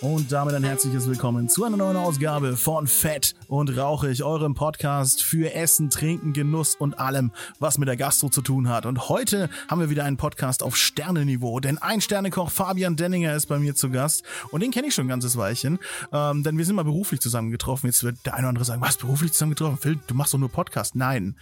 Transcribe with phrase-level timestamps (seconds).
[0.00, 5.24] Und damit ein herzliches Willkommen zu einer neuen Ausgabe von Fett und Rauchig, eurem Podcast
[5.24, 8.86] für Essen, Trinken, Genuss und allem, was mit der Gastro zu tun hat.
[8.86, 13.46] Und heute haben wir wieder einen Podcast auf Sterneniveau, denn ein Sternekoch Fabian Denninger ist
[13.46, 14.22] bei mir zu Gast
[14.52, 15.80] und den kenne ich schon ein ganzes Weilchen,
[16.12, 17.88] ähm, denn wir sind mal beruflich zusammengetroffen.
[17.88, 19.78] Jetzt wird der eine oder andere sagen, was, beruflich zusammengetroffen?
[19.78, 20.94] Phil, du machst doch nur Podcast.
[20.94, 21.34] Nein,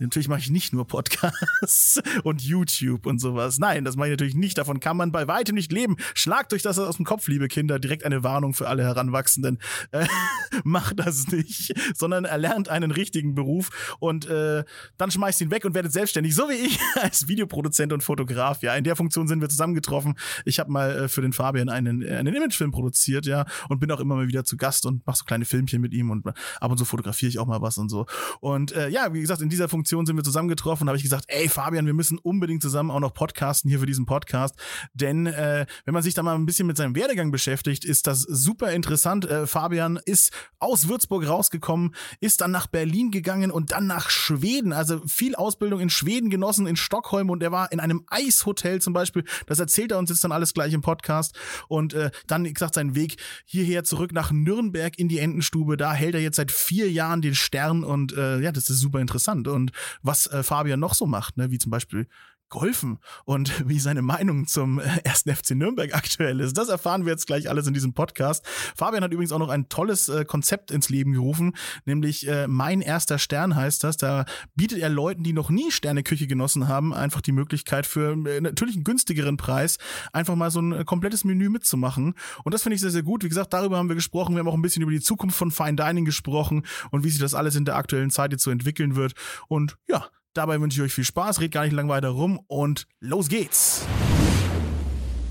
[0.00, 3.58] natürlich mache ich nicht nur Podcasts und YouTube und sowas.
[3.58, 4.58] Nein, das mache ich natürlich nicht.
[4.58, 5.96] Davon kann man bei weitem nicht leben.
[6.12, 9.58] Schlagt euch das aus dem Kopf, liebe Kinder, direkt direkt eine Warnung für alle Heranwachsenden.
[9.92, 10.06] Äh,
[10.64, 14.64] macht das nicht, sondern erlernt einen richtigen Beruf und äh,
[14.98, 18.62] dann schmeißt ihn weg und werdet selbstständig, so wie ich als Videoproduzent und Fotograf.
[18.62, 20.16] Ja, in der Funktion sind wir zusammengetroffen.
[20.44, 24.00] Ich habe mal äh, für den Fabian einen, einen Imagefilm produziert, ja, und bin auch
[24.00, 26.78] immer mal wieder zu Gast und mache so kleine Filmchen mit ihm und ab und
[26.78, 28.06] zu fotografiere ich auch mal was und so.
[28.40, 30.88] Und äh, ja, wie gesagt, in dieser Funktion sind wir zusammengetroffen.
[30.88, 34.06] Habe ich gesagt, ey Fabian, wir müssen unbedingt zusammen auch noch podcasten hier für diesen
[34.06, 34.54] Podcast,
[34.94, 38.22] denn äh, wenn man sich da mal ein bisschen mit seinem Werdegang beschäftigt, ist das
[38.22, 39.26] super interessant.
[39.26, 44.72] Äh, Fabian ist aus Würzburg rausgekommen, ist dann nach Berlin gegangen und dann nach Schweden.
[44.72, 48.94] Also viel Ausbildung in Schweden genossen, in Stockholm und er war in einem Eishotel zum
[48.94, 49.24] Beispiel.
[49.46, 51.38] Das erzählt er uns jetzt dann alles gleich im Podcast.
[51.68, 55.76] Und äh, dann, wie gesagt, sein Weg hierher zurück nach Nürnberg in die Entenstube.
[55.76, 59.00] Da hält er jetzt seit vier Jahren den Stern und äh, ja, das ist super
[59.00, 59.48] interessant.
[59.48, 62.06] Und was äh, Fabian noch so macht, ne, wie zum Beispiel
[62.52, 66.56] golfen und wie seine Meinung zum äh, ersten FC Nürnberg aktuell ist.
[66.56, 68.46] Das erfahren wir jetzt gleich alles in diesem Podcast.
[68.76, 71.54] Fabian hat übrigens auch noch ein tolles äh, Konzept ins Leben gerufen,
[71.86, 73.96] nämlich äh, Mein erster Stern heißt das.
[73.96, 78.40] Da bietet er Leuten, die noch nie Sterneküche genossen haben, einfach die Möglichkeit für äh,
[78.40, 79.78] natürlich einen günstigeren Preis
[80.12, 82.14] einfach mal so ein äh, komplettes Menü mitzumachen.
[82.44, 83.24] Und das finde ich sehr, sehr gut.
[83.24, 84.34] Wie gesagt, darüber haben wir gesprochen.
[84.34, 87.20] Wir haben auch ein bisschen über die Zukunft von Fine Dining gesprochen und wie sich
[87.20, 89.14] das alles in der aktuellen Zeit jetzt so entwickeln wird.
[89.48, 92.86] Und ja, Dabei wünsche ich euch viel Spaß, red gar nicht lang weiter rum und
[93.00, 93.86] los geht's!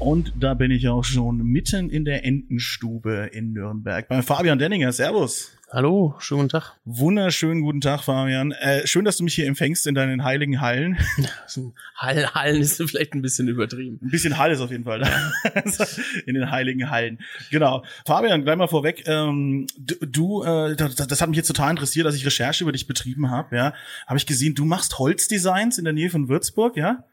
[0.02, 4.92] Und da bin ich auch schon mitten in der Entenstube in Nürnberg bei Fabian Denninger.
[4.92, 5.52] Servus.
[5.72, 6.74] Hallo, schönen guten Tag.
[6.86, 8.52] Wunderschönen guten Tag, Fabian.
[8.52, 10.98] Äh, schön, dass du mich hier empfängst in deinen heiligen Hallen.
[11.96, 14.00] Hall, Hallen ist vielleicht ein bisschen übertrieben.
[14.02, 15.32] Ein bisschen Hall ist auf jeden Fall da.
[16.26, 17.20] in den heiligen Hallen.
[17.52, 17.86] Genau.
[18.04, 19.04] Fabian, gleich mal vorweg.
[19.06, 22.88] Ähm, du, äh, das, das, hat mich jetzt total interessiert, dass ich Recherche über dich
[22.88, 23.56] betrieben habe.
[23.56, 23.76] Ja,
[24.08, 27.06] habe ich gesehen, du machst Holzdesigns in der Nähe von Würzburg, ja?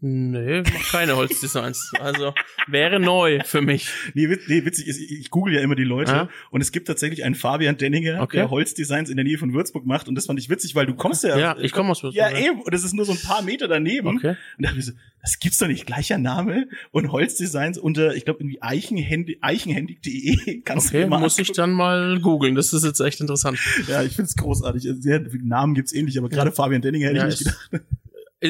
[0.00, 1.92] Nee, mach keine Holzdesigns.
[2.00, 2.32] Also
[2.66, 3.90] wäre neu für mich.
[4.14, 6.28] Nee, nee witzig ist, ich google ja immer die Leute ah.
[6.50, 8.38] und es gibt tatsächlich einen Fabian Denninger, okay.
[8.38, 10.94] der Holzdesigns in der Nähe von Würzburg macht und das fand ich witzig, weil du
[10.94, 11.36] kommst ja.
[11.38, 12.32] Ja, ich komme aus Würzburg.
[12.32, 12.62] Ja, eben.
[12.62, 14.16] Und das ist nur so ein paar Meter daneben.
[14.16, 14.36] Okay.
[14.56, 15.86] Und da hab ich so, das gibt's doch nicht.
[15.86, 21.38] Gleicher Name und Holzdesigns unter, ich glaube, irgendwie eichenhändig, eichenhändig.de kannst okay, du mal muss
[21.38, 22.54] ich dann mal googeln.
[22.54, 23.58] Das ist jetzt echt interessant.
[23.88, 24.88] Ja, ich find's großartig.
[25.00, 26.54] Sehr viele Namen gibt's ähnlich, aber gerade ja.
[26.54, 27.84] Fabian Denninger hätte ja, ich nicht gedacht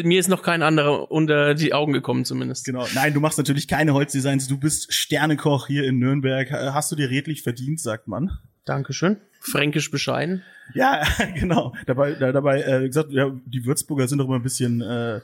[0.04, 2.64] mir ist noch kein anderer unter die Augen gekommen zumindest.
[2.64, 2.86] Genau.
[2.94, 4.48] Nein, du machst natürlich keine Holzdesigns.
[4.48, 6.50] Du bist Sternekoch hier in Nürnberg.
[6.50, 8.38] Hast du dir redlich verdient, sagt man.
[8.64, 9.18] Dankeschön.
[9.40, 10.42] Fränkisch bescheiden.
[10.74, 11.02] Ja,
[11.34, 11.74] genau.
[11.86, 15.20] Dabei, da, dabei äh, gesagt, ja, die Würzburger sind doch immer ein bisschen äh,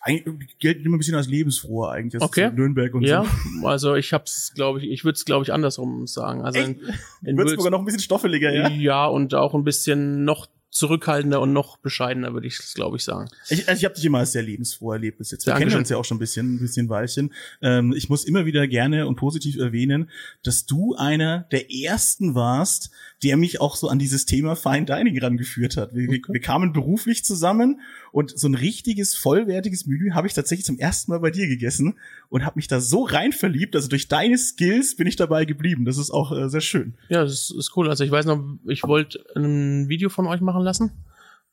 [0.00, 2.22] eigentlich gelten immer ein bisschen als lebensfroh eigentlich.
[2.22, 2.50] okay.
[2.50, 3.24] Nürnberg und ja,
[3.60, 3.68] so.
[3.68, 6.42] also ich hab's, glaube ich, ich würde es, glaube ich, andersrum sagen.
[6.42, 6.80] Also in,
[7.22, 8.68] in Würzburger noch ein bisschen stoffeliger, ja.
[8.68, 13.28] Ja, und auch ein bisschen noch zurückhaltender und noch bescheidener, würde ich glaube ich sagen.
[13.48, 15.46] Ich, also ich habe dich immer als sehr lebensfroh erlebt bis jetzt.
[15.46, 15.70] Wir Dankeschön.
[15.70, 17.34] kennen uns ja auch schon ein bisschen, ein bisschen Weilchen.
[17.60, 20.10] Ähm, ich muss immer wieder gerne und positiv erwähnen,
[20.44, 22.90] dass du einer der ersten warst,
[23.22, 25.94] der mich auch so an dieses Thema Fine Dining rangeführt hat.
[25.94, 26.22] Wir, okay.
[26.28, 27.80] wir kamen beruflich zusammen
[28.12, 31.98] und so ein richtiges, vollwertiges Menü habe ich tatsächlich zum ersten Mal bei dir gegessen
[32.28, 33.76] und habe mich da so rein verliebt.
[33.76, 35.84] Also durch deine Skills bin ich dabei geblieben.
[35.84, 36.94] Das ist auch äh, sehr schön.
[37.08, 37.88] Ja, das ist cool.
[37.88, 41.04] Also ich weiß noch, ich wollte ein Video von euch machen lassen.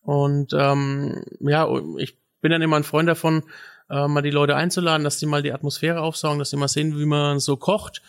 [0.01, 3.43] Und ähm, ja, ich bin dann immer ein Freund davon,
[3.89, 6.97] äh, mal die Leute einzuladen, dass die mal die Atmosphäre aufsaugen, dass die mal sehen,
[6.97, 8.01] wie man so kocht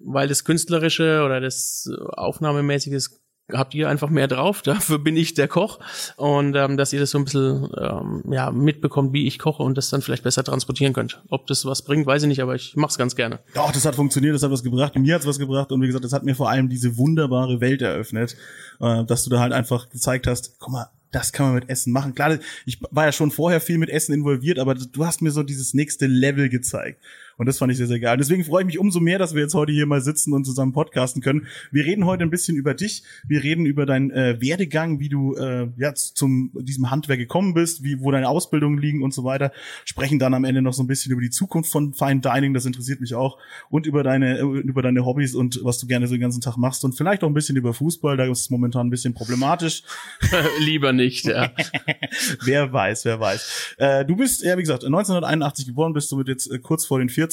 [0.00, 3.08] weil das Künstlerische oder das Aufnahmemäßige
[3.52, 4.62] habt ihr einfach mehr drauf.
[4.64, 5.78] Dafür bin ich der Koch.
[6.16, 9.76] Und ähm, dass ihr das so ein bisschen ähm, ja, mitbekommt, wie ich koche und
[9.76, 11.22] das dann vielleicht besser transportieren könnt.
[11.28, 13.40] Ob das was bringt, weiß ich nicht, aber ich mach's ganz gerne.
[13.54, 14.96] Doch, das hat funktioniert, das hat was gebracht.
[14.96, 17.82] Mir hat's was gebracht und wie gesagt, das hat mir vor allem diese wunderbare Welt
[17.82, 18.36] eröffnet,
[18.80, 21.92] äh, dass du da halt einfach gezeigt hast, guck mal, das kann man mit Essen
[21.92, 22.14] machen.
[22.14, 25.42] Klar, ich war ja schon vorher viel mit Essen involviert, aber du hast mir so
[25.42, 27.00] dieses nächste Level gezeigt.
[27.42, 28.16] Und das fand ich sehr, sehr geil.
[28.18, 30.72] Deswegen freue ich mich umso mehr, dass wir jetzt heute hier mal sitzen und zusammen
[30.72, 31.48] podcasten können.
[31.72, 33.02] Wir reden heute ein bisschen über dich.
[33.26, 37.82] Wir reden über deinen äh, Werdegang, wie du äh, ja, zum diesem Handwerk gekommen bist,
[37.82, 39.50] wie, wo deine Ausbildungen liegen und so weiter.
[39.84, 42.64] Sprechen dann am Ende noch so ein bisschen über die Zukunft von Fine Dining, das
[42.64, 43.38] interessiert mich auch.
[43.70, 46.56] Und über deine, äh, über deine Hobbys und was du gerne so den ganzen Tag
[46.56, 46.84] machst.
[46.84, 49.82] Und vielleicht auch ein bisschen über Fußball, da ist es momentan ein bisschen problematisch.
[50.60, 51.50] Lieber nicht, ja.
[52.44, 53.74] wer weiß, wer weiß.
[53.78, 57.00] Äh, du bist, ja, wie gesagt, 1981 geboren, bist du mit jetzt äh, kurz vor
[57.00, 57.31] den 40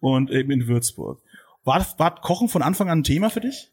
[0.00, 1.20] und eben in Würzburg.
[1.68, 3.70] War, war Kochen von Anfang an ein Thema für dich?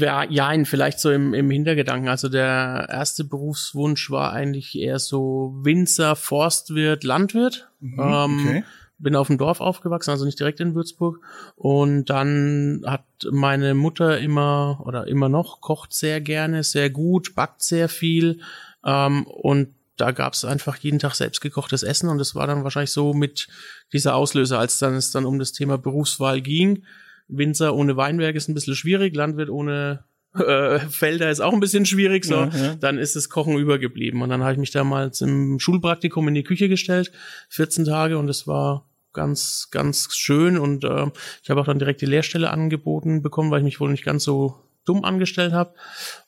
[0.00, 2.08] Ja, ja vielleicht so im, im Hintergedanken.
[2.08, 7.68] Also der erste Berufswunsch war eigentlich eher so Winzer, Forstwirt, Landwirt.
[7.80, 8.64] Mhm, ähm, okay.
[8.98, 11.20] Bin auf dem Dorf aufgewachsen, also nicht direkt in Würzburg.
[11.54, 17.60] Und dann hat meine Mutter immer oder immer noch kocht sehr gerne, sehr gut, backt
[17.60, 18.40] sehr viel.
[18.86, 22.92] Ähm, und da gab es einfach jeden Tag selbstgekochtes Essen und das war dann wahrscheinlich
[22.92, 23.48] so mit
[23.92, 26.84] dieser Auslöser, als dann es dann um das Thema Berufswahl ging.
[27.28, 30.04] Winzer ohne Weinberg ist ein bisschen schwierig, Landwirt ohne
[30.38, 32.34] äh, Felder ist auch ein bisschen schwierig, so.
[32.34, 32.74] Ja, ja.
[32.74, 34.22] Dann ist das Kochen übergeblieben.
[34.22, 37.10] Und dann habe ich mich damals im Schulpraktikum in die Küche gestellt,
[37.48, 40.58] 14 Tage, und es war ganz, ganz schön.
[40.58, 41.06] Und äh,
[41.42, 44.24] ich habe auch dann direkt die Lehrstelle angeboten bekommen, weil ich mich wohl nicht ganz
[44.24, 45.74] so dumm angestellt habe.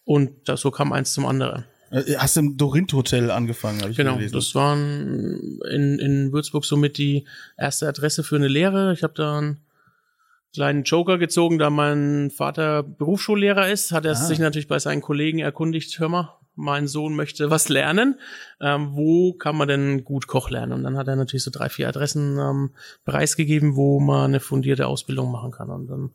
[0.05, 1.65] Und das, so kam eins zum anderen.
[1.91, 4.35] Äh, hast du im Dorint Hotel angefangen, habe ich Genau, gelesen.
[4.35, 7.27] das war in, in Würzburg somit die
[7.57, 8.93] erste Adresse für eine Lehre.
[8.93, 9.61] Ich habe da einen
[10.55, 14.15] kleinen Joker gezogen, da mein Vater Berufsschullehrer ist, hat er ah.
[14.15, 18.19] sich natürlich bei seinen Kollegen erkundigt, hör mal, mein Sohn möchte was lernen,
[18.61, 20.73] ähm, wo kann man denn gut Koch lernen?
[20.73, 22.71] Und dann hat er natürlich so drei, vier Adressen ähm,
[23.05, 25.71] preisgegeben, wo man eine fundierte Ausbildung machen kann.
[25.71, 26.11] Und dann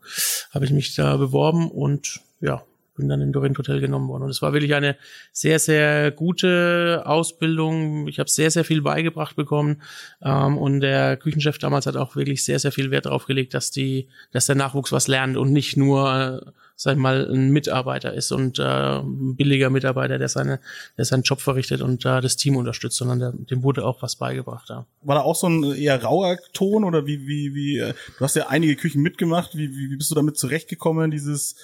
[0.53, 2.61] habe ich mich da beworben und ja,
[2.95, 4.23] bin dann im Dorint Hotel genommen worden.
[4.23, 4.95] Und es war wirklich eine
[5.31, 8.07] sehr, sehr gute Ausbildung.
[8.07, 9.81] Ich habe sehr, sehr viel beigebracht bekommen.
[10.21, 13.71] Ähm, und der Küchenchef damals hat auch wirklich sehr, sehr viel Wert darauf gelegt, dass
[13.71, 18.13] die, dass der Nachwuchs was lernt und nicht nur, äh, sag ich mal, ein Mitarbeiter
[18.13, 20.59] ist und äh, ein billiger Mitarbeiter, der seine,
[20.97, 24.15] der seinen Job verrichtet und äh, das Team unterstützt, sondern der, dem wurde auch was
[24.15, 24.69] beigebracht.
[24.69, 24.85] Ja.
[25.01, 28.35] War da auch so ein eher rauer Ton oder wie, wie, wie, äh, du hast
[28.35, 31.55] ja einige Küchen mitgemacht, wie, wie, wie bist du damit zurechtgekommen, dieses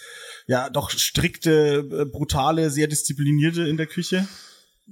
[0.48, 4.28] ja doch strikte, äh, brutale, sehr disziplinierte in der Küche?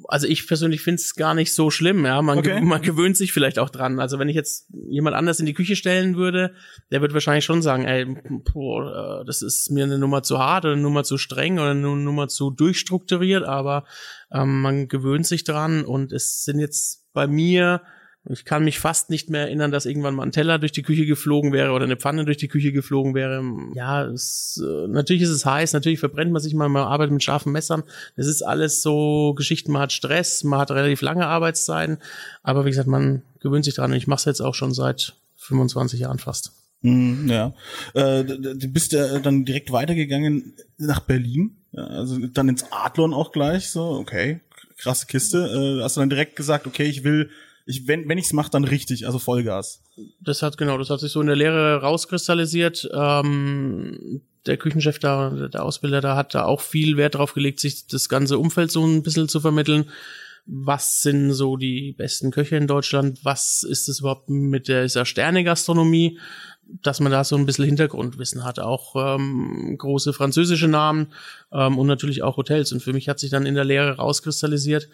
[0.07, 2.21] Also ich persönlich finde es gar nicht so schlimm, ja.
[2.21, 2.61] Man, okay.
[2.61, 3.99] man gewöhnt sich vielleicht auch dran.
[3.99, 6.53] Also wenn ich jetzt jemand anders in die Küche stellen würde,
[6.91, 8.05] der wird wahrscheinlich schon sagen, ey,
[8.53, 11.71] boah, äh, das ist mir eine Nummer zu hart oder eine Nummer zu streng oder
[11.71, 13.85] eine Nummer zu durchstrukturiert, aber
[14.31, 17.81] ähm, man gewöhnt sich dran und es sind jetzt bei mir
[18.29, 21.05] ich kann mich fast nicht mehr erinnern, dass irgendwann mal ein Teller durch die Küche
[21.05, 23.43] geflogen wäre oder eine Pfanne durch die Küche geflogen wäre.
[23.73, 27.23] Ja, es, äh, natürlich ist es heiß, natürlich verbrennt man sich mal, man arbeitet mit
[27.23, 27.83] scharfen Messern.
[28.15, 31.99] Das ist alles so Geschichten, man hat Stress, man hat relativ lange Arbeitszeiten,
[32.43, 35.13] aber wie gesagt, man gewöhnt sich dran und ich mache es jetzt auch schon seit
[35.37, 36.51] 25 Jahren fast.
[36.81, 37.53] Mm, ja.
[37.93, 43.69] Äh, du bist ja dann direkt weitergegangen nach Berlin, also dann ins Adlon auch gleich,
[43.69, 44.41] so, okay,
[44.77, 45.79] krasse Kiste.
[45.79, 47.29] Äh, hast du dann direkt gesagt, okay, ich will
[47.67, 49.83] ich, wenn, wenn ich es mache, dann richtig, also Vollgas.
[50.21, 52.89] Das hat genau, das hat sich so in der Lehre rauskristallisiert.
[52.93, 57.85] Ähm, der Küchenchef da, der Ausbilder da hat da auch viel Wert drauf gelegt, sich
[57.87, 59.89] das ganze Umfeld so ein bisschen zu vermitteln.
[60.45, 63.19] Was sind so die besten Köche in Deutschland?
[63.23, 66.19] Was ist es überhaupt mit dieser Sterne-Gastronomie?
[66.81, 71.13] Dass man da so ein bisschen Hintergrundwissen hat, auch ähm, große französische Namen
[71.51, 72.71] ähm, und natürlich auch Hotels.
[72.71, 74.87] Und für mich hat sich dann in der Lehre rauskristallisiert,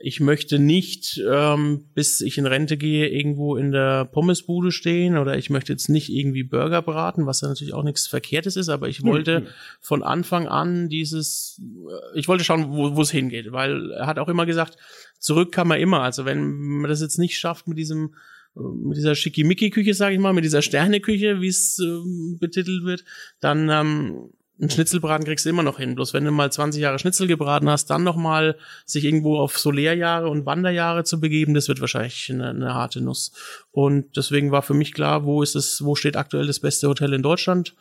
[0.00, 5.36] ich möchte nicht, ähm, bis ich in Rente gehe, irgendwo in der Pommesbude stehen oder
[5.36, 8.88] ich möchte jetzt nicht irgendwie Burger braten, was ja natürlich auch nichts Verkehrtes ist, aber
[8.88, 9.46] ich wollte mhm.
[9.80, 14.28] von Anfang an dieses, äh, ich wollte schauen, wo es hingeht, weil er hat auch
[14.28, 14.76] immer gesagt,
[15.18, 16.02] zurück kann man immer.
[16.02, 18.14] Also wenn man das jetzt nicht schafft mit diesem
[18.54, 23.04] mit dieser Schickimicki-Küche, sage ich mal, mit dieser Sterneküche, wie es äh, betitelt wird,
[23.40, 25.94] dann ähm, ein Schnitzelbraten kriegst du immer noch hin.
[25.94, 29.70] Bloß wenn du mal 20 Jahre Schnitzel gebraten hast, dann nochmal sich irgendwo auf so
[29.70, 33.32] Lehrjahre und Wanderjahre zu begeben, das wird wahrscheinlich eine, eine, harte Nuss.
[33.70, 37.12] Und deswegen war für mich klar, wo ist es, wo steht aktuell das beste Hotel
[37.12, 37.74] in Deutschland?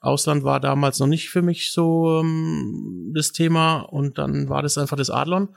[0.00, 4.78] Ausland war damals noch nicht für mich so ähm, das Thema und dann war das
[4.78, 5.50] einfach das Adlon.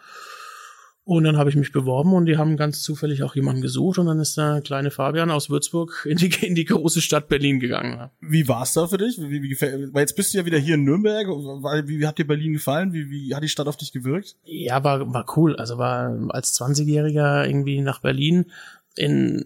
[1.08, 4.08] Und dann habe ich mich beworben und die haben ganz zufällig auch jemanden gesucht und
[4.08, 8.10] dann ist der kleine Fabian aus Würzburg in die, in die große Stadt Berlin gegangen.
[8.22, 9.20] Wie war es da für dich?
[9.20, 11.28] Wie, wie, weil jetzt bist du ja wieder hier in Nürnberg.
[11.28, 12.92] Wie, wie hat dir Berlin gefallen?
[12.92, 14.36] Wie, wie hat die Stadt auf dich gewirkt?
[14.46, 15.56] Ja, war, war cool.
[15.58, 18.48] Also war als 20-Jähriger irgendwie nach Berlin
[18.96, 19.46] in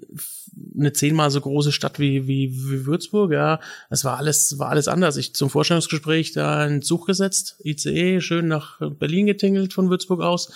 [0.77, 3.59] eine zehnmal so große Stadt wie, wie, wie Würzburg, ja.
[3.89, 5.17] Es war alles, war alles anders.
[5.17, 10.53] Ich zum Vorstellungsgespräch da in Zug gesetzt, ICE, schön nach Berlin getingelt von Würzburg aus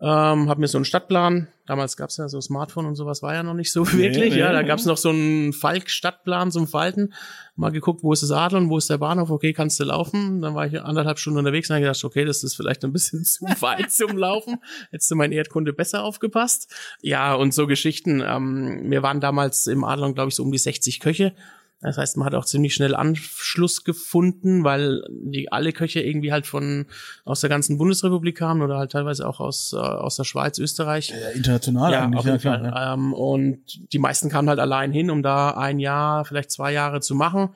[0.00, 3.42] ähm, habe mir so einen Stadtplan, damals gab's ja so Smartphone und sowas war ja
[3.42, 4.68] noch nicht so wirklich, nee, ja, da nee.
[4.68, 7.14] gab's noch so einen Falk-Stadtplan zum Falten,
[7.54, 10.54] mal geguckt, wo ist das Adlon, wo ist der Bahnhof, okay, kannst du laufen, dann
[10.54, 13.44] war ich anderthalb Stunden unterwegs und habe gedacht, okay, das ist vielleicht ein bisschen zu
[13.60, 14.58] weit zum Laufen,
[14.90, 19.84] hättest du mein Erdkunde besser aufgepasst, ja, und so Geschichten, ähm, wir waren damals im
[19.84, 21.34] Adlon, glaube ich, so um die 60 Köche,
[21.80, 26.46] das heißt, man hat auch ziemlich schnell Anschluss gefunden, weil die alle Köche irgendwie halt
[26.46, 26.86] von
[27.24, 31.10] aus der ganzen Bundesrepublik kamen oder halt teilweise auch aus äh, aus der Schweiz, Österreich.
[31.10, 32.18] Ja, international Ja, eigentlich.
[32.20, 32.70] auf jeden klar, Fall.
[32.70, 32.94] ja.
[32.94, 37.00] Ähm, und die meisten kamen halt allein hin, um da ein Jahr, vielleicht zwei Jahre
[37.00, 37.50] zu machen,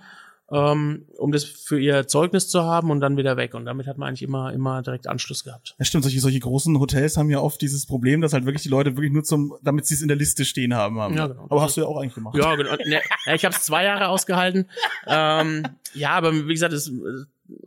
[0.51, 3.53] um das für ihr Zeugnis zu haben und dann wieder weg.
[3.55, 5.75] Und damit hat man eigentlich immer immer direkt Anschluss gehabt.
[5.79, 6.05] Ja, stimmt.
[6.05, 9.13] Solche, solche großen Hotels haben ja oft dieses Problem, dass halt wirklich die Leute wirklich
[9.13, 10.99] nur zum, damit sie es in der Liste stehen haben.
[10.99, 11.15] haben.
[11.15, 11.47] Ja, genau.
[11.51, 12.35] Aber hast du ja auch eigentlich gemacht.
[12.37, 12.71] Ja, genau.
[12.77, 14.71] Ne, ja, ich habe es zwei Jahre ausgehalten.
[15.07, 16.91] Ähm, ja, aber wie gesagt, es,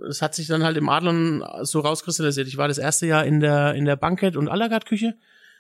[0.10, 2.48] es hat sich dann halt im Adlon so rauskristallisiert.
[2.48, 5.16] Ich war das erste Jahr in der in der Bankett und à la carte Küche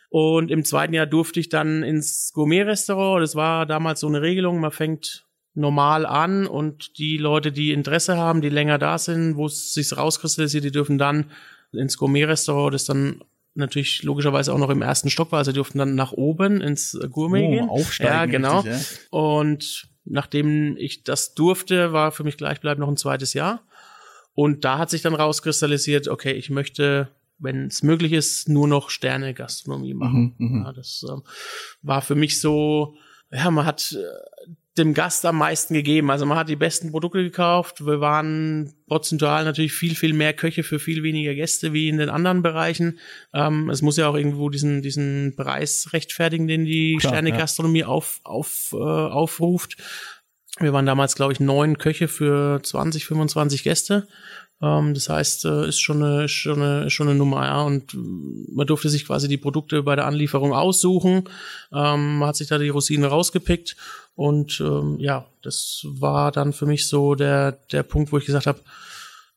[0.09, 3.23] und im zweiten Jahr durfte ich dann ins Gourmet-Restaurant.
[3.23, 4.59] Das war damals so eine Regelung.
[4.59, 9.45] Man fängt normal an und die Leute, die Interesse haben, die länger da sind, wo
[9.47, 11.31] es sich rauskristallisiert, die dürfen dann
[11.73, 13.21] ins Gourmet-Restaurant, das dann
[13.53, 16.97] natürlich logischerweise auch noch im ersten Stock war, also die durften dann nach oben ins
[17.11, 17.69] Gourmet Oh, gehen.
[17.69, 18.11] aufsteigen.
[18.13, 18.59] Ja, genau.
[18.61, 23.61] Richtig, Und nachdem ich das durfte, war für mich gleichbleibend noch ein zweites Jahr.
[24.33, 28.89] Und da hat sich dann rauskristallisiert, okay, ich möchte, wenn es möglich ist, nur noch
[28.89, 30.33] Sterne-Gastronomie machen.
[30.37, 30.63] Mhm, mhm.
[30.63, 31.23] Ja, das ähm,
[31.81, 32.95] war für mich so,
[33.31, 33.97] ja, man hat äh,
[34.77, 36.09] dem Gast am meisten gegeben.
[36.11, 37.85] Also man hat die besten Produkte gekauft.
[37.85, 42.09] Wir waren prozentual natürlich viel, viel mehr Köche für viel weniger Gäste wie in den
[42.09, 42.99] anderen Bereichen.
[43.33, 48.69] Ähm, es muss ja auch irgendwo diesen, diesen Preis rechtfertigen, den die Sterne-Gastronomie auf, auf,
[48.73, 49.77] äh, aufruft.
[50.59, 54.07] Wir waren damals, glaube ich, neun Köche für 20, 25 Gäste.
[54.61, 57.61] Ähm, das heißt, äh, ist schon eine, schon eine, schon eine Nummer, ja.
[57.63, 57.97] Und äh,
[58.53, 61.23] man durfte sich quasi die Produkte bei der Anlieferung aussuchen.
[61.73, 63.75] Ähm, man hat sich da die Rosinen rausgepickt.
[64.15, 68.47] Und ähm, ja, das war dann für mich so der, der Punkt, wo ich gesagt
[68.47, 68.59] habe,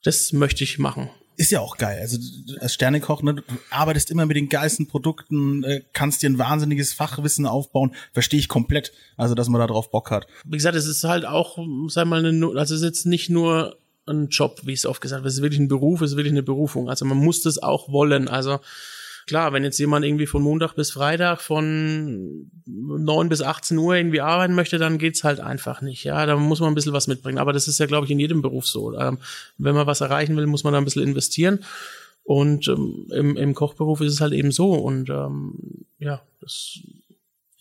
[0.02, 1.10] das möchte ich machen.
[1.36, 1.98] Ist ja auch geil.
[2.00, 2.18] Also
[2.60, 6.92] als Sternekoch, ne, du arbeitest immer mit den geilsten Produkten, äh, kannst dir ein wahnsinniges
[6.92, 7.94] Fachwissen aufbauen.
[8.12, 8.92] Verstehe ich komplett.
[9.16, 10.26] Also, dass man da drauf Bock hat.
[10.44, 13.76] wie gesagt, es ist halt auch, sag mal, eine, also es ist jetzt nicht nur
[14.06, 16.32] ein Job, wie es oft gesagt wird, es ist wirklich ein Beruf, es ist wirklich
[16.32, 16.88] eine Berufung.
[16.88, 18.28] Also man muss das auch wollen.
[18.28, 18.60] Also
[19.26, 24.20] klar, wenn jetzt jemand irgendwie von Montag bis Freitag von 9 bis 18 Uhr irgendwie
[24.20, 26.04] arbeiten möchte, dann geht's halt einfach nicht.
[26.04, 27.38] Ja, da muss man ein bisschen was mitbringen.
[27.38, 28.98] Aber das ist ja, glaube ich, in jedem Beruf so.
[28.98, 29.18] Ähm,
[29.58, 31.64] wenn man was erreichen will, muss man da ein bisschen investieren.
[32.24, 34.72] Und ähm, im, im Kochberuf ist es halt eben so.
[34.72, 36.80] Und ähm, ja, das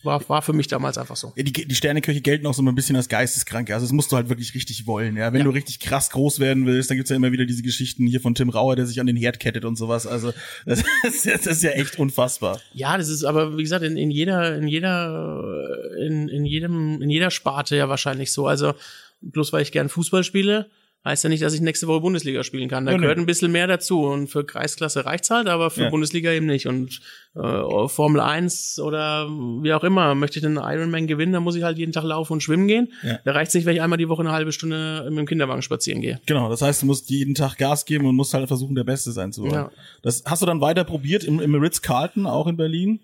[0.04, 1.32] war, war für mich damals einfach so.
[1.36, 3.74] Ja, Die, die Sterneköche gelten auch so ein bisschen als Geisteskranke.
[3.74, 5.16] Also, das musst du halt wirklich richtig wollen.
[5.16, 5.44] Ja, wenn Ja.
[5.44, 8.34] du richtig krass groß werden willst, dann gibt's ja immer wieder diese Geschichten hier von
[8.34, 10.06] Tim Rauer, der sich an den Herd kettet und sowas.
[10.06, 10.32] Also,
[10.66, 12.60] das ist, ja- das ist ja echt unfassbar.
[12.72, 15.54] Ja, das ist aber wie gesagt in, in jeder in jeder
[15.98, 18.46] in, in jedem in jeder Sparte ja wahrscheinlich so.
[18.46, 18.74] Also
[19.22, 20.68] bloß weil ich gern Fußball spiele,
[21.04, 22.86] heißt ja nicht, dass ich nächste Woche Bundesliga spielen kann.
[22.86, 23.02] Da Ja, nee.
[23.02, 25.90] gehört ein bisschen mehr dazu und für Kreisklasse reicht's halt, aber für Ja.
[25.90, 27.00] Bundesliga eben nicht und
[27.34, 31.62] äh, Formel 1 oder wie auch immer, möchte ich den Ironman gewinnen, dann muss ich
[31.62, 32.92] halt jeden Tag laufen und schwimmen gehen.
[33.02, 33.18] Ja.
[33.24, 36.00] Da reicht's nicht, wenn ich einmal die Woche eine halbe Stunde mit dem Kinderwagen spazieren
[36.00, 36.20] gehe.
[36.26, 39.12] Genau, das heißt, du musst jeden Tag Gas geben und musst halt versuchen, der Beste
[39.12, 39.52] sein zu wollen.
[39.52, 39.70] Ja.
[40.02, 43.00] Das hast du dann weiter probiert im, im Ritz-Carlton, auch in Berlin.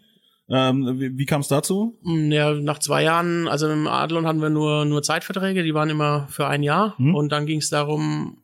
[0.52, 1.96] Ähm, wie wie kam es dazu?
[2.02, 5.90] Mm, Ja, nach zwei Jahren, also im Adlon hatten wir nur, nur Zeitverträge, die waren
[5.90, 6.94] immer für ein Jahr.
[6.98, 7.14] Mhm.
[7.14, 8.38] Und dann ging es darum,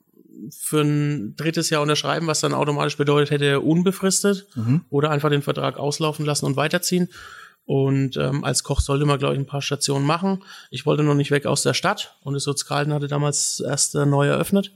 [0.56, 4.82] für ein drittes Jahr unterschreiben, was dann automatisch bedeutet hätte, unbefristet Mhm.
[4.90, 7.08] oder einfach den Vertrag auslaufen lassen und weiterziehen.
[7.64, 10.44] Und ähm, als Koch sollte man, glaube ich, ein paar Stationen machen.
[10.70, 14.06] Ich wollte noch nicht weg aus der Stadt und das Ritz-Carlton hatte damals erst äh,
[14.06, 14.70] neu eröffnet.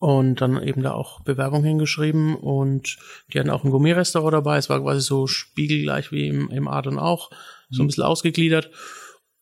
[0.00, 2.98] Und dann eben da auch Bewerbung hingeschrieben und
[3.32, 4.56] die hatten auch ein Gourmet-Restaurant dabei.
[4.56, 7.30] Es war quasi so spiegelgleich wie im, im Adon auch,
[7.68, 8.70] so ein bisschen ausgegliedert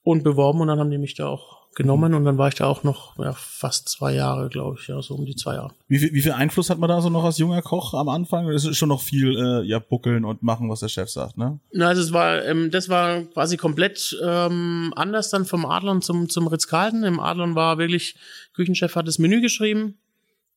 [0.02, 2.66] und beworben und dann haben die mich da auch genommen und dann war ich da
[2.66, 5.72] auch noch ja, fast zwei Jahre, glaube ich, ja, so um die zwei Jahre.
[5.88, 8.48] Wie viel, wie viel Einfluss hat man da so noch als junger Koch am Anfang?
[8.48, 11.60] Es ist schon noch viel, äh, ja, buckeln und machen, was der Chef sagt, ne?
[11.72, 16.30] Na, also es war, ähm, das war quasi komplett ähm, anders dann vom Adlon zum,
[16.30, 17.04] zum Ritz-Carlton.
[17.04, 18.16] Im Adlon war wirklich,
[18.54, 19.98] Küchenchef hat das Menü geschrieben,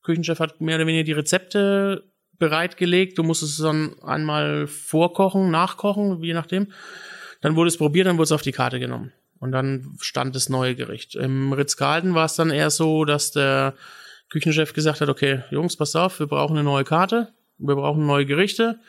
[0.04, 3.18] Küchenchef hat mehr oder weniger die Rezepte bereitgelegt.
[3.18, 6.72] Du musstest es dann einmal vorkochen, nachkochen, je nachdem.
[7.42, 9.12] Dann wurde es probiert, dann wurde es auf die Karte genommen.
[9.40, 11.16] Und dann stand das neue Gericht.
[11.16, 13.76] Im Ritz-Carlton war es dann eher so, dass der
[14.30, 18.26] Küchenchef gesagt hat, okay, Jungs, passt auf, wir brauchen eine neue Karte, wir brauchen neue
[18.26, 18.80] Gerichte.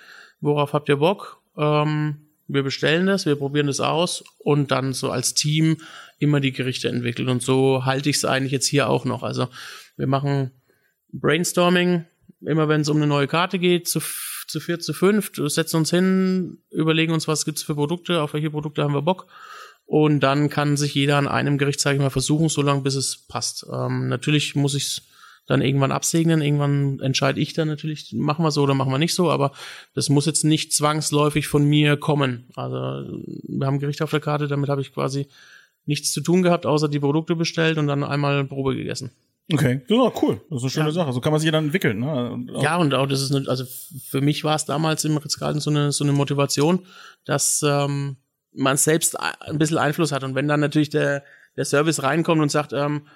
[0.41, 1.41] Worauf habt ihr Bock?
[1.57, 5.77] Ähm, wir bestellen das, wir probieren das aus und dann so als Team
[6.19, 7.29] immer die Gerichte entwickeln.
[7.29, 9.23] Und so halte ich es eigentlich jetzt hier auch noch.
[9.23, 9.49] Also
[9.97, 10.51] wir machen
[11.13, 12.05] Brainstorming,
[12.41, 14.01] immer wenn es um eine neue Karte geht, zu,
[14.47, 18.51] zu vier, zu fünf, setzen uns hin, überlegen uns, was gibt's für Produkte, auf welche
[18.51, 19.27] Produkte haben wir Bock.
[19.87, 22.95] Und dann kann sich jeder an einem Gericht, sage ich mal, versuchen, so lange bis
[22.95, 23.67] es passt.
[23.73, 25.03] Ähm, natürlich muss ich
[25.47, 26.43] dann irgendwann absegnen.
[26.43, 29.51] Irgendwann entscheide ich dann natürlich, machen wir so oder machen wir nicht so, aber
[29.95, 32.47] das muss jetzt nicht zwangsläufig von mir kommen.
[32.55, 32.77] Also
[33.49, 35.27] wir haben Gericht auf der Karte, damit habe ich quasi
[35.87, 39.11] nichts zu tun gehabt, außer die Produkte bestellt und dann einmal Probe gegessen.
[39.53, 40.41] Okay, ja, cool.
[40.49, 40.93] Das ist eine schöne ja.
[40.93, 41.13] Sache.
[41.13, 41.99] So kann man sich ja dann entwickeln.
[42.01, 42.31] Ne?
[42.31, 43.65] Und ja, und auch das ist, eine, also
[44.09, 46.87] für mich war es damals im Ritzgalten so eine, so eine Motivation,
[47.25, 48.17] dass ähm,
[48.53, 50.23] man selbst ein bisschen Einfluss hat.
[50.23, 51.25] Und wenn dann natürlich der,
[51.57, 53.07] der Service reinkommt und sagt, ähm,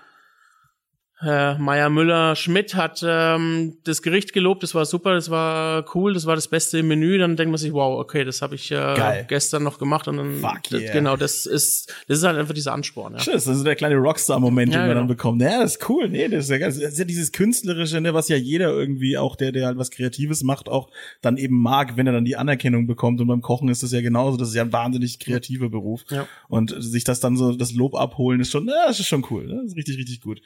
[1.25, 6.15] Herr Meier Müller Schmidt hat ähm, das Gericht gelobt, das war super, das war cool,
[6.15, 7.19] das war das Beste im Menü.
[7.19, 10.41] Dann denkt man sich, wow, okay, das habe ich äh, gestern noch gemacht und dann
[10.41, 10.93] Fuck yeah.
[10.93, 13.15] genau, das ist das ist halt einfach dieser Ansporn.
[13.15, 13.19] Ja.
[13.19, 15.01] Tschüss, das ist der kleine Rockstar-Moment, ja, den genau.
[15.01, 15.41] dann bekommen.
[15.41, 16.09] Ja, das ist cool.
[16.09, 19.37] Nee, das ist ja, das ist ja dieses künstlerische, ne, was ja jeder irgendwie auch
[19.37, 20.91] der der halt was Kreatives macht, auch
[21.23, 23.21] dann eben mag, wenn er dann die Anerkennung bekommt.
[23.21, 24.37] Und beim Kochen ist das ja genauso.
[24.37, 26.05] Das ist ja ein wahnsinnig kreativer Beruf.
[26.11, 26.27] Ja.
[26.49, 29.47] Und sich das dann so das Lob abholen ist schon, ja, das ist schon cool.
[29.47, 29.55] Ne?
[29.63, 30.41] Das ist richtig richtig gut.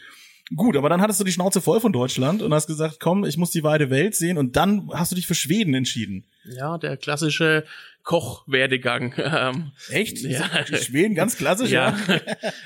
[0.54, 3.36] Gut, aber dann hattest du die Schnauze voll von Deutschland und hast gesagt, komm, ich
[3.36, 6.24] muss die weite Welt sehen und dann hast du dich für Schweden entschieden.
[6.44, 7.64] Ja, der klassische
[8.08, 9.14] Kochwerdegang.
[9.18, 10.18] Ähm, Echt?
[10.28, 10.48] Ja.
[10.64, 11.94] Schweden ganz klassisch, ja.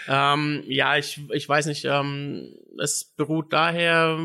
[0.07, 4.19] Ja, ähm, ja ich, ich weiß nicht, ähm, es beruht daher,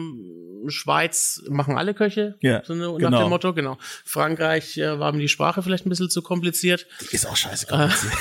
[0.68, 3.24] Schweiz machen alle Köche, ja, so nach genau.
[3.24, 3.78] dem Motto, genau.
[4.06, 6.86] Frankreich äh, war mir die Sprache vielleicht ein bisschen zu kompliziert.
[7.02, 8.14] Die ist auch scheiße kompliziert.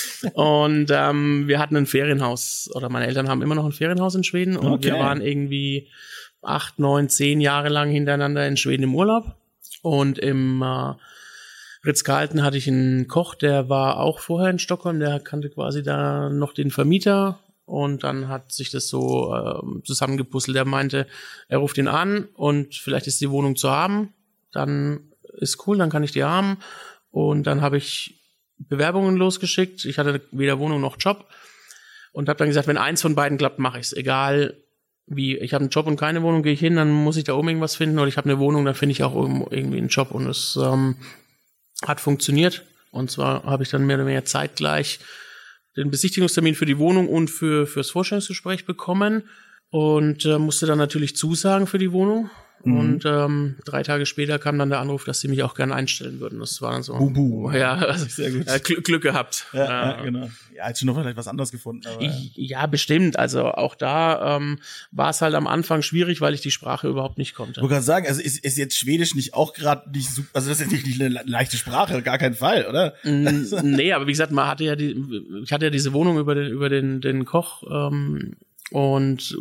[0.32, 4.24] und ähm, wir hatten ein Ferienhaus, oder meine Eltern haben immer noch ein Ferienhaus in
[4.24, 4.84] Schweden und okay.
[4.84, 5.88] wir waren irgendwie
[6.40, 9.34] acht, neun, zehn Jahre lang hintereinander in Schweden im Urlaub.
[9.82, 10.94] Und im äh,
[11.88, 16.28] Ritz-Carlton hatte ich einen Koch, der war auch vorher in Stockholm, der kannte quasi da
[16.28, 20.56] noch den Vermieter und dann hat sich das so äh, zusammengepuzzelt.
[20.56, 21.06] Der meinte,
[21.48, 24.14] er ruft ihn an und vielleicht ist die Wohnung zu haben.
[24.52, 26.58] Dann ist cool, dann kann ich die haben.
[27.10, 28.20] Und dann habe ich
[28.56, 29.84] Bewerbungen losgeschickt.
[29.84, 31.26] Ich hatte weder Wohnung noch Job
[32.12, 33.92] und habe dann gesagt, wenn eins von beiden klappt, mache ich's.
[33.92, 34.56] Egal
[35.06, 37.34] wie, ich habe einen Job und keine Wohnung, gehe ich hin, dann muss ich da
[37.34, 37.98] oben irgendwas finden.
[37.98, 40.10] Oder ich habe eine Wohnung, dann finde ich auch irgendwie einen Job.
[40.10, 40.96] Und es ähm,
[41.86, 42.64] hat funktioniert.
[42.90, 45.00] Und zwar habe ich dann mehr oder weniger zeitgleich
[45.76, 49.28] den Besichtigungstermin für die Wohnung und für fürs Vorstellungsgespräch bekommen
[49.70, 52.30] und äh, musste dann natürlich zusagen für die Wohnung.
[52.64, 52.78] Mhm.
[52.78, 56.20] Und ähm, drei Tage später kam dann der Anruf, dass sie mich auch gerne einstellen
[56.20, 56.40] würden.
[56.40, 56.96] Das war dann so.
[56.96, 57.50] Bubu.
[57.52, 58.46] Ja, also, sehr gut.
[58.46, 59.46] Äh, Glück, Glück gehabt.
[59.52, 60.30] Ja, ja, ja, genau.
[60.54, 61.86] Ja, hättest du noch vielleicht was anderes gefunden.
[61.86, 63.18] Aber, ich, ja, bestimmt.
[63.18, 64.58] Also auch da ähm,
[64.90, 67.52] war es halt am Anfang schwierig, weil ich die Sprache überhaupt nicht konnte.
[67.52, 70.48] Ich wollte gerade sagen, also ist, ist jetzt Schwedisch nicht auch gerade nicht super, also
[70.48, 72.94] das ist jetzt nicht eine leichte Sprache, gar kein Fall, oder?
[73.04, 74.96] nee, aber wie gesagt, man hatte ja die,
[75.44, 78.36] ich hatte ja diese Wohnung über den, über den, den Koch ähm,
[78.70, 79.36] und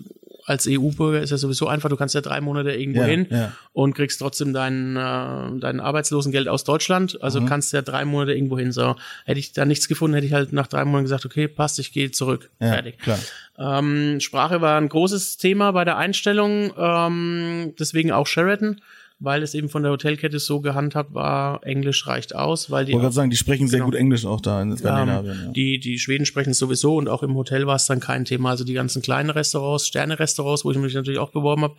[0.48, 3.52] als EU-Bürger ist ja sowieso einfach, du kannst ja drei Monate irgendwo Ja, hin ja.
[3.74, 7.22] und kriegst trotzdem dein, äh, dein Arbeitslosengeld aus Deutschland.
[7.22, 7.46] Also Mhm.
[7.48, 8.72] kannst ja drei Monate irgendwo hin.
[8.72, 11.80] So, hätte ich da nichts gefunden, hätte ich halt nach drei Monaten gesagt, okay, passt,
[11.80, 12.50] ich gehe zurück.
[12.62, 12.98] Ja, Fertig.
[12.98, 13.20] klar.
[13.60, 18.80] Ähm, Sprache war ein großes Thema bei der Einstellung, ähm, deswegen auch Sheraton,
[19.19, 22.95] weil es eben von der Hotelkette so gehandhabt war, Englisch reicht aus, weil die Ich
[22.95, 23.89] wollte gerade sagen, die sprechen sehr Genau.
[23.91, 25.45] gut Englisch auch da in Skandinavien.
[25.47, 28.25] ähm, die, die Schweden sprechen es sowieso und auch im Hotel war es dann kein
[28.25, 28.51] Thema.
[28.51, 31.75] Also die ganzen kleinen Restaurants, Sterne-Restaurants, wo ich mich natürlich auch beworben habe,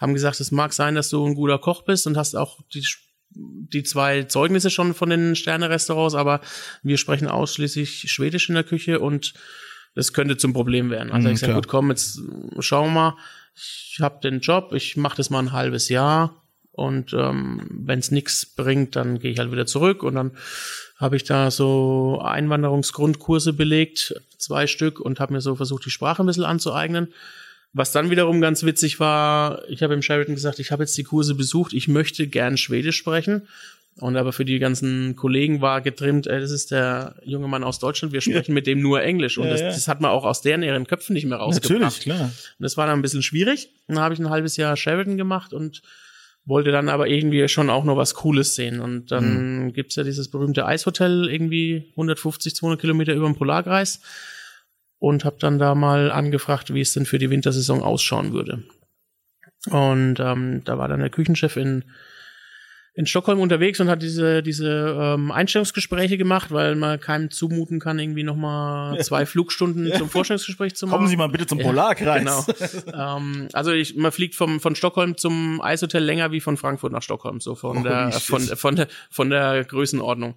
[0.00, 2.84] haben gesagt, es mag sein, dass du ein guter Koch bist und hast auch die,
[3.34, 6.42] die zwei Zeugnisse schon von den Sterne-Restaurants, aber
[6.82, 9.32] wir sprechen ausschließlich Schwedisch in der Küche und
[9.94, 11.10] das könnte zum Problem werden.
[11.10, 12.20] Also Mhm, ich sage, gut, komm, jetzt
[12.58, 13.16] schauen wir mal.
[13.54, 16.41] Ich habe den Job, ich mache das mal ein halbes Jahr
[16.72, 20.32] und ähm, wenn es nichts bringt, dann gehe ich halt wieder zurück und dann
[20.96, 26.22] habe ich da so Einwanderungsgrundkurse belegt, zwei Stück und habe mir so versucht, die Sprache
[26.22, 27.12] ein bisschen anzueignen.
[27.74, 31.04] Was dann wiederum ganz witzig war, ich habe im Sheraton gesagt, ich habe jetzt die
[31.04, 33.48] Kurse besucht, ich möchte gern Schwedisch sprechen.
[33.98, 37.78] Und aber für die ganzen Kollegen war getrimmt, ey, das ist der junge Mann aus
[37.78, 39.36] Deutschland, wir sprechen mit dem nur Englisch.
[39.36, 39.66] Und Ja, das, ja.
[39.68, 41.80] das hat man auch aus deren ihren Köpfen nicht mehr rausgebracht.
[41.80, 42.24] Natürlich, klar.
[42.24, 43.68] Und das war dann ein bisschen schwierig.
[43.88, 45.82] Dann habe ich ein halbes Jahr Sheridan gemacht und
[46.44, 48.80] wollte dann aber irgendwie schon auch noch was Cooles sehen.
[48.80, 54.00] Und dann gibt's ja dieses berühmte Eishotel irgendwie 150, 200 Kilometer über dem Polarkreis
[54.98, 58.64] und habe dann da mal angefragt, wie es denn für die Wintersaison ausschauen würde.
[59.70, 61.84] Und ähm, da war dann der Küchenchef in
[62.94, 67.98] in Stockholm unterwegs und hat diese diese ähm, Einstellungsgespräche gemacht, weil man keinem zumuten kann,
[67.98, 70.98] irgendwie noch mal zwei Flugstunden zum Vorstellungsgespräch zu machen.
[70.98, 72.12] Kommen Sie mal bitte zum Polarkreis.
[72.22, 73.16] Genau.
[73.16, 77.02] ähm, also ich, man fliegt vom, von Stockholm zum Eishotel länger wie von Frankfurt nach
[77.02, 80.36] Stockholm, so von Holy der, von, von der, von der Größenordnung.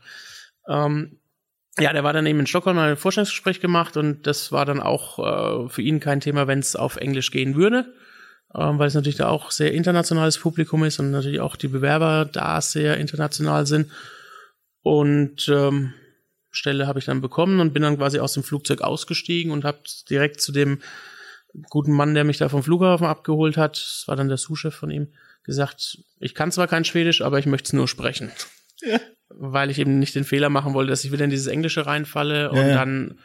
[0.68, 1.20] Ähm,
[1.78, 4.80] ja, der war dann eben in Stockholm mal ein Vorstellungsgespräch gemacht und das war dann
[4.80, 7.94] auch äh, für ihn kein Thema, wenn es auf Englisch gehen würde.
[8.58, 12.26] Ähm, weil es natürlich da auch sehr internationales Publikum ist und natürlich auch die Bewerber
[12.26, 13.92] da sehr international sind.
[14.82, 15.94] Und ähm,
[16.52, 19.80] Stelle habe ich dann bekommen und bin dann quasi aus dem Flugzeug ausgestiegen und habe
[20.10, 20.80] direkt zu dem
[21.70, 24.92] guten Mann, der mich da vom Flughafen abgeholt hat, das war dann der Sous-Chef von
[24.92, 25.08] ihm,
[25.44, 28.32] gesagt, ich kann zwar kein Schwedisch, aber ich möchte es nur sprechen.
[28.82, 29.00] Ja.
[29.30, 32.52] Weil ich eben nicht den Fehler machen wollte, dass ich wieder in dieses Englische reinfalle
[32.52, 32.76] und ja, ja.
[32.76, 33.20] dann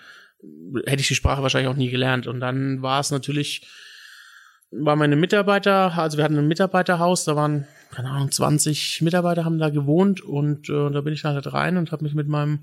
[0.86, 2.26] hätte ich die Sprache wahrscheinlich auch nie gelernt.
[2.26, 3.66] Und dann war es natürlich,
[4.70, 9.58] war meine Mitarbeiter, also wir hatten ein Mitarbeiterhaus, da waren, keine Ahnung, 20 Mitarbeiter haben
[9.58, 12.60] da gewohnt und äh, da bin ich halt rein und habe mich mit meinem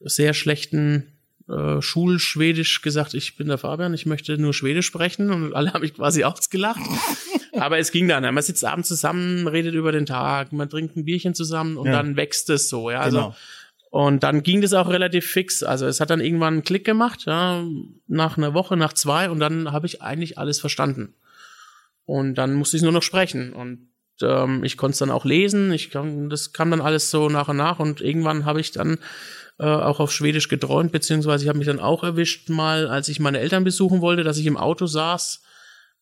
[0.00, 1.06] sehr schlechten
[1.48, 5.82] äh, Schulschwedisch gesagt, ich bin der Fabian, ich möchte nur Schwedisch sprechen und alle haben
[5.82, 6.80] mich quasi ausgelacht.
[7.58, 8.22] Aber es ging dann.
[8.22, 11.92] Man sitzt abends zusammen, redet über den Tag, man trinkt ein Bierchen zusammen und ja.
[11.92, 12.90] dann wächst es so.
[12.90, 13.36] Ja, also genau.
[13.90, 15.64] Und dann ging das auch relativ fix.
[15.64, 17.64] Also es hat dann irgendwann einen Klick gemacht, ja,
[18.06, 21.14] nach einer Woche, nach zwei, und dann habe ich eigentlich alles verstanden.
[22.10, 23.52] Und dann musste ich nur noch sprechen.
[23.52, 23.88] Und
[24.20, 25.72] ähm, ich konnte es dann auch lesen.
[25.72, 27.78] Ich kann, das kam dann alles so nach und nach.
[27.78, 28.98] Und irgendwann habe ich dann
[29.60, 33.20] äh, auch auf Schwedisch geträumt, beziehungsweise ich habe mich dann auch erwischt, mal, als ich
[33.20, 35.40] meine Eltern besuchen wollte, dass ich im Auto saß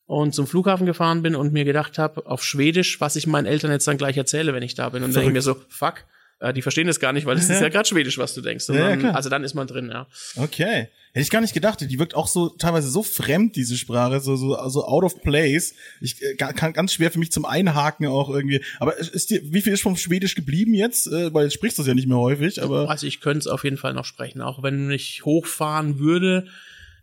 [0.06, 3.70] und zum Flughafen gefahren bin und mir gedacht habe, auf Schwedisch, was ich meinen Eltern
[3.70, 5.02] jetzt dann gleich erzähle, wenn ich da bin.
[5.02, 6.06] Und dann denke ich mir so, fuck,
[6.40, 8.66] äh, die verstehen das gar nicht, weil es ist ja gerade Schwedisch, was du denkst.
[8.70, 10.06] Ja, ja, also dann ist man drin, ja.
[10.36, 10.88] Okay.
[11.12, 11.80] Hätte ich gar nicht gedacht.
[11.80, 15.74] Die wirkt auch so teilweise so fremd, diese Sprache, so, so, so out of place.
[16.00, 18.62] Ich äh, kann ganz schwer für mich zum Einhaken auch irgendwie.
[18.78, 21.06] Aber ist dir, wie viel ist vom Schwedisch geblieben jetzt?
[21.06, 22.90] Äh, weil jetzt sprichst du es ja nicht mehr häufig, aber.
[22.90, 26.46] Also ich könnte es auf jeden Fall noch sprechen, auch wenn ich hochfahren würde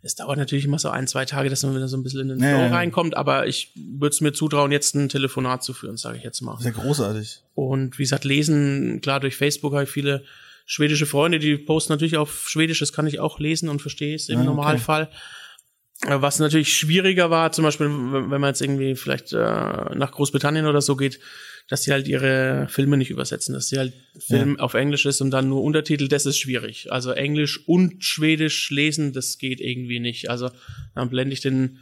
[0.06, 2.28] es dauert natürlich immer so ein, zwei Tage, dass man wieder so ein bisschen in
[2.28, 5.96] den Flow ja, reinkommt, aber ich würde es mir zutrauen, jetzt ein Telefonat zu führen,
[5.96, 6.56] sage ich jetzt mal.
[6.60, 7.42] Sehr großartig.
[7.54, 10.24] Und wie gesagt, lesen, klar, durch Facebook habe ich viele
[10.66, 14.28] schwedische Freunde, die posten natürlich auf Schwedisch, das kann ich auch lesen und verstehe es
[14.28, 15.04] im ja, Normalfall.
[15.04, 15.16] Okay.
[16.20, 20.82] Was natürlich schwieriger war, zum Beispiel, wenn man jetzt irgendwie vielleicht äh, nach Großbritannien oder
[20.82, 21.20] so geht,
[21.68, 24.62] dass sie halt ihre Filme nicht übersetzen, dass sie halt Film ja.
[24.62, 26.92] auf Englisch ist und dann nur Untertitel, das ist schwierig.
[26.92, 30.28] Also Englisch und Schwedisch lesen, das geht irgendwie nicht.
[30.28, 30.50] Also
[30.94, 31.78] dann blende ich den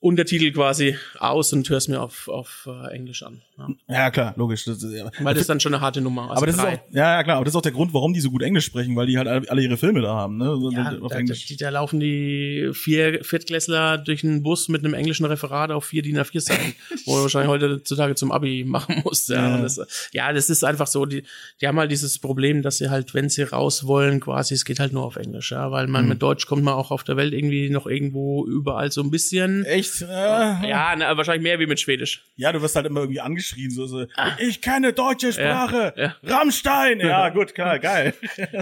[0.00, 3.42] Untertitel quasi aus und hör's mir auf, auf uh, Englisch an.
[3.56, 3.68] Ja.
[3.88, 4.64] ja, klar, logisch.
[4.64, 5.10] Das, ja.
[5.20, 6.30] Weil das ist dann schon eine harte Nummer.
[6.30, 6.74] Also aber das drei.
[6.74, 8.42] ist auch, ja, ja, klar, aber das ist auch der Grund, warum die so gut
[8.42, 10.54] Englisch sprechen, weil die halt alle ihre Filme da haben, ne?
[10.72, 11.46] Ja, auf da, Englisch.
[11.46, 16.02] Da, da laufen die vier Viertklässler durch einen Bus mit einem englischen Referat auf vier
[16.02, 16.74] DIN A4 Seiten,
[17.06, 19.28] wo man wahrscheinlich heutzutage zum Abi machen muss.
[19.28, 19.62] Ja, ja.
[19.62, 19.80] Das,
[20.12, 21.06] ja, das ist einfach so.
[21.06, 21.22] Die,
[21.62, 24.78] die haben halt dieses Problem, dass sie halt, wenn sie raus wollen, quasi, es geht
[24.78, 26.10] halt nur auf Englisch, ja, weil man mhm.
[26.10, 29.64] mit Deutsch kommt man auch auf der Welt irgendwie noch irgendwo überall so ein bisschen.
[29.64, 29.95] Echt?
[30.00, 32.24] Ja, na, wahrscheinlich mehr wie mit Schwedisch.
[32.36, 34.30] Ja, du wirst halt immer irgendwie angeschrien, so, so ah.
[34.38, 36.16] ich kenne deutsche Sprache, ja, ja.
[36.22, 37.00] Rammstein.
[37.00, 38.14] Ja, gut, klar, geil.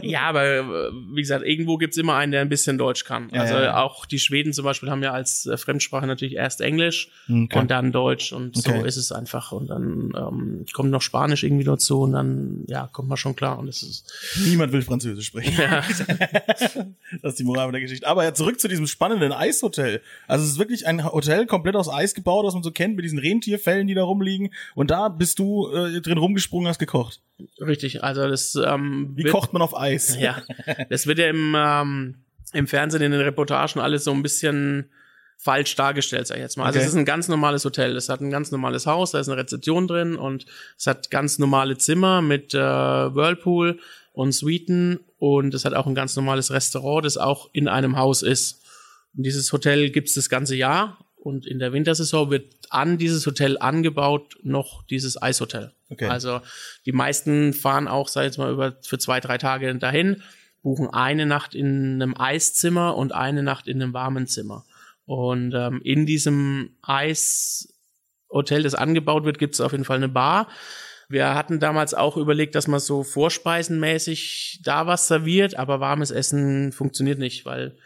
[0.02, 0.62] ja, aber äh,
[1.14, 3.30] wie gesagt, irgendwo gibt's immer einen, der ein bisschen Deutsch kann.
[3.32, 7.10] Ja, also auch die Schweden zum Beispiel haben ja als äh, Fremdsprache natürlich erst Englisch
[7.28, 7.58] okay.
[7.58, 8.78] und dann Deutsch und okay.
[8.78, 9.52] so ist es einfach.
[9.52, 13.58] Und dann ähm, kommt noch Spanisch irgendwie dazu und dann, ja, kommt man schon klar.
[13.58, 14.12] Und es ist
[14.44, 15.60] Niemand will Französisch sprechen.
[15.60, 15.82] Ja.
[17.22, 18.06] das ist die Moral der Geschichte.
[18.06, 20.00] Aber ja, zurück zu diesem spannenden Eishotel.
[20.26, 23.04] Also es ist wirklich ein Hotel komplett aus Eis gebaut, was man so kennt, mit
[23.04, 24.52] diesen Rentierfällen, die da rumliegen.
[24.74, 27.20] Und da bist du äh, drin rumgesprungen, hast gekocht.
[27.60, 28.54] Richtig, also das.
[28.56, 30.16] Ähm, Wie wird, kocht man auf Eis?
[30.18, 30.42] Ja,
[30.90, 32.14] das wird ja im ähm,
[32.54, 34.90] im Fernsehen in den Reportagen alles so ein bisschen
[35.36, 36.64] falsch dargestellt, sag ich jetzt mal.
[36.64, 36.86] Also okay.
[36.86, 37.96] es ist ein ganz normales Hotel.
[37.96, 40.46] Es hat ein ganz normales Haus, da ist eine Rezeption drin und
[40.78, 43.78] es hat ganz normale Zimmer mit äh, Whirlpool
[44.12, 48.22] und Suiten und es hat auch ein ganz normales Restaurant, das auch in einem Haus
[48.22, 48.62] ist.
[49.16, 53.56] Und dieses Hotel gibt's das ganze Jahr und in der Wintersaison wird an dieses Hotel
[53.58, 55.72] angebaut noch dieses Eishotel.
[55.88, 56.06] Okay.
[56.06, 56.40] Also
[56.84, 60.22] die meisten fahren auch, sag ich jetzt mal, über für zwei, drei Tage dahin,
[60.62, 64.66] buchen eine Nacht in einem Eiszimmer und eine Nacht in einem warmen Zimmer.
[65.06, 70.48] Und ähm, in diesem Eishotel, das angebaut wird, gibt es auf jeden Fall eine Bar.
[71.08, 76.72] Wir hatten damals auch überlegt, dass man so vorspeisenmäßig da was serviert, aber warmes Essen
[76.72, 77.78] funktioniert nicht, weil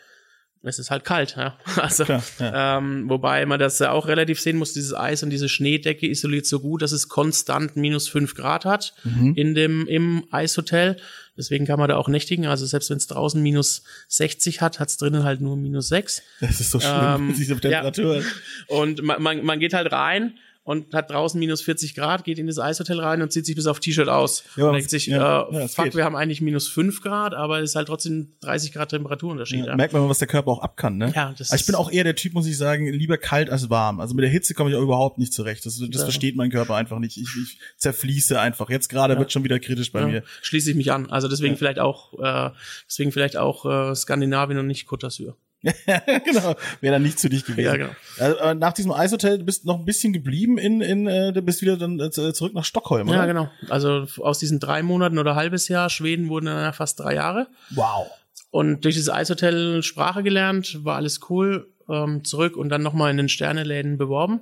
[0.63, 1.57] es ist halt kalt, ja.
[1.77, 2.79] Also, Klar, ja.
[2.79, 6.47] Ähm, wobei man das ja auch relativ sehen muss, dieses Eis und diese Schneedecke isoliert
[6.47, 9.35] so gut, dass es konstant minus fünf Grad hat mhm.
[9.35, 10.97] in dem, im Eishotel.
[11.37, 12.47] Deswegen kann man da auch nächtigen.
[12.47, 16.23] Also selbst wenn es draußen minus 60 hat, hat es drinnen halt nur minus sechs.
[16.41, 18.17] Das ist so schlimm, ähm, diese Temperatur.
[18.17, 18.25] Ja.
[18.67, 20.35] Und man, man, man geht halt rein
[20.69, 23.67] und hat draußen minus 40 Grad, geht in das Eishotel rein und zieht sich bis
[23.67, 24.45] auf T-Shirt aus.
[24.55, 25.95] Ja, und denkt sich, ja, äh, ja, fuck, geht.
[25.95, 29.65] wir haben eigentlich minus 5 Grad, aber es ist halt trotzdem 30 Grad Temperaturunterschied.
[29.65, 31.11] Ja, merkt man mal, was der Körper auch ab kann, ne?
[31.17, 33.71] Ja, das also ich bin auch eher der Typ, muss ich sagen, lieber kalt als
[33.71, 33.99] warm.
[33.99, 35.65] Also mit der Hitze komme ich auch überhaupt nicht zurecht.
[35.65, 37.17] Das, das versteht mein Körper einfach nicht.
[37.17, 38.69] Ich, ich zerfließe einfach.
[38.69, 40.23] Jetzt gerade wird schon wieder kritisch bei mir.
[40.43, 41.09] Schließe ich mich an.
[41.09, 42.51] Also deswegen vielleicht auch, äh,
[42.87, 45.33] deswegen vielleicht auch äh, Skandinavien und nicht Côte d'Azur.
[46.25, 47.67] genau, wäre dann nicht zu dich gewesen.
[47.67, 47.91] Ja, genau.
[48.19, 51.43] Also, äh, nach diesem Eishotel, du bist noch ein bisschen geblieben in, in äh, du
[51.43, 53.19] bist wieder dann äh, zurück nach Stockholm, oder?
[53.19, 53.51] Ja, genau.
[53.69, 57.49] Also aus diesen drei Monaten oder halbes Jahr Schweden wurden dann ja fast drei Jahre.
[57.71, 58.07] Wow.
[58.51, 63.17] Und durch dieses Eishotel Sprache gelernt, war alles cool, ähm, zurück und dann nochmal in
[63.17, 64.41] den Sterneläden beworben.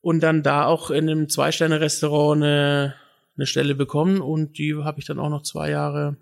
[0.00, 2.94] Und dann da auch in einem Zwei-Sterne-Restaurant eine,
[3.36, 6.16] eine Stelle bekommen und die habe ich dann auch noch zwei Jahre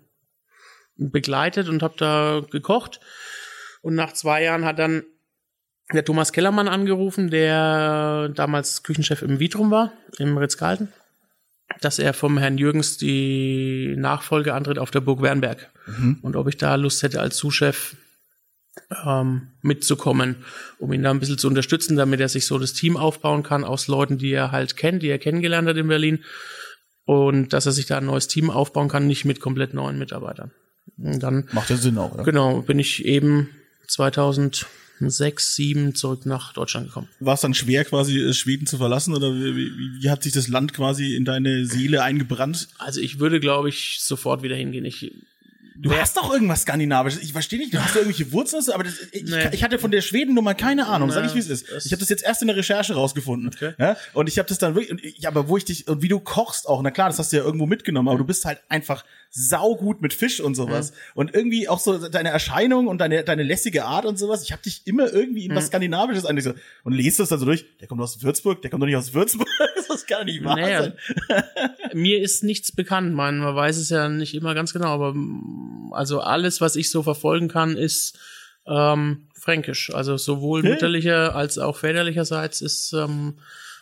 [0.97, 2.99] begleitet und habe da gekocht.
[3.87, 5.03] Und nach zwei Jahren hat dann
[5.93, 10.89] der Thomas Kellermann angerufen, der damals Küchenchef im Vitrum war, im Ritz-Carlton,
[11.79, 15.71] dass er vom Herrn Jürgens die Nachfolge antritt auf der Burg Wernberg.
[16.21, 17.95] Und ob ich da Lust hätte, als Sous-Chef
[19.05, 20.43] ähm, mitzukommen,
[20.79, 23.63] um ihn da ein bisschen zu unterstützen, damit er sich so das Team aufbauen kann
[23.63, 26.25] aus Leuten, die er halt kennt, die er kennengelernt hat in Berlin.
[27.05, 30.51] Und dass er sich da ein neues Team aufbauen kann, nicht mit komplett neuen Mitarbeitern.
[30.97, 32.25] Und dann Macht ja Sinn auch, oder?
[32.25, 33.49] Genau, bin ich eben
[33.87, 37.07] 2006, 7 zurück nach Deutschland gekommen.
[37.19, 39.71] War es dann schwer, quasi äh, Schweden zu verlassen oder wie,
[40.01, 42.67] wie, hat sich das Land quasi in deine Seele eingebrannt?
[42.77, 44.85] Also ich würde, glaube ich, sofort wieder hingehen.
[44.85, 45.11] Ich,
[45.79, 47.21] Du hast doch irgendwas Skandinavisches.
[47.21, 49.49] Ich verstehe nicht, du hast da irgendwelche Wurzeln, aber das, ich, Nee.
[49.51, 51.11] ich hatte von der Schwedennummer keine Ahnung.
[51.11, 51.67] Sag ich, wie es ist.
[51.85, 53.51] Ich habe das jetzt erst in der Recherche rausgefunden.
[53.53, 53.73] Okay.
[53.77, 53.95] Ja?
[54.13, 56.67] Und ich habe das dann wirklich, ich, aber wo ich dich, und wie du kochst
[56.67, 59.05] auch, na klar, das hast du ja irgendwo mitgenommen, aber du bist halt einfach
[59.37, 60.93] saugut mit Fisch und sowas.
[61.13, 64.41] Und irgendwie auch so deine Erscheinung und deine, deine lässige Art und sowas.
[64.43, 66.53] Ich habe dich immer irgendwie in was Skandinavisches eigentlich so.
[66.83, 69.13] Und liest das dann so durch, der kommt aus Würzburg, der kommt doch nicht aus
[69.13, 69.47] Würzburg.
[69.87, 71.43] das kann nicht wahr Naja, sein.
[71.93, 73.13] mir ist nichts bekannt.
[73.13, 76.89] Man, man weiß es ja nicht immer ganz genau, aber mm, also alles, was ich
[76.89, 78.17] so verfolgen kann, ist
[78.65, 79.93] ähm, fränkisch.
[79.93, 80.71] Also sowohl Ja.
[80.71, 83.37] mütterlicher als auch väterlicherseits ist ähm,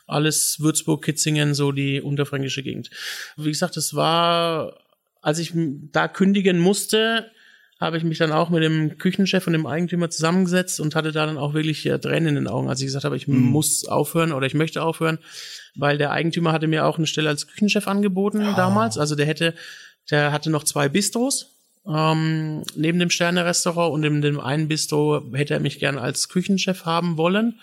[0.08, 2.90] alles Würzburg, Kitzingen, so die unterfränkische Gegend.
[3.38, 4.78] Wie gesagt, es war,
[5.26, 7.32] als ich da kündigen musste,
[7.80, 11.26] habe ich mich dann auch mit dem Küchenchef und dem Eigentümer zusammengesetzt und hatte da
[11.26, 14.32] dann auch wirklich äh, Tränen in den Augen, als ich gesagt habe, ich muss aufhören
[14.32, 15.18] oder ich möchte aufhören,
[15.76, 19.00] weil der Eigentümer hatte mir auch eine Stelle als Küchenchef angeboten damals.
[19.00, 19.56] Also der hätte,
[20.12, 21.56] der hatte noch zwei Bistros
[21.88, 26.86] ähm, neben dem Sterne-Restaurant und in dem einen Bistro hätte er mich gern als Küchenchef
[26.86, 27.60] haben wollen.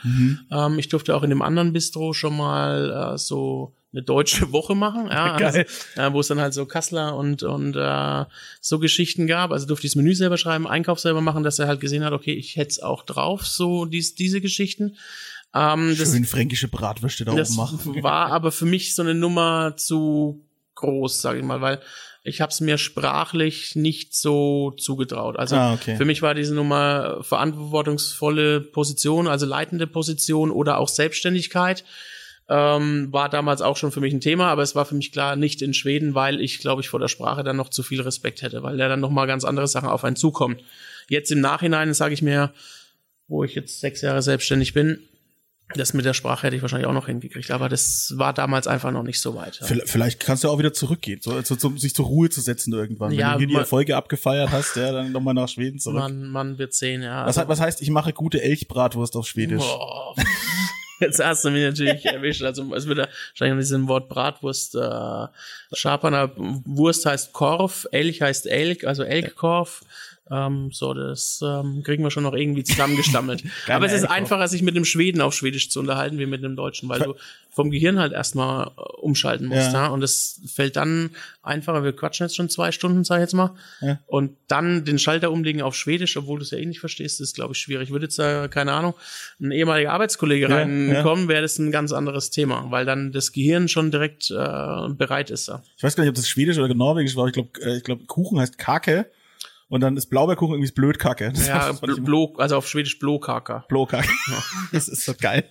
[0.51, 4.75] Ähm, ich durfte auch in dem anderen Bistro schon mal äh, so eine deutsche Woche
[4.75, 5.37] machen, ja.
[5.37, 8.25] Also, äh, wo es dann halt so Kassler und und äh,
[8.61, 9.51] so Geschichten gab.
[9.53, 12.13] Also durfte ich das Menü selber schreiben, Einkauf selber machen, dass er halt gesehen hat,
[12.13, 14.97] okay, ich hätte es auch drauf, so dies, diese Geschichten.
[15.55, 17.79] Ähm, das, Schön fränkische Bratwürste da oben machen.
[18.03, 20.45] war aber für mich so eine Nummer zu
[20.77, 21.81] groß, sage ich mal, weil
[22.25, 25.37] ich habe es mir sprachlich nicht so zugetraut.
[25.37, 25.97] Also Ah, okay.
[25.97, 31.85] für mich war diese Nummer verantwortungsvolle Position, also leitende Position oder auch Selbstständigkeit.
[32.55, 35.37] Ähm, war damals auch schon für mich ein Thema, aber es war für mich klar
[35.37, 38.43] nicht in Schweden, weil ich, glaube ich, vor der Sprache dann noch zu viel Respekt
[38.43, 40.59] hätte, weil da dann noch mal ganz andere Sachen auf einen zukommen.
[41.09, 42.53] Jetzt im Nachhinein sage ich mir,
[43.27, 44.99] wo ich jetzt sechs Jahre selbstständig bin,
[45.75, 48.91] das mit der Sprache hätte ich wahrscheinlich auch noch hingekriegt, aber das war damals einfach
[48.91, 49.59] noch nicht so weit.
[49.61, 49.67] Ja.
[49.87, 53.12] Vielleicht- kannst du auch wieder zurückgehen, so, so, so, sich zur Ruhe zu setzen irgendwann.
[53.12, 56.01] Ja, Wenn du hier die Erfolge abgefeiert hast, ja, dann nochmal nach Schweden zurück.
[56.01, 57.25] Man, man wird sehen, ja.
[57.27, 59.62] was, Also- was heißt, ich mache gute Elchbratwurst auf Schwedisch?
[59.62, 60.15] Boah.
[61.03, 62.43] Jetzt hast du mich natürlich erwischt.
[62.43, 64.77] Also es wird wahrscheinlich mit diesem Wort Bratwurst.
[64.77, 65.27] Äh,
[65.73, 69.83] Schapaner Wurst heißt Korf, Elch heißt Elk, also Elkkorf.
[70.33, 73.45] Ähm, so, das ähm, kriegen wir schon noch irgendwie zusammengestammelt.
[73.68, 76.57] Aber es ist einfacher, sich mit einem Schweden auf Schwedisch zu unterhalten, wie mit einem
[76.57, 77.14] Deutschen, weil du
[77.51, 79.73] vom Gehirn halt erstmal äh, umschalten musst.
[79.75, 79.85] Ja.
[79.85, 79.87] Ja.
[79.88, 81.11] Und es fällt dann
[81.42, 81.85] einfacher.
[81.85, 83.55] Wir quatschen jetzt schon zwei Stunden, sag ich jetzt mal.
[83.83, 83.99] Ja.
[84.07, 87.35] Und dann den Schalter umlegen auf Schwedisch, obwohl du es ja eh nicht verstehst, ist,
[87.35, 87.90] glaube ich, schwierig.
[87.90, 88.95] Würde jetzt da, keine Ahnung,
[89.38, 93.68] ein ehemaliger Arbeitskollege Ja, reinkommen, wäre das ein ganz anderes Thema, weil dann das Gehirn
[93.68, 95.49] schon direkt äh, bereit ist.
[95.49, 95.62] Ja.
[95.77, 97.27] Ich weiß gar nicht, ob das Schwedisch oder Norwegisch war.
[97.27, 99.11] Ich glaube, äh, ich glaube, Kuchen heißt Kake.
[99.73, 101.33] Und dann ist Blaubeerkuchen irgendwie Blödkacke.
[101.33, 103.65] Das Ja, Blo, also auf Schwedisch Blokaka.
[103.69, 104.07] Blowkacke.
[104.71, 105.45] Das ist so geil.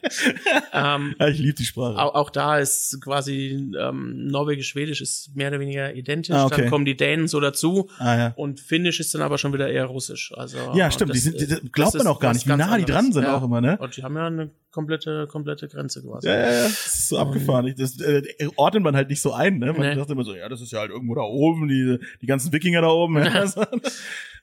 [0.73, 1.97] Ähm, Ja, ich liebe die Sprache.
[1.97, 6.35] auch, auch da ist quasi ähm, Norwegisch-Schwedisch ist mehr oder weniger identisch.
[6.35, 6.61] Ah, okay.
[6.61, 7.89] Dann kommen die Dänen so dazu.
[7.97, 8.33] Ah, ja.
[8.35, 10.31] Und Finnisch ist dann aber schon wieder eher Russisch.
[10.35, 11.09] Also Ja, stimmt.
[11.09, 13.35] das Die sind, die, glaubt man auch gar nicht, wie nah die dran sind ja.
[13.37, 13.77] auch immer, ne?
[13.79, 16.27] Und die haben ja eine komplette, komplette Grenze quasi.
[16.27, 16.63] Ja, ja, ja.
[16.63, 17.67] Das ist so abgefahren.
[17.67, 18.21] Ich, das äh,
[18.55, 19.73] ordnet man halt nicht so ein, ne?
[19.73, 19.95] Man Nee.
[19.95, 22.81] dachte immer so, ja, das ist ja halt irgendwo da oben, die, die ganzen Wikinger
[22.81, 23.17] da oben.
[23.17, 23.45] Ja.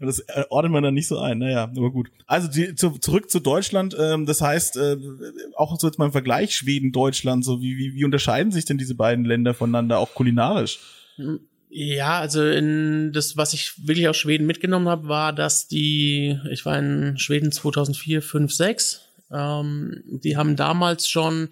[0.00, 1.38] Und das äh, ordnet man dann nicht so ein.
[1.38, 2.10] Naja, aber gut.
[2.26, 3.96] Also die, zu, zurück zu Deutschland.
[3.98, 4.96] Ähm, das heißt, äh,
[5.56, 8.78] auch so jetzt mal im Vergleich Schweden, Deutschland, so wie, wie, wie unterscheiden sich denn
[8.78, 10.78] diese beiden Länder voneinander, auch kulinarisch?
[11.70, 16.64] Ja, also in das, was ich wirklich aus Schweden mitgenommen habe, war, dass die, ich
[16.64, 19.02] war in Schweden 2004, 5, 6,
[19.32, 21.50] ähm, die haben damals schon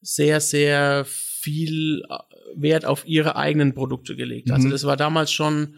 [0.00, 2.16] sehr, sehr viel äh,
[2.54, 4.50] Wert auf ihre eigenen Produkte gelegt.
[4.50, 4.72] Also Mhm.
[4.72, 5.74] das war damals schon,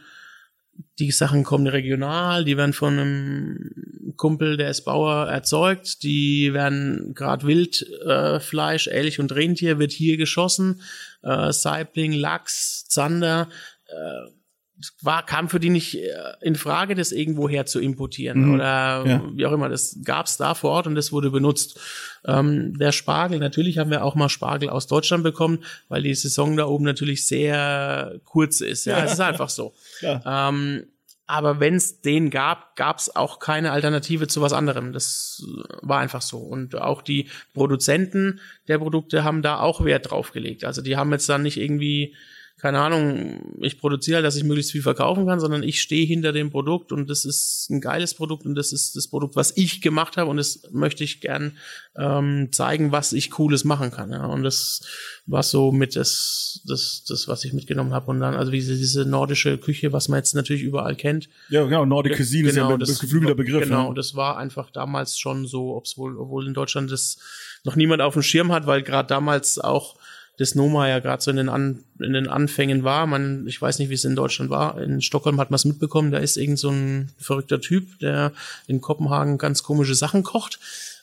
[0.98, 6.02] die Sachen kommen regional, die werden von einem Kumpel, der ist Bauer, erzeugt.
[6.02, 10.82] Die werden gerade Wildfleisch, äh, Elch und Rentier wird hier geschossen.
[11.22, 13.48] Äh, Saibling, Lachs, Zander.
[13.86, 14.30] Äh,
[15.00, 18.54] war, kam für die nicht äh, in Frage, das irgendwoher zu importieren mhm.
[18.54, 19.22] oder ja.
[19.34, 19.68] wie auch immer.
[19.68, 21.78] Das gab's da vor Ort und das wurde benutzt.
[22.24, 26.56] Ähm, der Spargel, natürlich haben wir auch mal Spargel aus Deutschland bekommen, weil die Saison
[26.56, 28.84] da oben natürlich sehr kurz ist.
[28.84, 29.04] Ja, ja.
[29.04, 29.74] es ist einfach so.
[30.00, 30.48] Ja.
[30.48, 30.84] Ähm,
[31.26, 34.92] aber wenn es den gab, gab es auch keine Alternative zu was anderem.
[34.92, 35.42] Das
[35.80, 36.38] war einfach so.
[36.38, 40.64] Und auch die Produzenten der Produkte haben da auch Wert drauf gelegt.
[40.64, 42.14] Also die haben jetzt dann nicht irgendwie
[42.62, 46.30] keine Ahnung, ich produziere halt, dass ich möglichst viel verkaufen kann, sondern ich stehe hinter
[46.30, 49.82] dem Produkt und das ist ein geiles Produkt und das ist das Produkt, was ich
[49.82, 51.56] gemacht habe und das möchte ich gern
[51.96, 54.12] ähm, zeigen, was ich Cooles machen kann.
[54.12, 54.26] Ja.
[54.26, 54.86] Und das
[55.26, 58.12] war so mit das, das, das, was ich mitgenommen habe.
[58.12, 61.28] Und dann, also diese, diese nordische Küche, was man jetzt natürlich überall kennt.
[61.48, 63.64] Ja, genau, Nordic Cuisine genau, ist ja ein das, geflügelter Begriff.
[63.64, 63.94] Genau, ja.
[63.94, 67.18] das war einfach damals schon so, ob's wohl, obwohl in Deutschland das
[67.64, 69.96] noch niemand auf dem Schirm hat, weil gerade damals auch
[70.38, 73.06] das Noma ja gerade so in den, An in den Anfängen war.
[73.06, 74.80] Man, ich weiß nicht, wie es in Deutschland war.
[74.80, 78.32] In Stockholm hat man es mitbekommen, da ist irgend so ein verrückter Typ, der
[78.66, 80.58] in Kopenhagen ganz komische Sachen kocht.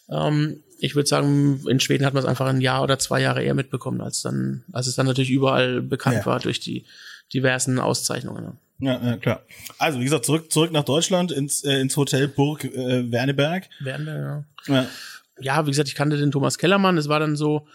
[0.09, 3.43] Ähm, ich würde sagen, in Schweden hat man es einfach ein Jahr oder zwei Jahre
[3.43, 6.25] eher mitbekommen, als dann, als es dann natürlich überall bekannt ja.
[6.25, 6.85] war durch die
[7.33, 8.57] diversen Auszeichnungen.
[8.79, 9.43] Ja, ja, klar.
[9.77, 13.69] Also, wie gesagt, zurück, zurück nach Deutschland ins, äh, ins Hotel Burg äh, Werneberg.
[13.81, 14.73] Werneberg, ja.
[14.73, 14.87] ja.
[15.41, 16.97] Ja, wie gesagt, ich kannte den Thomas Kellermann.
[16.97, 17.67] Es war dann so,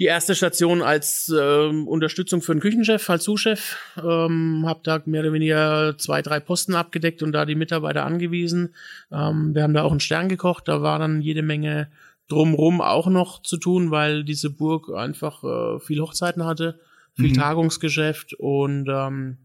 [0.00, 3.76] die erste Station als ähm, Unterstützung für den Küchenchef, als Zuschef.
[4.02, 8.74] Ähm, habe da mehr oder weniger zwei, drei Posten abgedeckt und da die Mitarbeiter angewiesen.
[9.12, 10.68] Ähm, wir haben da auch einen Stern gekocht.
[10.68, 11.90] Da war dann jede Menge
[12.28, 16.80] drumrum auch noch zu tun, weil diese Burg einfach äh, viel Hochzeiten hatte,
[17.14, 17.34] viel mhm.
[17.34, 19.36] Tagungsgeschäft und ähm,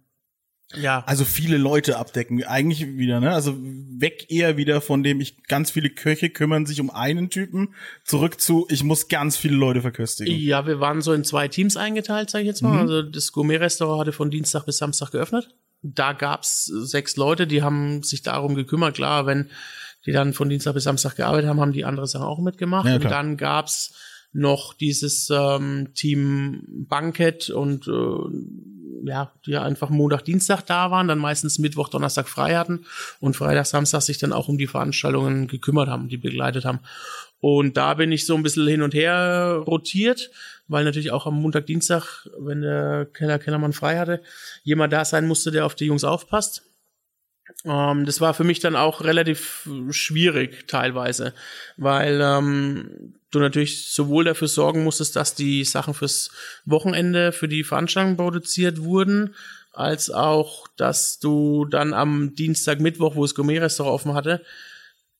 [0.73, 1.03] ja.
[1.05, 3.31] Also viele Leute abdecken, eigentlich wieder, ne?
[3.33, 7.73] Also weg eher wieder von dem, ich ganz viele Köche kümmern sich um einen Typen,
[8.03, 10.35] zurück zu, ich muss ganz viele Leute verköstigen.
[10.35, 12.73] Ja, wir waren so in zwei Teams eingeteilt, sag ich jetzt mal.
[12.73, 12.79] Mhm.
[12.79, 15.55] Also das Gourmet-Restaurant hatte von Dienstag bis Samstag geöffnet.
[15.81, 18.95] Da gab's sechs Leute, die haben sich darum gekümmert.
[18.95, 19.49] Klar, wenn
[20.05, 22.87] die dann von Dienstag bis Samstag gearbeitet haben, haben die andere Sachen auch mitgemacht.
[22.87, 23.93] Ja, und dann gab's
[24.33, 27.91] noch dieses ähm, Team Bankett und äh,
[29.03, 32.85] ja, die einfach Montag, Dienstag da waren, dann meistens Mittwoch, Donnerstag frei hatten
[33.19, 36.79] und Freitag, Samstag sich dann auch um die Veranstaltungen gekümmert haben, die begleitet haben.
[37.39, 40.31] Und da bin ich so ein bisschen hin und her rotiert,
[40.67, 44.21] weil natürlich auch am Montag, Dienstag, wenn der Keller Kellermann frei hatte,
[44.63, 46.63] jemand da sein musste, der auf die Jungs aufpasst.
[47.63, 51.33] Ähm, das war für mich dann auch relativ schwierig teilweise,
[51.77, 56.31] weil ähm, du natürlich sowohl dafür sorgen musstest, dass die Sachen fürs
[56.65, 59.35] Wochenende, für die Veranstaltung produziert wurden,
[59.71, 64.41] als auch, dass du dann am Dienstag, Mittwoch, wo es Gourmet-Restaurant offen hatte,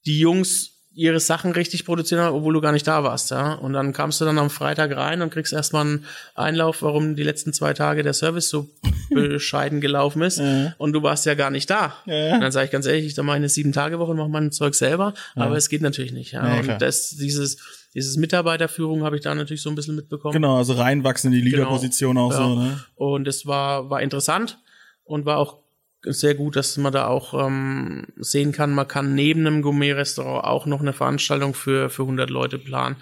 [0.06, 3.54] die Jungs ihre Sachen richtig produzieren haben, obwohl du gar nicht da warst, ja.
[3.54, 6.06] Und dann kamst du dann am Freitag rein und kriegst erstmal einen
[6.36, 8.70] Einlauf, warum die letzten zwei Tage der Service so
[9.10, 10.40] bescheiden gelaufen ist.
[10.40, 10.74] Ja.
[10.78, 11.96] Und du warst ja gar nicht da.
[12.06, 12.36] Ja.
[12.36, 14.52] Und dann sage ich ganz ehrlich, ich mache eine sieben Tage Woche und mache mein
[14.54, 15.44] Zeug selber, ja.
[15.44, 16.32] aber es geht natürlich nicht.
[16.32, 16.60] Ja.
[16.60, 17.58] und das, dieses,
[17.94, 20.34] dieses Mitarbeiterführung habe ich da natürlich so ein bisschen mitbekommen.
[20.34, 21.46] Genau, also reinwachsen in die.
[21.50, 22.28] Leaderposition genau.
[22.28, 22.56] auch so.
[22.56, 22.80] Ne?
[22.96, 24.60] Und es war war interessant
[25.04, 25.65] und war auch
[26.08, 30.66] sehr gut, dass man da auch ähm, sehen kann, man kann neben einem Gourmet-Restaurant auch
[30.66, 32.96] noch eine Veranstaltung für, für 100 Leute planen.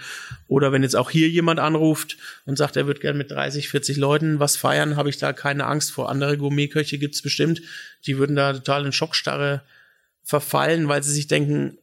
[0.47, 3.97] Oder wenn jetzt auch hier jemand anruft und sagt, er wird gern mit 30, 40
[3.97, 6.09] Leuten was feiern, habe ich da keine Angst vor.
[6.09, 7.61] Andere Gourmet-Köche gibt's bestimmt,
[8.05, 9.61] die würden da total in Schockstarre
[10.23, 11.77] verfallen, weil sie sich denken,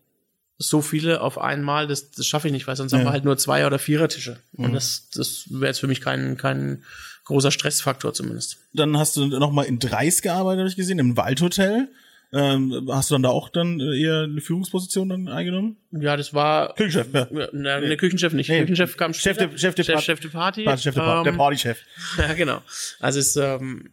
[0.62, 2.98] so viele auf einmal, das, das schaffe ich nicht, weil sonst ja.
[2.98, 4.37] haben wir halt nur zwei oder vierer Tische.
[4.52, 4.74] Und mhm.
[4.74, 6.85] das, das wäre jetzt für mich kein, kein
[7.31, 8.59] großer Stressfaktor zumindest.
[8.75, 11.88] Dann hast du noch mal in Dreis gearbeitet, habe ich gesehen, im Waldhotel.
[12.33, 15.77] Ähm, hast du dann da auch dann eher eine Führungsposition dann eingenommen?
[15.90, 17.12] Ja, das war Küchenchef.
[17.12, 17.27] Ja.
[17.31, 18.51] Ne, ne Küchenchef nicht.
[18.51, 18.61] Nee.
[18.61, 20.64] Küchenchef kam Chef der Chef der Chef, Chef der Party.
[20.64, 21.79] Party Chef der, Party, ähm, der Partychef.
[22.19, 22.62] Ja, genau.
[23.01, 23.90] Also es ähm,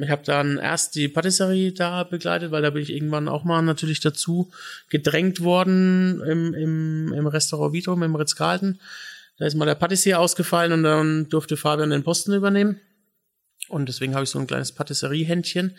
[0.00, 3.62] ich habe dann erst die Patisserie da begleitet, weil da bin ich irgendwann auch mal
[3.62, 4.50] natürlich dazu
[4.88, 8.80] gedrängt worden im, im, im Restaurant Vitrum, im Ritz-Carlton.
[9.38, 12.80] Da ist mal der Patissier ausgefallen und dann durfte Fabian den Posten übernehmen.
[13.68, 15.76] Und deswegen habe ich so ein kleines Patisserie-Händchen.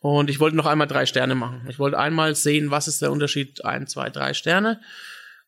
[0.00, 1.66] Und ich wollte noch einmal drei Sterne machen.
[1.68, 4.80] Ich wollte einmal sehen, was ist der Unterschied, ein, zwei, drei Sterne.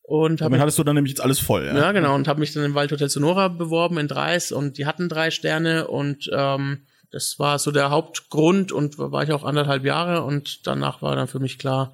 [0.03, 1.77] Und Damit hattest du dann nämlich jetzt alles voll, ja?
[1.77, 2.15] Ja, genau.
[2.15, 5.89] Und habe mich dann im Waldhotel Sonora beworben in Dreis und die hatten drei Sterne
[5.89, 11.03] und ähm, das war so der Hauptgrund und war ich auch anderthalb Jahre und danach
[11.03, 11.93] war dann für mich klar,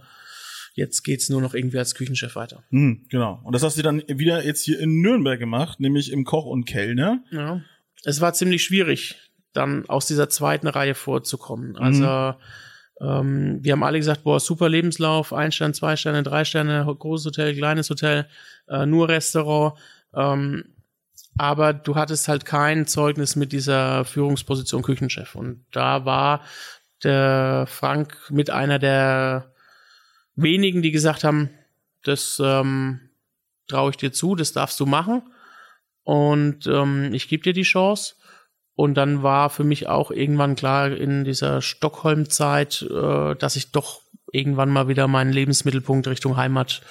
[0.75, 2.63] jetzt geht's nur noch irgendwie als Küchenchef weiter.
[2.71, 3.41] Hm, genau.
[3.45, 6.65] Und das hast du dann wieder jetzt hier in Nürnberg gemacht, nämlich im Koch und
[6.65, 7.23] Kellner.
[7.31, 7.61] Ja.
[8.05, 9.17] Es war ziemlich schwierig,
[9.53, 11.77] dann aus dieser zweiten Reihe vorzukommen.
[11.77, 12.35] Also mhm.
[13.03, 17.27] Ähm, wir haben alle gesagt, boah, super Lebenslauf, ein Stern, zwei Sterne, drei Sterne, großes
[17.27, 18.29] Hotel, kleines Hotel,
[18.69, 19.79] äh, nur Restaurant.
[20.15, 20.65] Ähm,
[21.37, 25.35] aber du hattest halt kein Zeugnis mit dieser Führungsposition Küchenchef.
[25.35, 26.43] Und da war
[27.03, 29.52] der Frank mit einer der
[30.35, 31.51] wenigen, die gesagt haben,
[32.03, 33.11] das ähm,
[33.69, 35.23] traue ich dir zu, das darfst du machen.
[36.05, 38.15] Und ähm, ich gebe dir die Chance.
[38.75, 44.01] Und dann war für mich auch irgendwann klar in dieser Stockholm-Zeit, äh, dass ich doch
[44.33, 46.83] irgendwann mal wieder meinen Lebensmittelpunkt Richtung Heimat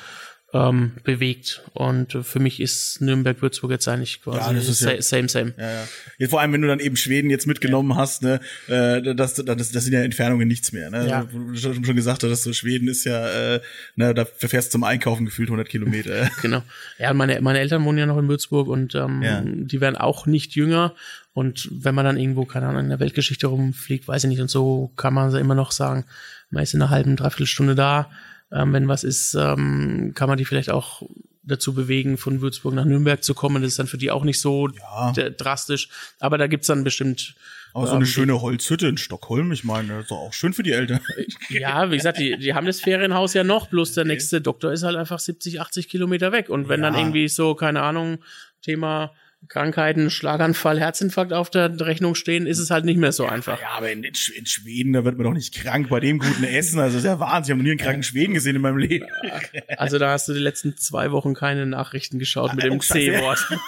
[0.53, 1.61] ähm, bewegt.
[1.73, 5.53] Und für mich ist Nürnberg-Würzburg jetzt eigentlich quasi Ja, das ist ja- same, same.
[5.57, 5.87] Ja, ja.
[6.17, 9.71] Jetzt vor allem, wenn du dann eben Schweden jetzt mitgenommen hast, ne, äh, das, das,
[9.71, 10.89] das sind ja Entfernungen nichts mehr.
[10.89, 11.07] Ne?
[11.07, 11.23] Ja.
[11.23, 13.61] Du schon schon gesagt hast, so Schweden ist ja, äh,
[13.95, 16.29] ne, da fährst du zum Einkaufen gefühlt 100 Kilometer.
[16.41, 16.63] Genau.
[16.97, 19.41] Ja, meine, meine Eltern wohnen ja noch in Würzburg und ähm, Ja.
[19.45, 20.95] die werden auch nicht jünger.
[21.33, 24.49] Und wenn man dann irgendwo, keine Ahnung, in der Weltgeschichte rumfliegt, weiß ich nicht, und
[24.49, 26.05] so kann man immer noch sagen,
[26.49, 28.09] man ist in einer halben, dreiviertel Stunde da.
[28.51, 31.01] Ähm, wenn was ist, ähm, kann man die vielleicht auch
[31.43, 33.61] dazu bewegen, von Würzburg nach Nürnberg zu kommen.
[33.61, 35.11] Das ist dann für die auch nicht so Ja.
[35.11, 35.89] drastisch.
[36.19, 37.35] Aber da gibt's dann bestimmt
[37.73, 40.53] Aber so eine Ähm, schöne Holzhütte in Stockholm, ich meine, das ist doch auch schön
[40.53, 40.99] für die Eltern.
[41.49, 44.83] Ja, wie gesagt, die, die haben das Ferienhaus ja noch, bloß der nächste Doktor ist
[44.83, 46.49] halt einfach 70, 80 Kilometer weg.
[46.49, 46.99] Und wenn dann Ja.
[46.99, 48.19] irgendwie so, keine Ahnung,
[48.61, 49.13] Thema
[49.47, 53.59] Krankheiten, Schlaganfall, Herzinfarkt auf der Rechnung stehen, ist es halt nicht mehr so einfach.
[53.59, 56.19] Ja, aber in, in Sch- in Schweden, da wird man doch nicht krank bei dem
[56.19, 56.79] guten Essen.
[56.79, 57.43] Also das ist ja Wahnsinn.
[57.43, 59.07] Ich habe noch nie einen kranken Schweden gesehen in meinem Leben.
[59.77, 62.79] Also da hast du die letzten zwei Wochen keine Nachrichten geschaut mit dem.
[62.79, 63.45] C-Wort.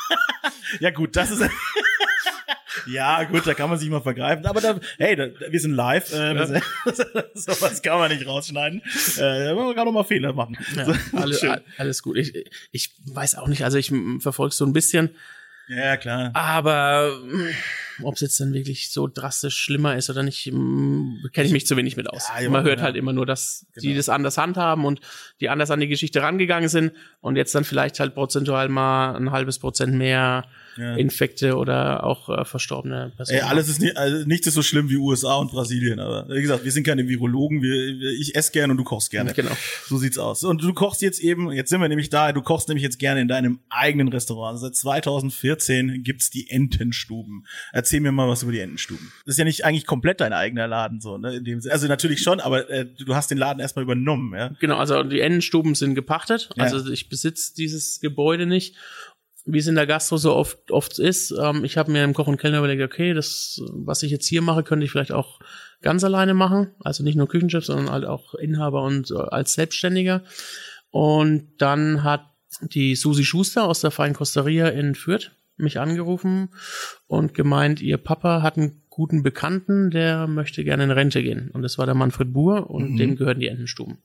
[0.80, 1.42] Ja, gut, das ist.
[2.88, 4.46] ja, gut, da kann man sich mal vergreifen.
[4.46, 6.12] Aber da, hey, da, wir sind live.
[6.14, 6.50] Äh, das,
[7.34, 8.82] sowas kann man nicht rausschneiden.
[9.20, 10.58] Äh, man kann doch mal Fehler machen.
[10.76, 11.46] Ja, So, alles,
[11.78, 12.18] alles gut.
[12.18, 12.34] Ich,
[12.72, 15.12] ich weiß auch nicht, also ich verfolge so ein bisschen,
[15.68, 16.32] Ja, klar.
[16.34, 17.12] aber
[18.02, 21.78] ob es jetzt dann wirklich so drastisch schlimmer ist oder nicht, kenne ich mich zu
[21.78, 22.28] wenig mit aus.
[22.42, 22.86] Ja, Man hört ja.
[22.86, 23.98] halt immer nur, dass die Genau.
[23.98, 25.00] das anders handhaben und
[25.42, 29.32] die anders an die Geschichte rangegangen sind und jetzt dann vielleicht halt prozentual mal ein
[29.32, 30.96] halbes Prozent mehr Ja.
[30.96, 33.40] Infekte oder auch äh, verstorbene Personen.
[33.42, 36.42] Ey, alles ist nicht, also nichts ist so schlimm wie USA und Brasilien, aber wie
[36.42, 39.34] gesagt, wir sind keine Virologen, wir, wir- ich esse gerne und du kochst gerne.
[39.34, 39.52] Genau.
[39.86, 40.44] So sieht's aus.
[40.44, 43.22] Und du kochst jetzt eben, jetzt sind wir nämlich da, du kochst nämlich jetzt gerne
[43.22, 44.60] in deinem eigenen Restaurant.
[44.60, 47.46] Seit 2014 gibt's die Entenstuben.
[47.84, 49.12] Erzähl mir mal was über die Entenstuben.
[49.26, 51.36] Das ist ja nicht eigentlich komplett dein eigener Laden so, ne?
[51.36, 54.54] In dem, also natürlich schon, aber äh, du hast den Laden erstmal übernommen, ja?
[54.62, 56.50] Genau, also die Innenstuben sind gepachtet.
[56.56, 56.64] Ja.
[56.64, 58.78] Also ich besitze dieses Gebäude nicht.
[59.46, 61.32] Wie es in der Gastro so oft, oft ist.
[61.38, 64.42] Ähm, ich habe mir im Koch und Kellner überlegt, okay, das, was ich jetzt hier
[64.42, 65.42] mache, könnte ich vielleicht auch
[65.82, 66.72] ganz alleine machen.
[66.80, 70.24] Also nicht nur Küchenchef, sondern halt auch Inhaber und äh, als Selbstständiger.
[70.90, 72.24] Und dann hat
[72.62, 76.50] die Susi Schuster aus der Feinkosteria in Fürth mich angerufen
[77.08, 81.50] und gemeint, ihr Papa hat einen guten Bekannten, der möchte gerne in Rente gehen.
[81.52, 82.98] Und das war der Manfred Buhr und Mhm.
[82.98, 83.98] dem gehören die Entenstuben.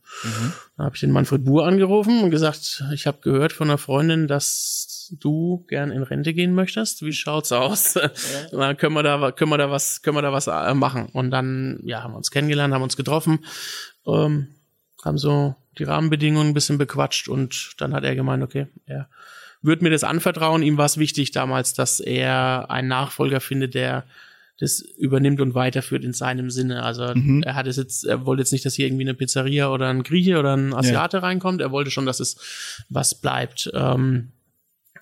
[0.77, 4.29] Dann habe ich den Manfred Buhr angerufen und gesagt, ich habe gehört von einer Freundin,
[4.29, 7.03] dass du gern in Rente gehen möchtest.
[7.03, 7.99] Wie schaut's aus?
[8.51, 11.07] Dann können wir da, können wir da was, können wir da was äh, machen?
[11.13, 13.45] Und dann, ja, haben wir uns kennengelernt, haben uns getroffen,
[14.07, 14.49] ähm,
[15.05, 19.09] haben so die Rahmenbedingungen ein bisschen bequatscht und dann hat er gemeint, okay, er
[19.63, 20.63] wird mir das anvertrauen.
[20.63, 24.05] Ihm war es wichtig damals, dass er einen Nachfolger findet, der
[24.61, 26.83] das übernimmt und weiterführt in seinem Sinne.
[26.83, 27.43] Also Mhm.
[27.45, 30.03] er hat es jetzt, er wollte jetzt nicht, dass hier irgendwie eine Pizzeria oder ein
[30.03, 31.61] Grieche oder ein Asiate reinkommt.
[31.61, 33.71] Er wollte schon, dass es was bleibt.
[33.75, 34.31] Ähm,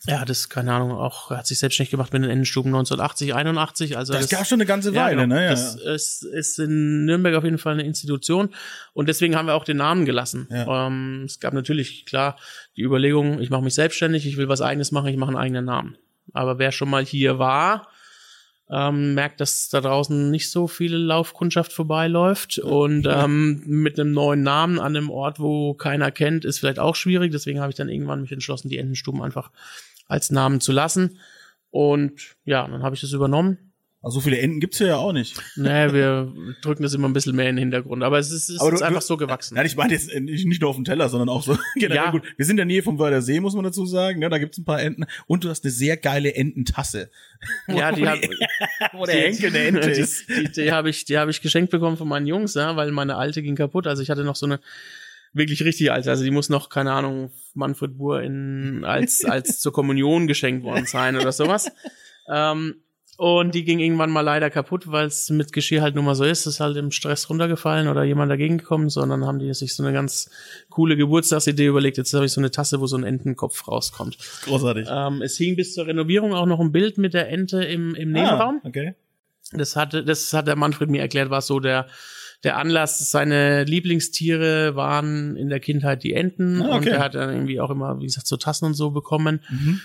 [0.06, 3.34] er hat es, keine Ahnung, auch, er hat sich selbstständig gemacht mit den Endenstuben 1980,
[3.34, 3.96] 81.
[3.96, 5.34] Also Das, gab schon eine ganze Weile, genau.
[5.34, 5.44] ne?
[5.44, 5.50] Ja.
[5.50, 8.50] Das ist, ist in Nürnberg auf jeden Fall eine Institution
[8.92, 10.48] und deswegen haben wir auch den Namen gelassen.
[10.50, 10.86] Ja.
[10.86, 12.36] Ähm, es gab natürlich, klar,
[12.76, 15.64] die Überlegung, ich mache mich selbstständig, ich will was eigenes machen, ich mache einen eigenen
[15.64, 15.96] Namen.
[16.32, 17.88] Aber wer schon mal hier war,
[18.68, 24.42] ähm, merkt, dass da draußen nicht so viele Laufkundschaft vorbeiläuft und ähm, mit einem neuen
[24.42, 27.30] Namen an einem Ort, wo keiner kennt, ist vielleicht auch schwierig.
[27.30, 29.50] Deswegen habe ich dann irgendwann mich entschlossen, die Entenstuben einfach
[30.06, 31.18] als Namen zu lassen.
[31.70, 33.58] Und ja, dann habe ich das übernommen.
[34.02, 35.36] Also so viele Enten gibt's hier ja auch nicht.
[35.56, 36.32] Nee, wir
[36.62, 38.04] drücken das immer ein bisschen mehr in den Hintergrund.
[38.04, 39.56] Aber es ist, es Aber ist du- einfach du- so gewachsen.
[39.56, 42.10] Nein, ich meine jetzt äh, nicht nur auf dem Teller, sondern auch so generell Ja.
[42.12, 42.22] gut.
[42.36, 44.20] Wir sind in der Nähe vom Wörder See, muss man dazu sagen.
[44.20, 44.28] Ne?
[44.28, 45.06] Da gibt's ein paar Enten.
[45.26, 47.10] Und du hast eine sehr geile Ententasse.
[47.66, 48.18] Ja, die hab,
[48.92, 50.28] Wo der Henkel eine Ente die, ist.
[50.28, 53.16] Die, die habe ich, die habe ich geschenkt bekommen von meinen Jungs, ja, weil meine
[53.16, 53.88] alte ging kaputt.
[53.88, 54.60] Also ich hatte noch so eine
[55.36, 56.10] wirklich richtig alte.
[56.10, 60.86] Also die muss noch keine Ahnung Manfred Buhr in als als zur Kommunion geschenkt worden
[60.86, 61.70] sein oder sowas.
[62.28, 62.76] Ähm,
[63.18, 66.24] und die ging irgendwann mal leider kaputt, weil es mit Geschirr halt nun mal so
[66.24, 66.44] ist.
[66.44, 69.94] Ist halt im Stress runtergefallen oder jemand dagegen gekommen, sondern haben die sich so eine
[69.94, 70.28] ganz
[70.68, 71.96] coole Geburtstagsidee überlegt.
[71.96, 74.18] Jetzt habe ich so eine Tasse, wo so ein Entenkopf rauskommt.
[74.44, 74.88] Großartig.
[74.90, 78.12] Ähm, es hing bis zur Renovierung auch noch ein Bild mit der Ente im, im
[78.12, 78.60] Nebenraum.
[78.62, 78.94] Ah, okay.
[79.52, 81.86] Das hatte, das hat der Manfred mir erklärt, war so der,
[82.46, 86.76] der Anlass, seine Lieblingstiere waren in der Kindheit die Enten Ah, okay.
[86.76, 89.42] und er hat dann irgendwie auch immer, wie gesagt, so Tassen und so bekommen.
[89.50, 89.80] Mhm.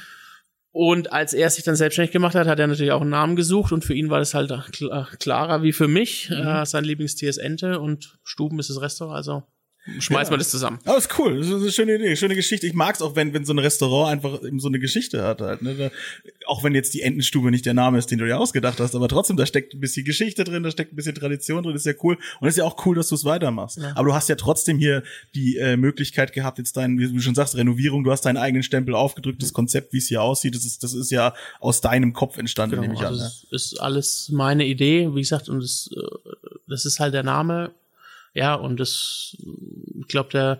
[0.73, 3.73] Und als er sich dann selbstständig gemacht hat, hat er natürlich auch einen Namen gesucht
[3.73, 6.29] und für ihn war das halt kl- klarer wie für mich.
[6.29, 6.37] Mhm.
[6.37, 9.43] Äh, sein Lieblingstier ist Ente und Stuben ist das Restaurant, also
[9.99, 10.31] schmeißen Ja.
[10.31, 10.79] wir das zusammen.
[10.85, 11.37] Aber ist cool.
[11.39, 12.67] Das ist eine schöne Idee, schöne Geschichte.
[12.67, 15.61] Ich mag's auch, wenn, wenn so ein Restaurant einfach eben so eine Geschichte hat halt.
[15.63, 15.75] Ne?
[15.75, 15.91] Da,
[16.45, 19.07] auch wenn jetzt die Entenstube nicht der Name ist, den du dir ausgedacht hast, aber
[19.07, 21.93] trotzdem, da steckt ein bisschen Geschichte drin, da steckt ein bisschen Tradition drin, das ist
[21.95, 22.17] ja cool.
[22.39, 23.77] Und es ist ja auch cool, dass du es weitermachst.
[23.77, 23.91] Ja.
[23.95, 25.03] Aber du hast ja trotzdem hier
[25.35, 28.63] die äh, Möglichkeit gehabt, jetzt dein, wie du schon sagst, Renovierung, du hast deinen eigenen
[28.63, 32.13] Stempel aufgedrückt, das Konzept, wie es hier aussieht, das ist, das ist ja aus deinem
[32.13, 33.19] Kopf entstanden, nehme ich Genau, an.
[33.19, 33.31] also ne?
[33.55, 36.29] ist alles meine Idee, wie gesagt, und das, äh,
[36.67, 37.71] das ist halt der Name.
[38.33, 39.35] Ja, und das,
[39.99, 40.59] ich glaube, der,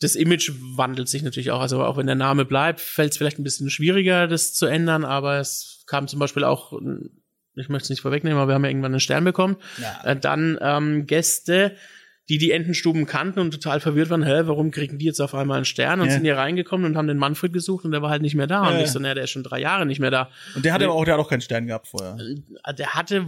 [0.00, 1.60] das Image wandelt sich natürlich auch.
[1.60, 5.04] Also auch wenn der Name bleibt, fällt es vielleicht ein bisschen schwieriger, das zu ändern,
[5.04, 6.72] aber es kam zum Beispiel auch,
[7.54, 9.56] ich möchte es nicht vorwegnehmen, aber wir haben ja irgendwann einen Stern bekommen.
[9.80, 10.00] Ja.
[10.04, 11.76] Äh, dann ähm, Gäste,
[12.28, 15.58] die die Entenstuben kannten und total verwirrt waren, hä, warum kriegen die jetzt auf einmal
[15.58, 16.00] einen Stern?
[16.00, 16.14] Und Ja.
[16.14, 18.66] sind hier reingekommen und haben den Manfred gesucht und der war halt nicht mehr da.
[18.68, 18.80] Und Ja.
[18.82, 20.28] ich so, naja, der ist schon drei Jahre nicht mehr da.
[20.54, 22.16] Und der hat aber auch, der hat auch keinen Stern gehabt vorher.
[22.64, 23.24] Äh, Der hatte,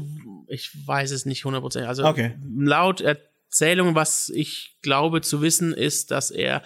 [0.49, 1.89] ich weiß es nicht hundertprozentig.
[1.89, 2.35] Also Okay.
[2.59, 3.01] laut
[3.49, 6.63] Erzählung, was ich glaube zu wissen, ist, dass er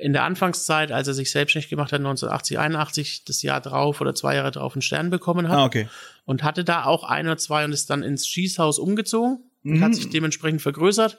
[0.00, 4.14] in der Anfangszeit, als er sich selbstständig gemacht hat, 1980, 81, das Jahr drauf oder
[4.14, 5.88] zwei Jahre drauf einen Stern bekommen hat Ah, okay.
[6.24, 9.84] und hatte da auch ein oder zwei und ist dann ins Schießhaus umgezogen und Mhm.
[9.84, 11.18] hat sich dementsprechend vergrößert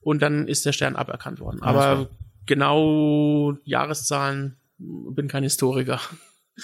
[0.00, 1.62] und dann ist der Stern aberkannt worden.
[1.62, 2.10] Aber
[2.44, 6.00] genau Jahreszahlen, bin kein Historiker.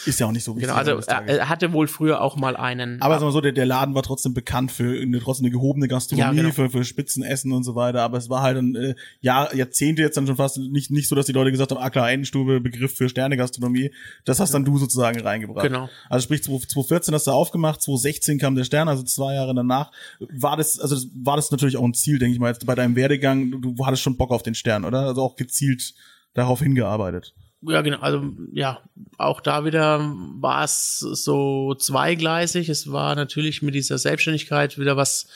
[0.06, 0.68] Ist ja auch nicht so wichtig.
[0.68, 3.02] Genau, also des er, er hatte wohl früher auch mal einen.
[3.02, 5.88] Aber sagen wir so, der, der Laden war trotzdem bekannt für eine, trotzdem eine gehobene
[5.88, 6.54] Gastronomie, Ja, genau.
[6.54, 8.02] für, für Spitzenessen und so weiter.
[8.02, 11.16] Aber es war halt ein äh, Jahr, Jahrzehnte jetzt dann schon fast nicht, nicht so,
[11.16, 13.90] dass die Leute gesagt haben, ah klar, Endenstube, Begriff für Sternegastronomie.
[14.24, 15.66] Das hast dann du sozusagen reingebracht.
[15.66, 15.88] Genau.
[16.08, 19.90] Also sprich, 2014 hast du aufgemacht, 2016 kam der Stern, also zwei Jahre danach.
[20.20, 22.76] War das, also das, war das natürlich auch ein Ziel, denke ich mal, jetzt bei
[22.76, 23.50] deinem Werdegang.
[23.50, 25.00] Du, du hattest schon Bock auf den Stern, oder?
[25.00, 25.94] Also auch gezielt
[26.34, 27.34] darauf hingearbeitet.
[27.62, 27.98] Ja, genau.
[28.00, 28.80] Also ja,
[29.18, 29.98] auch da wieder
[30.40, 32.68] war es so zweigleisig.
[32.68, 35.28] Es war natürlich mit dieser Selbstständigkeit wieder was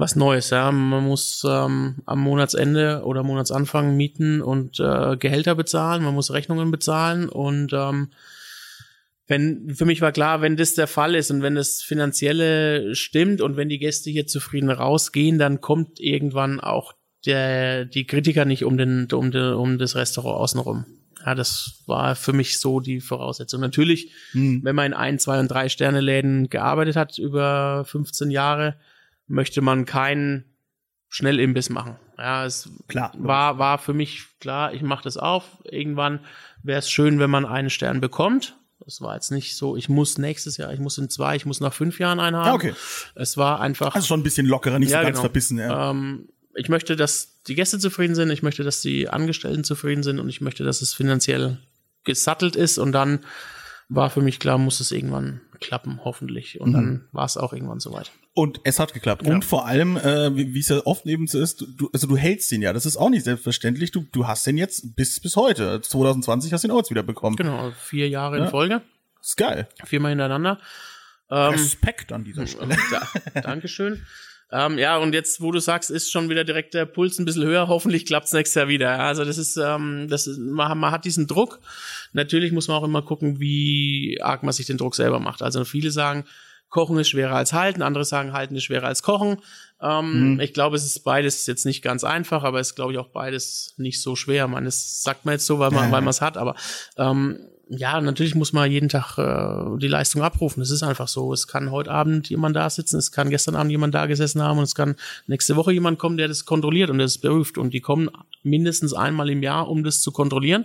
[0.00, 0.50] was Neues.
[0.50, 6.02] Ja, man muss ähm, am Monatsende oder Monatsanfang Mieten und äh, Gehälter bezahlen.
[6.02, 8.10] Man muss Rechnungen bezahlen und ähm,
[9.28, 13.40] wenn für mich war klar, wenn das der Fall ist und wenn das finanzielle stimmt
[13.40, 16.94] und wenn die Gäste hier zufrieden rausgehen, dann kommt irgendwann auch
[17.26, 20.84] der die Kritiker nicht um den um, den, um das Restaurant außenrum.
[21.24, 23.60] Ja, das war für mich so die Voraussetzung.
[23.60, 24.60] Natürlich, Hm.
[24.64, 28.76] wenn man in ein, zwei und drei Sterne Läden gearbeitet hat über 15 Jahre,
[29.26, 30.44] möchte man keinen
[31.08, 31.96] Schnellimbiss machen.
[32.16, 33.12] Ja, es Klar.
[33.18, 35.44] war, war für mich klar, ich mache das auf.
[35.64, 36.20] Irgendwann
[36.62, 38.56] wäre es schön, wenn man einen Stern bekommt.
[38.84, 41.60] Das war jetzt nicht so, ich muss nächstes Jahr, ich muss in zwei, ich muss
[41.60, 42.48] nach fünf Jahren einen haben.
[42.48, 42.74] Ah, okay.
[43.14, 43.94] Es war einfach.
[43.94, 45.20] Also schon ein bisschen lockerer, nicht Ja, so ganz genau.
[45.22, 45.90] verbissen, ja.
[45.90, 50.18] ähm, ich möchte, dass die Gäste zufrieden sind, ich möchte, dass die Angestellten zufrieden sind
[50.18, 51.58] und ich möchte, dass es finanziell
[52.04, 53.20] gesattelt ist und dann
[53.88, 56.60] war für mich klar, muss es irgendwann klappen, hoffentlich.
[56.60, 56.74] Und Mhm.
[56.74, 58.12] dann war es auch irgendwann soweit.
[58.34, 59.26] Und es hat geklappt.
[59.26, 59.32] Ja.
[59.34, 62.50] Und vor allem, äh, wie es ja oft eben so ist, du, also du hältst
[62.52, 62.72] den ja.
[62.72, 63.90] Das ist auch nicht selbstverständlich.
[63.90, 65.80] Du, du hast den jetzt bis, bis heute.
[65.80, 67.34] 2020 hast du ihn auch jetzt wieder bekommen.
[67.36, 68.44] Genau, vier Jahre Ja.
[68.44, 68.82] in Folge,
[69.20, 69.68] ist geil.
[69.84, 70.60] viermal hintereinander.
[71.28, 72.76] Ähm, Respekt an dieser Stelle.
[73.34, 74.06] da, Dankeschön.
[74.52, 77.44] Ähm, ja, und jetzt, wo du sagst, ist schon wieder direkt der Puls ein bisschen
[77.44, 77.68] höher.
[77.68, 78.98] Hoffentlich klappt's nächstes Jahr wieder.
[78.98, 81.60] Also das ist, ähm, das ist, man, man hat diesen Druck.
[82.12, 85.42] Natürlich muss man auch immer gucken, wie arg man sich den Druck selber macht.
[85.42, 86.24] Also viele sagen,
[86.68, 89.38] Kochen ist schwerer als Halten, andere sagen, Halten ist schwerer als Kochen.
[89.82, 92.98] Ähm, Ich glaube, es ist beides jetzt nicht ganz einfach, aber es ist, glaube ich,
[92.98, 94.46] auch beides nicht so schwer.
[94.48, 95.92] Man, das sagt man jetzt so, weil man Ja.
[95.92, 96.54] weil man es hat, aber
[96.96, 97.38] ähm,
[97.72, 100.58] ja, natürlich muss man jeden Tag äh, die Leistung abrufen.
[100.60, 101.32] Das ist einfach so.
[101.32, 104.58] Es kann heute Abend jemand da sitzen, es kann gestern Abend jemand da gesessen haben
[104.58, 104.96] und es kann
[105.28, 107.58] nächste Woche jemand kommen, der das kontrolliert und das prüft.
[107.58, 108.10] Und die kommen
[108.42, 110.64] mindestens einmal im Jahr, um das zu kontrollieren.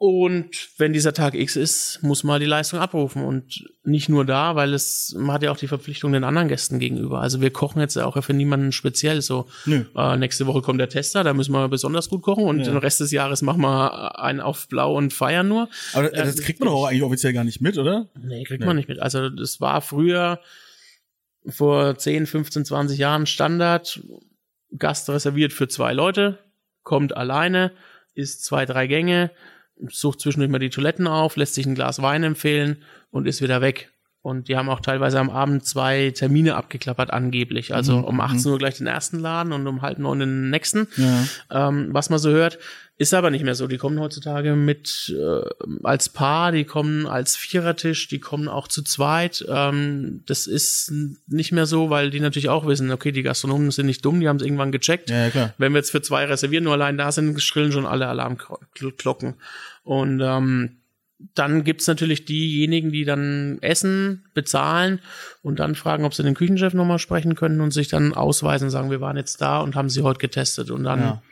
[0.00, 3.24] Und wenn dieser Tag X ist, muss man die Leistung abrufen.
[3.24, 6.78] Und nicht nur da, weil es, man hat ja auch die Verpflichtung den anderen Gästen
[6.78, 7.20] gegenüber.
[7.20, 9.48] Also wir kochen jetzt auch für niemanden speziell so.
[9.66, 9.84] Nö.
[9.96, 12.66] Äh, nächste Woche kommt der Tester, da müssen wir besonders gut kochen und Ja.
[12.66, 15.68] den Rest des Jahres machen wir einen auf Blau und feiern nur.
[15.94, 18.08] Aber Ja, das kriegt man doch auch eigentlich offiziell gar nicht mit, oder?
[18.22, 18.66] Nee, kriegt Nee.
[18.66, 19.00] man nicht mit.
[19.00, 20.38] Also das war früher
[21.48, 24.00] vor 10, 15, 20 Jahren Standard.
[24.76, 26.38] Gast reserviert für zwei Leute,
[26.84, 27.72] kommt alleine,
[28.14, 29.30] isst zwei, drei Gänge,
[29.88, 33.60] sucht zwischendurch mal die Toiletten auf, lässt sich ein Glas Wein empfehlen und ist wieder
[33.60, 33.92] weg.
[34.20, 37.72] Und die haben auch teilweise am Abend zwei Termine abgeklappert, angeblich.
[37.74, 38.04] Also Mhm.
[38.04, 40.88] um 18 Uhr gleich den ersten Laden und um halb neun den nächsten.
[40.96, 41.68] Ja.
[41.68, 42.58] Ähm, was man so hört,
[42.96, 43.68] ist aber nicht mehr so.
[43.68, 45.42] Die kommen heutzutage mit äh,
[45.84, 49.46] als Paar, die kommen als Vierertisch, die kommen auch zu zweit.
[49.48, 50.92] Ähm, das ist
[51.28, 54.28] nicht mehr so, weil die natürlich auch wissen, okay, die Gastronomen sind nicht dumm, die
[54.28, 55.10] haben es irgendwann gecheckt.
[55.10, 55.54] Ja, ja, klar.
[55.58, 59.34] Wenn wir jetzt für zwei reservieren, nur allein da sind, schrillen schon alle Alarmglocken.
[59.84, 60.78] Und ähm,
[61.34, 65.00] dann gibt's natürlich diejenigen, die dann essen, bezahlen
[65.42, 68.70] und dann fragen, ob sie den Küchenchef nochmal sprechen können und sich dann ausweisen und
[68.70, 70.70] sagen, wir waren jetzt da und haben sie heute getestet.
[70.70, 71.22] Und dann Ja.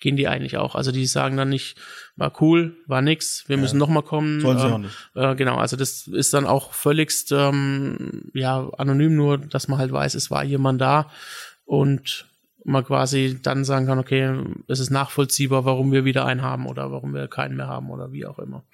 [0.00, 0.74] gehen die eigentlich auch.
[0.74, 1.76] Also die sagen dann nicht,
[2.16, 4.40] war cool, war nix, wir müssen noch mal kommen.
[4.40, 5.10] Sollen sie äh, auch nicht.
[5.14, 9.92] Äh, genau, also das ist dann auch völligst ähm, ja anonym, nur dass man halt
[9.92, 11.10] weiß, es war jemand da
[11.66, 12.26] und
[12.64, 14.34] man quasi dann sagen kann, okay,
[14.68, 18.10] es ist nachvollziehbar, warum wir wieder einen haben oder warum wir keinen mehr haben oder
[18.12, 18.64] wie auch immer.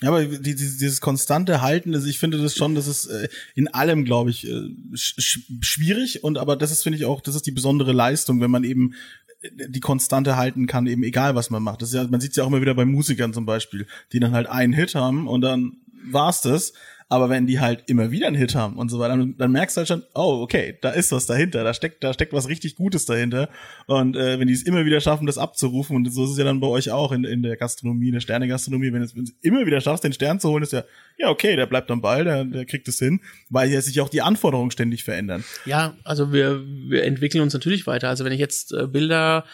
[0.00, 3.28] Ja, aber die, die, dieses konstante Halten, also ich finde das schon, das ist äh,
[3.54, 7.20] in allem, glaube ich, äh, sch sch schwierig und aber das ist, finde ich auch,
[7.20, 8.94] das ist die besondere Leistung, wenn man eben
[9.40, 11.82] äh, die Konstante halten kann, eben egal was man macht.
[11.82, 14.32] Das ist ja, man sieht ja auch immer wieder bei Musikern zum Beispiel, die dann
[14.32, 16.74] halt einen Hit haben und dann war's das.
[17.10, 19.76] Aber wenn die halt immer wieder einen Hit haben und so weiter, dann, dann merkst
[19.76, 22.76] du halt schon, oh, okay, da ist was dahinter, da steckt, da steckt was richtig
[22.76, 23.48] Gutes dahinter.
[23.86, 26.44] Und äh, wenn die es immer wieder schaffen, das abzurufen, und so ist es ja
[26.44, 29.64] dann bei euch auch in, in der Gastronomie, in der Sternegastronomie, wenn du es immer
[29.64, 30.84] wieder schaffst, den Stern zu holen, ist ja,
[31.16, 34.10] ja, okay, der bleibt am Ball, der, der kriegt es hin, weil ja sich auch
[34.10, 35.44] die Anforderungen ständig verändern.
[35.64, 38.10] Ja, also wir, wir entwickeln uns natürlich weiter.
[38.10, 39.46] Also wenn ich jetzt äh, Bilder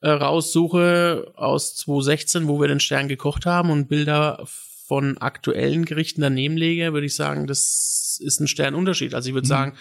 [0.00, 4.46] äh, raussuche aus 2016, wo wir den Stern gekocht haben und Bilder
[4.86, 9.14] von aktuellen Gerichten daneben lege, würde ich sagen, das ist ein Sternunterschied.
[9.14, 9.76] Also ich würde sagen,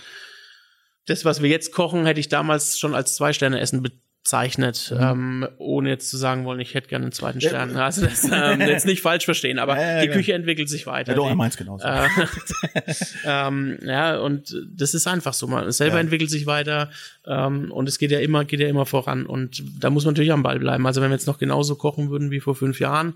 [1.06, 6.10] das, was wir jetzt kochen, hätte ich damals schon als Zwei-Sterne-Essen bezeichnet, ähm, ohne jetzt
[6.10, 7.76] zu sagen wollen, ich hätte gerne einen zweiten Stern.
[7.76, 10.14] Also das ähm, jetzt nicht falsch verstehen, aber Ja, ja, die ja.
[10.14, 11.12] Küche entwickelt sich weiter.
[11.12, 11.86] Ja, doch, er meint's genauso.
[11.86, 12.08] äh,
[13.26, 15.48] ähm, ja, und das ist einfach so.
[15.48, 16.90] Man selber entwickelt sich weiter
[17.28, 19.26] ähm, und es geht ja immer, geht ja immer voran.
[19.26, 20.88] Und da muss man natürlich am Ball bleiben.
[20.88, 23.16] Also wenn wir jetzt noch genauso kochen würden wie vor fünf Jahren,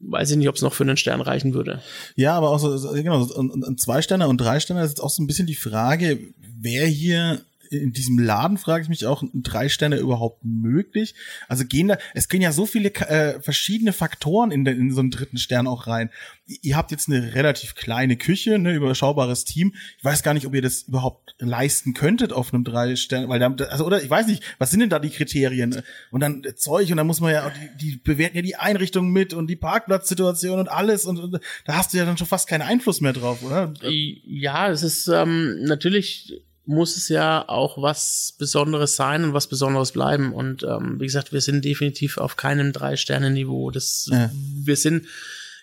[0.00, 1.82] weiß ich nicht, ob es noch für einen Stern reichen würde.
[2.14, 5.10] Ja, aber auch so, genau, und, und zwei Sterne und drei Sterne ist jetzt auch
[5.10, 6.18] so ein bisschen die Frage,
[6.58, 7.40] wer hier
[7.70, 11.14] in diesem Laden, frage ich mich auch, drei Sterne überhaupt möglich?
[11.48, 15.00] Also gehen da, es gehen ja so viele äh, verschiedene Faktoren in, den, in so
[15.00, 16.10] einen dritten Stern auch rein.
[16.46, 19.74] Ihr habt jetzt eine relativ kleine Küche, ne, überschaubares Team.
[19.98, 23.38] Ich weiß gar nicht, ob ihr das überhaupt leisten könntet auf einem drei Sterne, weil
[23.38, 25.82] da, also oder ich weiß nicht, was sind denn da die Kriterien?
[26.10, 29.34] Und dann Zeug und dann muss man ja, die, die bewerten ja die Einrichtung mit
[29.34, 32.62] und die Parkplatzsituation und alles und, und da hast du ja dann schon fast keinen
[32.62, 33.74] Einfluss mehr drauf, oder?
[33.82, 39.92] Ja, es ist ähm, natürlich muss es ja auch was Besonderes sein und was Besonderes
[39.92, 40.32] bleiben.
[40.32, 43.70] Und ähm, wie gesagt, wir sind definitiv auf keinem Drei-Sterne-Niveau.
[43.70, 44.30] Das Ja.
[44.34, 45.06] wir sind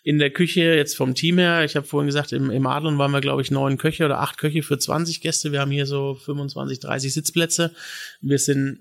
[0.03, 3.11] in der Küche jetzt vom Team her, ich habe vorhin gesagt, im, im Adlon waren
[3.11, 5.53] wir, glaube ich, neun Köche oder acht Köche für 20 Gäste.
[5.53, 7.73] Wir haben hier so 25, 30 Sitzplätze.
[8.19, 8.79] Wir sind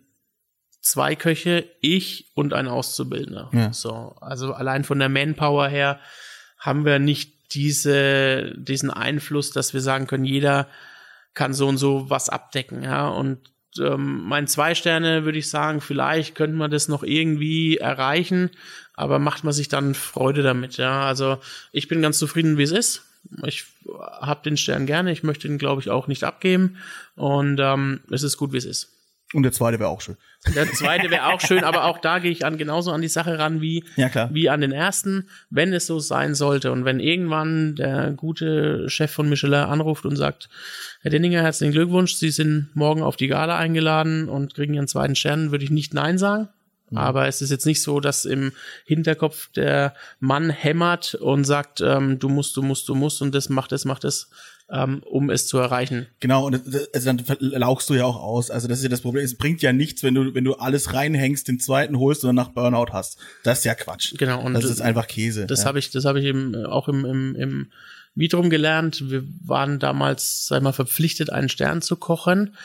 [0.80, 3.50] zwei Köche, ich und ein Auszubildender.
[3.52, 3.72] Ja.
[3.72, 6.00] So, also allein von der Manpower her
[6.58, 10.66] haben wir nicht diese, diesen Einfluss, dass wir sagen können, jeder
[11.34, 13.08] kann so und so was abdecken, ja.
[13.08, 13.38] Und
[13.78, 18.50] ähm, mein zwei Sterne würde ich sagen, vielleicht könnte man das noch irgendwie erreichen,
[18.94, 21.06] aber macht man sich dann Freude damit, ja.
[21.06, 21.38] Also
[21.72, 23.02] ich bin ganz zufrieden, wie es ist.
[23.46, 23.64] Ich
[24.20, 26.76] habe den Stern gerne, ich möchte ihn, glaube ich, auch nicht abgeben.
[27.14, 28.91] Und ähm, es ist gut, wie es ist.
[29.32, 30.16] Und der zweite wäre auch schön.
[30.54, 33.38] Der zweite wäre auch schön, aber auch da gehe ich an genauso an die Sache
[33.38, 36.72] ran wie, Ja, wie an den ersten, wenn es so sein sollte.
[36.72, 40.48] Und wenn irgendwann der gute Chef von Michelin anruft und sagt,
[41.00, 45.14] Herr Denninger, herzlichen Glückwunsch, Sie sind morgen auf die Gala eingeladen und kriegen Ihren zweiten
[45.14, 46.48] Stern, würde ich nicht Nein sagen.
[46.94, 48.52] Aber es ist jetzt nicht so, dass im
[48.84, 53.48] Hinterkopf der Mann hämmert und sagt, ähm, du musst, du musst, du musst und das
[53.48, 54.30] macht das, macht das,
[54.72, 56.06] ähm, um es zu erreichen.
[56.20, 56.62] Genau, und
[56.94, 58.50] also dann lauchst du ja auch aus.
[58.50, 59.22] Also das ist ja das Problem.
[59.24, 62.36] Es bringt ja nichts, wenn du, wenn du alles reinhängst, den zweiten holst und dann
[62.36, 63.18] nach Burnout hast.
[63.44, 64.14] Das ist ja Quatsch.
[64.16, 65.46] Genau, und das ist einfach Käse.
[65.46, 65.66] Das ja.
[65.66, 67.72] habe ich, das habe ich eben auch im, im, im
[68.14, 69.10] Vitrum gelernt.
[69.10, 72.56] Wir waren damals, sag ich mal, verpflichtet, einen Stern zu kochen.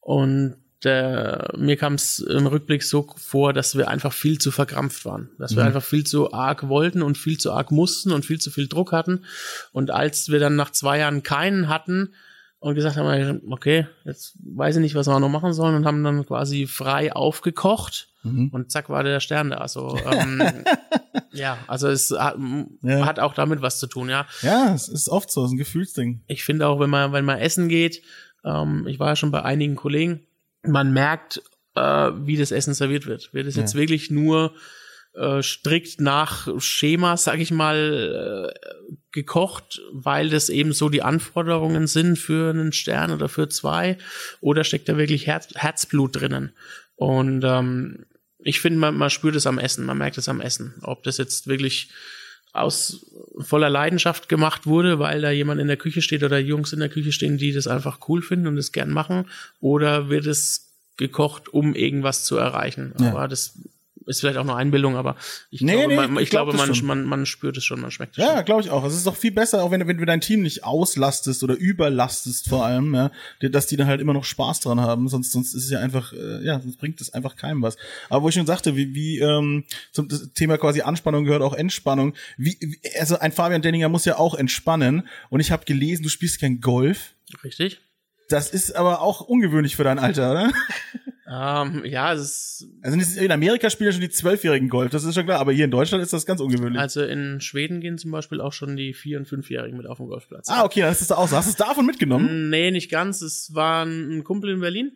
[0.00, 5.04] Und äh, mir kam es im Rückblick so vor, dass wir einfach viel zu verkrampft
[5.04, 5.30] waren.
[5.38, 5.68] Dass wir Mhm.
[5.68, 8.92] einfach viel zu arg wollten und viel zu arg mussten und viel zu viel Druck
[8.92, 9.24] hatten.
[9.72, 12.14] Und als wir dann nach zwei Jahren keinen hatten
[12.60, 16.02] und gesagt haben, okay, jetzt weiß ich nicht, was wir noch machen sollen und haben
[16.04, 18.48] dann quasi frei aufgekocht Mhm.
[18.52, 19.58] und zack war der Stern da.
[19.58, 20.42] Also ähm,
[21.32, 22.36] ja, also es hat,
[22.82, 23.06] Ja.
[23.06, 24.26] hat auch damit was zu tun, ja.
[24.42, 26.22] Ja, es ist oft so, es ist ein Gefühlsding.
[26.26, 28.02] Ich finde auch, wenn man, wenn man essen geht,
[28.44, 30.26] ähm, ich war ja schon bei einigen Kollegen,
[30.62, 31.42] man merkt,
[31.74, 33.32] äh, wie das Essen serviert wird.
[33.32, 33.80] Wird es jetzt Ja.
[33.80, 34.54] wirklich nur
[35.14, 38.68] äh, strikt nach Schema, sag ich mal, äh,
[39.10, 43.98] gekocht, weil das eben so die Anforderungen sind für einen Stern oder für zwei?
[44.40, 46.52] Oder steckt da wirklich Herz, Herzblut drinnen?
[46.94, 48.04] Und ähm,
[48.38, 50.74] ich finde, man, man spürt es am Essen, man merkt es am Essen.
[50.82, 51.90] Ob das jetzt wirklich
[52.60, 53.06] aus
[53.38, 56.88] voller Leidenschaft gemacht wurde, weil da jemand in der Küche steht oder Jungs in der
[56.88, 59.26] Küche stehen, die das einfach cool finden und das gern machen,
[59.60, 62.92] oder wird es gekocht, um irgendwas zu erreichen.
[62.98, 63.10] Ja.
[63.10, 63.54] Aber das
[64.08, 65.16] ist vielleicht auch nur Einbildung, aber
[65.50, 67.90] ich nee, glaube, nee, man, ich, ich glaube, man, man, man spürt es schon, man
[67.90, 68.36] schmeckt es ja, schon.
[68.36, 68.84] Ja, glaube ich auch.
[68.84, 72.48] Es ist doch viel besser, auch wenn, wenn du dein Team nicht auslastest oder überlastest
[72.48, 75.64] vor allem, ja, dass die dann halt immer noch Spaß dran haben, sonst, sonst ist
[75.64, 77.76] es ja einfach, äh, ja, sonst bringt es einfach keinem was.
[78.08, 82.14] Aber wo ich schon sagte, wie, wie ähm, zum Thema quasi Anspannung gehört auch Entspannung.
[82.38, 86.08] Wie, wie also ein Fabian Denninger muss ja auch entspannen und ich habe gelesen, du
[86.08, 87.14] spielst kein Golf.
[87.44, 87.80] Richtig.
[88.28, 90.52] Das ist aber auch ungewöhnlich für dein Alter, oder?
[91.30, 92.68] Ähm, ja, es ist.
[92.82, 95.66] Also in Amerika spielen ja schon die Zwölfjährigen Golf, das ist schon klar, aber hier
[95.66, 96.80] in Deutschland ist das ganz ungewöhnlich.
[96.80, 100.08] Also in Schweden gehen zum Beispiel auch schon die Vier- und Fünfjährigen mit auf den
[100.08, 100.48] Golfplatz.
[100.48, 101.36] Ah, okay, das ist auch so.
[101.36, 102.48] Hast du es davon mitgenommen?
[102.48, 103.20] Nee, nicht ganz.
[103.20, 104.92] Es war ein Kumpel in Berlin.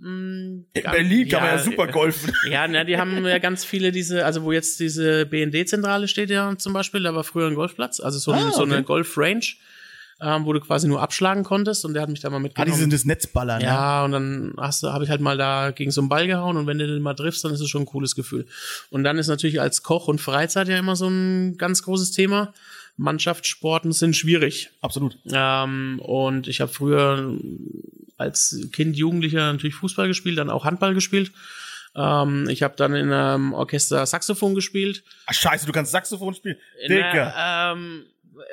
[0.00, 2.32] Mm, in Berlin kann ja, man ja super golfen.
[2.50, 6.56] Ja, na, die haben ja ganz viele diese, also wo jetzt diese BND-Zentrale steht ja
[6.56, 9.44] zum Beispiel, da war früher ein Golfplatz, also so, ah, ein, so eine Golf-Range
[10.20, 12.72] ähm, wo du quasi nur abschlagen konntest und der hat mich da mal mitgenommen.
[12.72, 13.64] Ah, die sind das Netzballer, ne?
[13.64, 16.56] Ja, und dann hast du, habe ich halt mal da gegen so einen Ball gehauen
[16.56, 18.46] und wenn du den mal triffst, dann ist es schon ein cooles Gefühl.
[18.90, 22.52] Und dann ist natürlich als Koch und Freizeit ja immer so ein ganz großes Thema.
[22.96, 24.70] Mannschaftssporten sind schwierig.
[24.80, 25.16] Absolut.
[25.32, 27.38] Ähm, und ich habe früher
[28.16, 31.30] als Kind, Jugendlicher natürlich Fußball gespielt, dann auch Handball gespielt.
[31.94, 35.04] Ähm, ich habe dann in einem Orchester Saxophon gespielt.
[35.26, 36.56] Ach scheiße, du kannst Saxophon spielen.
[36.88, 37.72] Digga.
[37.72, 38.04] Ähm,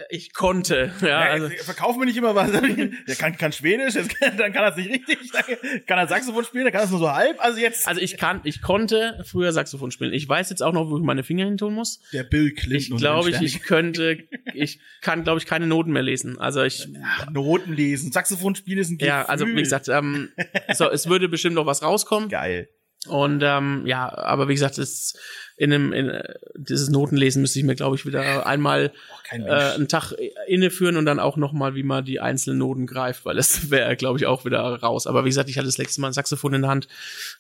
[0.09, 0.91] ich konnte.
[1.01, 2.51] Ja, also, verkauf mir nicht immer was.
[3.07, 5.86] Der kann, kann Schwedisch, kann, dann kann er es nicht richtig.
[5.88, 7.43] Kann er Saxophon spielen, dann kann er es nur so halb.
[7.43, 7.88] Also jetzt.
[7.88, 10.13] Also ich kann, ich konnte früher Saxophon spielen.
[10.13, 12.01] Ich weiß jetzt auch noch, wo ich meine Finger hin tun muss.
[12.13, 12.95] Der Bill Clinton.
[12.95, 14.17] Ich glaube, ich, ich könnte,
[14.53, 16.39] ich kann, glaube ich, keine Noten mehr lesen.
[16.39, 16.88] Also ich.
[17.03, 18.11] Ach, Noten lesen.
[18.11, 19.09] Saxophon spielen ist ein Gefühl.
[19.09, 20.29] Ja, also wie gesagt, ähm,
[20.73, 22.29] so, es würde bestimmt noch was rauskommen.
[22.29, 22.69] Geil.
[23.07, 25.15] Und ähm, ja, aber wie gesagt, es
[25.57, 26.11] in einem in,
[26.55, 28.91] dieses Notenlesen müsste ich mir, glaube ich, wieder einmal
[29.31, 30.13] oh, äh, einen Tag
[30.47, 34.19] inneführen und dann auch nochmal, wie man die einzelnen Noten greift, weil das wäre, glaube
[34.19, 35.07] ich, auch wieder raus.
[35.07, 36.87] Aber wie gesagt, ich hatte das letzte Mal ein Saxophon in der Hand.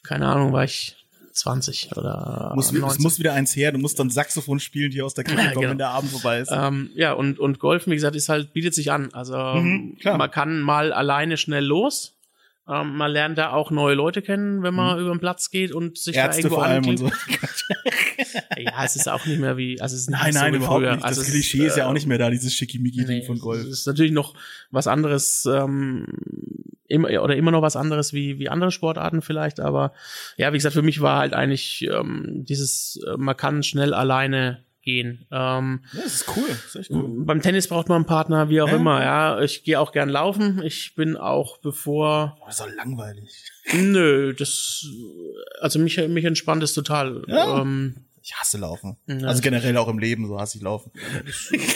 [0.03, 0.95] Keine Ahnung, war ich
[1.33, 2.89] 20 oder muss, 19.
[2.89, 5.55] Es muss wieder eins her, du musst dann Saxophon spielen, die aus der Küche kommen,
[5.55, 5.69] genau.
[5.71, 6.51] wenn der Abend vorbei ist.
[6.51, 9.13] Ähm, ja, und, und Golfen, wie gesagt, ist halt, bietet sich an.
[9.13, 12.14] Also mhm, man kann mal alleine schnell los
[12.67, 15.03] ähm, man lernt da auch neue Leute kennen, wenn man mhm.
[15.03, 17.05] über den Platz geht und sich Ärzte da irgendwo vor allem und so.
[18.57, 20.95] ja, es ist auch nicht mehr wie, also es ist nein, nein, so überhaupt früher.
[20.95, 21.05] nicht.
[21.05, 23.61] Also das Klischee ist, ist ja auch nicht mehr da, dieses Schickimicki-Ding nee, von Golf.
[23.61, 24.33] Es ist natürlich noch
[24.71, 26.07] was anderes, ähm,
[26.87, 29.93] immer, oder immer noch was anderes wie, wie andere Sportarten vielleicht, aber
[30.37, 34.64] ja, wie gesagt, für mich war halt eigentlich ähm, dieses, äh, man kann schnell alleine
[34.85, 35.25] gehen.
[35.31, 36.47] Ähm, ja, das ist cool.
[36.47, 37.25] Das ist echt cool.
[37.25, 38.75] Beim Tennis braucht man einen Partner, wie auch ja.
[38.75, 39.03] immer.
[39.03, 40.61] Ja, ich gehe auch gern laufen.
[40.63, 42.37] Ich bin auch bevor.
[42.45, 43.51] Das ist doch langweilig.
[43.73, 44.87] Nö, das
[45.59, 47.23] also mich mich entspannt es total.
[47.27, 47.61] Ja.
[47.61, 48.97] Ähm, ich hasse Laufen.
[49.05, 49.27] Ja.
[49.27, 50.91] Also generell auch im Leben, so hasse ich Laufen.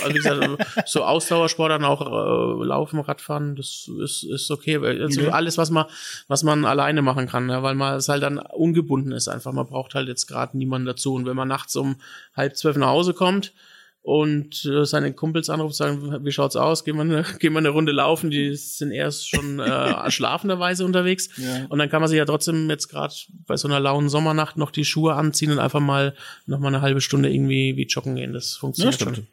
[0.03, 4.77] Also wie gesagt, so Ausdauersport dann auch äh, Laufen, Radfahren, das ist, ist okay.
[4.77, 5.85] Also alles, was man,
[6.27, 9.51] was man alleine machen kann, ja, weil man es halt dann ungebunden ist einfach.
[9.51, 11.13] Man braucht halt jetzt gerade niemanden dazu.
[11.13, 11.97] Und wenn man nachts um
[12.35, 13.53] halb zwölf nach Hause kommt,
[14.01, 16.83] und äh, seine Kumpels anruft, sagen, wie schaut's aus?
[16.83, 18.29] Gehen wir eine, gehen wir eine Runde laufen.
[18.29, 21.29] Die sind erst schon äh, schlafenderweise unterwegs.
[21.37, 21.65] Ja.
[21.69, 23.13] Und dann kann man sich ja trotzdem jetzt gerade
[23.45, 26.81] bei so einer lauen Sommernacht noch die Schuhe anziehen und einfach mal noch mal eine
[26.81, 28.33] halbe Stunde irgendwie wie joggen gehen.
[28.33, 29.27] Das funktioniert ja, schon.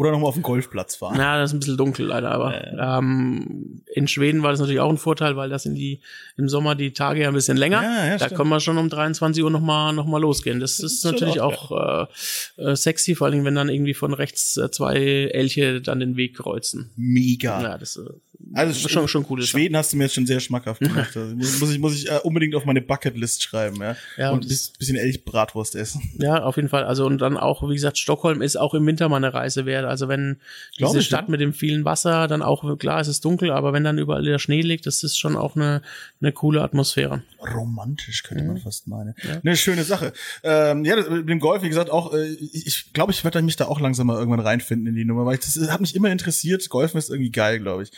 [0.00, 1.18] Oder nochmal auf den Golfplatz fahren.
[1.18, 2.74] Ja, das ist ein bisschen dunkel leider, aber äh.
[2.80, 6.00] ähm, in Schweden war das natürlich auch ein Vorteil, weil das in die
[6.38, 7.82] im Sommer die Tage ja ein bisschen länger.
[7.82, 8.38] Ja, ja, da stimmt.
[8.38, 10.58] können wir schon um 23 Uhr nochmal noch mal losgehen.
[10.58, 12.08] Das, das ist, ist natürlich auch, auch
[12.56, 16.16] äh, äh, sexy, vor allem wenn dann irgendwie von rechts äh, zwei Elche dann den
[16.16, 16.88] Weg kreuzen.
[16.96, 17.60] Mega.
[17.60, 18.08] Ja, das äh,
[18.52, 19.42] also schon, schon cool.
[19.42, 21.10] Schweden hast du mir jetzt schon sehr schmackhaft gemacht.
[21.20, 23.96] Also muss, ich, muss ich äh, unbedingt auf meine Bucketlist schreiben, ja.
[24.16, 26.02] ja und ein bisschen Elchbratwurst essen.
[26.20, 26.84] Ja, auf jeden Fall.
[26.84, 29.84] Also und dann auch, wie gesagt, Stockholm ist auch im Winter mal eine Reise wert.
[29.84, 30.38] Also wenn
[30.76, 31.30] Glaube diese Stadt ja.
[31.30, 34.38] mit dem vielen Wasser, dann auch, klar, es ist dunkel, aber wenn dann überall der
[34.38, 35.82] Schnee liegt, das ist schon auch eine,
[36.20, 37.22] eine coole Atmosphäre.
[37.54, 38.50] Romantisch könnte mhm.
[38.50, 39.14] man fast meinen.
[39.22, 39.40] Ja.
[39.42, 40.12] Eine schöne Sache.
[40.42, 43.66] Ähm, ja, mit dem Golf, wie gesagt, auch, äh, ich glaube, ich werde mich da
[43.66, 46.68] auch langsam mal irgendwann reinfinden in die Nummer, weil ich, das hat mich immer interessiert.
[46.68, 47.92] Golfen ist irgendwie geil, glaube ich.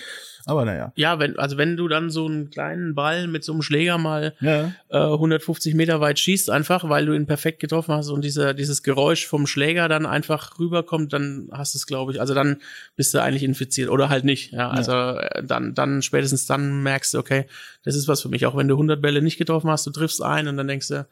[0.47, 0.93] Aber naja.
[0.97, 4.35] Ja, wenn, also wenn du dann so einen kleinen Ball mit so einem Schläger mal
[4.41, 4.73] ja.
[4.89, 8.83] äh, 150 Meter weit schießt, einfach, weil du ihn perfekt getroffen hast und dieser, dieses
[8.83, 12.59] Geräusch vom Schläger dann einfach rüberkommt, dann hast du es, glaube ich, also dann
[12.97, 14.53] bist du eigentlich infiziert oder halt nicht.
[14.53, 15.19] Ja, also ja.
[15.19, 17.47] Äh, dann, dann spätestens dann merkst du, okay,
[17.85, 18.47] das ist was für mich.
[18.47, 21.07] Auch wenn du 100 Bälle nicht getroffen hast, du triffst ein und dann denkst du,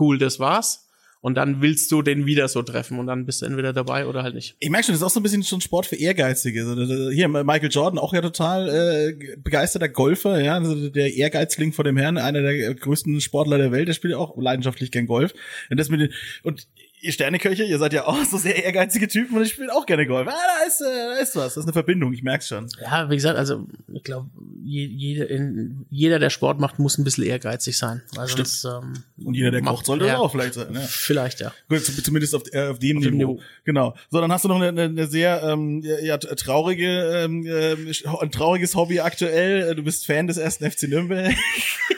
[0.00, 0.81] cool, das war's.
[1.22, 4.24] Und dann willst du den wieder so treffen und dann bist du entweder dabei oder
[4.24, 4.56] halt nicht.
[4.58, 7.10] Ich merke schon, das ist auch so ein bisschen schon Sport für Ehrgeizige.
[7.14, 11.96] Hier, Michael Jordan, auch ja total äh, begeisterter Golfer, ja, also der Ehrgeizling vor dem
[11.96, 15.32] Herrn, einer der größten Sportler der Welt, der spielt auch leidenschaftlich gern Golf.
[15.70, 16.12] Und das mit den,
[16.42, 16.66] und
[17.02, 20.06] ihr Sterneköche, ihr seid ja auch so sehr ehrgeizige Typen und ich spiele auch gerne
[20.06, 20.28] Golf.
[20.28, 22.68] Ah, da ist, äh, da ist was, das ist eine Verbindung, ich merk's schon.
[22.80, 24.30] Ja, wie gesagt, also ich glaube,
[24.64, 28.02] je, jeder, in, jeder, der Sport macht, muss ein bisschen ehrgeizig sein.
[28.16, 28.48] Also Stimmt.
[28.48, 28.84] sonst,
[29.18, 30.72] ähm, Und jeder, der macht- kocht, sollte ja, das auch vielleicht sein.
[30.72, 30.80] Ne?
[30.88, 31.52] Vielleicht, ja.
[31.68, 33.16] Gut, zumindest auf, äh, auf dem Auf Niveau.
[33.16, 33.40] Niveau.
[33.64, 33.94] Genau.
[34.10, 36.86] So, dann hast du noch eine, eine, sehr ähm, ja, ja, traurige,
[37.24, 37.72] ähm, äh,
[38.20, 39.74] ein trauriges Hobby aktuell.
[39.74, 41.34] Du bist Fan des ersten FC Nürnberg.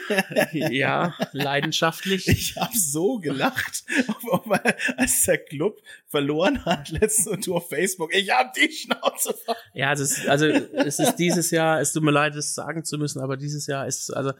[0.53, 2.27] ja, leidenschaftlich.
[2.27, 4.59] Ich habe so gelacht, auf- auf-
[4.99, 8.13] als der Club verloren hat letztens und du auf Facebook.
[8.15, 9.55] Ich hab die Schnauze voll.
[9.73, 12.97] Ja, es ist, also es ist dieses Jahr, es tut mir leid, es sagen zu
[12.97, 14.31] müssen, aber dieses Jahr ist also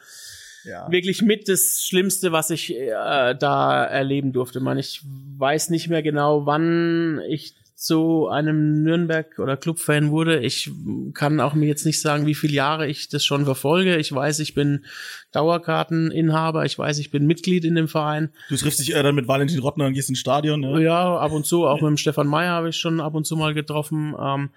[0.64, 0.90] Ja.
[0.92, 4.60] wirklich mit das Schlimmste, was ich äh, da erleben durfte.
[4.60, 5.02] Man, ich
[5.38, 10.40] weiß nicht mehr genau, wann ich zu einem Nürnberg oder Clubfan wurde.
[10.40, 10.72] Ich
[11.14, 13.98] kann auch mir jetzt nicht sagen, wie viele Jahre ich das schon verfolge.
[13.98, 14.86] Ich weiß, ich bin
[15.34, 16.64] Dauerkarteninhaber.
[16.66, 18.30] Ich weiß, ich bin Mitglied in dem Verein.
[18.48, 20.62] Du triffst dich äh, dann mit Valentin Rottner und gehst ins Stadion.
[20.62, 20.82] Ne?
[20.84, 23.36] Ja, ab und zu, auch mit dem Stefan Meyer habe ich schon ab und zu
[23.36, 24.16] mal getroffen.
[24.18, 24.52] Ähm,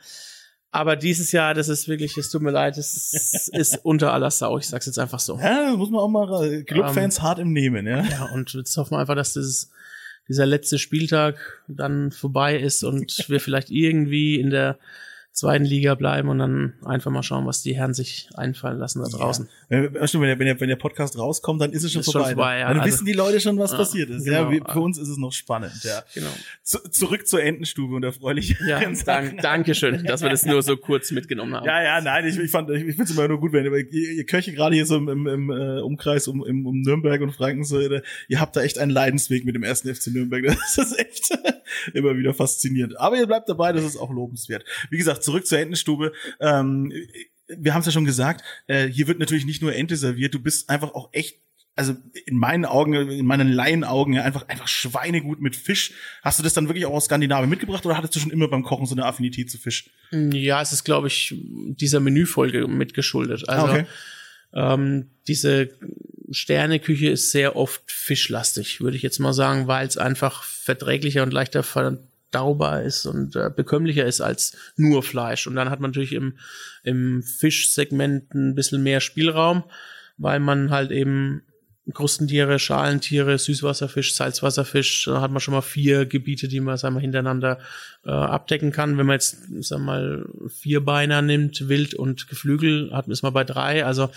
[0.71, 4.59] aber dieses Jahr, das ist wirklich, es tut mir leid, es ist unter aller Sau.
[4.59, 5.39] Ich sag's jetzt einfach so.
[5.39, 8.05] Ja, muss man auch mal äh, Clubfans hart im Nehmen, ja.
[8.05, 9.71] Ja, und jetzt hoffen wir einfach, dass dieses,
[10.29, 14.79] dieser letzte Spieltag dann vorbei ist und wir vielleicht irgendwie in der
[15.39, 19.09] zweiten Liga bleiben und dann einfach mal schauen, was die Herren sich einfallen lassen da
[19.09, 19.49] draußen.
[19.69, 22.07] Wenn, ja, wenn, der, wenn, der, wenn der Podcast rauskommt, dann ist es schon Ist
[22.13, 22.35] schon vorbei.
[22.35, 22.61] vorbei, ne?
[22.61, 22.69] ja.
[22.69, 24.25] Dann Also- wissen die Leute schon, was Ja, passiert ist.
[24.25, 24.45] genau.
[24.45, 25.73] Ja, wie, für uns ist es noch spannend.
[25.83, 26.03] Ja.
[26.15, 26.29] Genau.
[26.63, 28.57] Zu, zurück zur Entenstube und erfreulich.
[28.67, 31.65] Ja, dank, danke schön, dass wir das nur so kurz mitgenommen haben.
[31.67, 33.93] Ja, ja, nein, ich, ich fand, ich, ich finde es immer nur gut, wenn ihr,
[33.93, 37.33] ihr Köche gerade hier so im, im, im äh, Umkreis um, im, um Nürnberg und
[37.33, 40.45] Franken so, ihr habt da echt einen Leidensweg mit dem ersten FC Nürnberg.
[40.59, 41.31] Das ist echt
[41.95, 42.99] immer wieder faszinierend.
[42.99, 44.65] Aber ihr bleibt dabei, das ist auch lobenswert.
[44.91, 46.13] Wie gesagt, zurück zur Entenstube.
[46.41, 46.93] Ähm,
[47.49, 50.41] wir haben es ja schon gesagt, äh, hier wird natürlich nicht nur Ente serviert, du
[50.41, 51.39] bist einfach auch echt
[51.77, 51.95] also
[52.27, 55.93] in meinen Augen, in meinen Laienaugen ja einfach einfach Schweinegut mit Fisch.
[56.23, 58.65] Hast du das dann wirklich auch aus Skandinavien mitgebracht oder hattest du schon immer beim
[58.65, 59.89] Kochen so eine Affinität zu Fisch?
[60.11, 63.49] Ja, es ist, glaube ich, dieser Menüfolge mitgeschuldet.
[63.49, 63.87] Also Ah, okay.
[64.55, 65.71] ähm, diese
[66.31, 71.33] Sterneküche ist sehr oft fischlastig, würde ich jetzt mal sagen, weil es einfach verträglicher und
[71.33, 75.47] leichter verdaubar ist und äh, bekömmlicher ist als nur Fleisch.
[75.47, 76.39] Und dann hat man natürlich im,
[76.83, 79.65] im Fischsegment ein bisschen mehr Spielraum,
[80.17, 81.43] weil man halt eben
[81.93, 87.01] Krustentiere, Schalentiere, Süßwasserfisch, Salzwasserfisch, da hat man schon mal vier Gebiete, die man sagen wir,
[87.01, 87.59] hintereinander
[88.05, 88.99] äh, abdecken kann.
[88.99, 93.85] Wenn man jetzt, sagen wir mal, Vierbeiner nimmt, Wild und Geflügel, hat man bei drei.
[93.85, 94.11] Also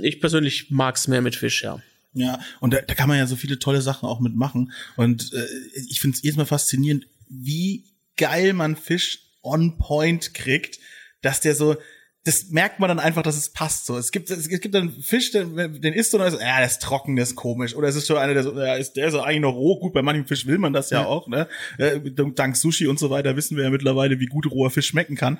[0.00, 1.80] ich persönlich mag's mehr mit Fisch, ja.
[2.12, 4.72] Ja, und da, da kann man ja so viele tolle Sachen auch mitmachen.
[4.96, 5.46] Und äh,
[5.88, 7.84] ich finde es jedes Mal faszinierend, wie
[8.16, 10.78] geil man Fisch on point kriegt,
[11.22, 11.76] dass der so,
[12.24, 13.96] das merkt man dann einfach, dass es passt so.
[13.96, 16.58] Es gibt, es gibt dann Fisch, den, den isst du und dann ist, so, ja,
[16.58, 17.74] der ist trocken, der ist komisch.
[17.74, 19.78] Oder es ist schon einer, der so, ja, ist, der ist so eigentlich noch roh.
[19.80, 21.06] Gut, bei manchem Fisch will man das ja, Ja.
[21.06, 21.48] auch, ne?
[21.78, 21.98] Äh,
[22.34, 25.38] dank Sushi und so weiter wissen wir ja mittlerweile, wie gut roher Fisch schmecken kann.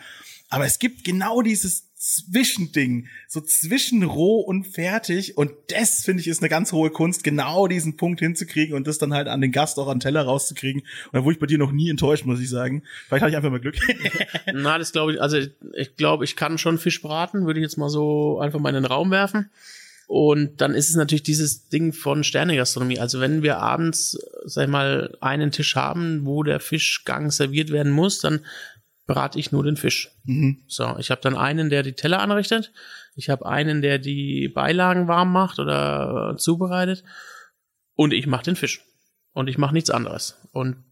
[0.49, 5.37] Aber es gibt genau dieses Zwischending, so zwischen roh und fertig.
[5.37, 8.97] Und das, finde ich, ist eine ganz hohe Kunst, genau diesen Punkt hinzukriegen und das
[8.97, 10.81] dann halt an den Gast auch an Teller rauszukriegen.
[10.81, 12.85] Und da wurde ich bei dir noch nie enttäuscht, muss ich sagen.
[13.07, 13.77] Vielleicht hatte ich einfach mal Glück.
[14.55, 17.77] Na, das glaube ich, also ich glaube, ich kann schon Fisch braten, würde ich jetzt
[17.77, 19.51] mal so einfach mal in den Raum werfen.
[20.07, 22.99] Und dann ist es natürlich dieses Ding von Sternegastronomie.
[22.99, 27.93] Also wenn wir abends, sag ich mal, einen Tisch haben, wo der Fischgang serviert werden
[27.93, 28.41] muss, dann
[29.11, 30.13] brate ich nur den Fisch.
[30.23, 30.63] Mhm.
[30.69, 32.73] So, ich habe dann einen, der die Teller anrichtet.
[33.17, 37.03] Ich habe einen, der die Beilagen warm macht oder zubereitet.
[37.95, 38.85] Und ich mache den Fisch.
[39.33, 40.39] Und ich mache nichts anderes.
[40.53, 40.85] Und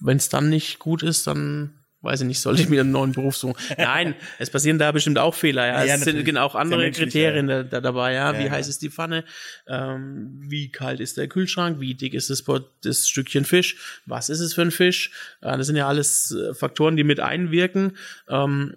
[0.00, 3.12] wenn es dann nicht gut ist, dann weiß ich nicht, sollte ich mir einen neuen
[3.12, 3.54] Beruf suchen.
[3.76, 5.66] Nein, es passieren da bestimmt auch Fehler.
[5.66, 6.24] Ja, Ja, es sind natürlich.
[6.26, 8.14] genau auch Sehr andere Kriterien da, da dabei.
[8.14, 8.50] Ja, Ja, wie ja.
[8.52, 9.24] heiß ist die Pfanne?
[9.68, 11.80] Ähm, wie kalt ist der Kühlschrank?
[11.80, 12.44] Wie dick ist das,
[12.82, 13.76] das Stückchen Fisch?
[14.06, 15.10] Was ist es für ein Fisch?
[15.42, 17.96] Äh, das sind ja alles äh, Faktoren, die mit einwirken.
[18.28, 18.74] Ähm,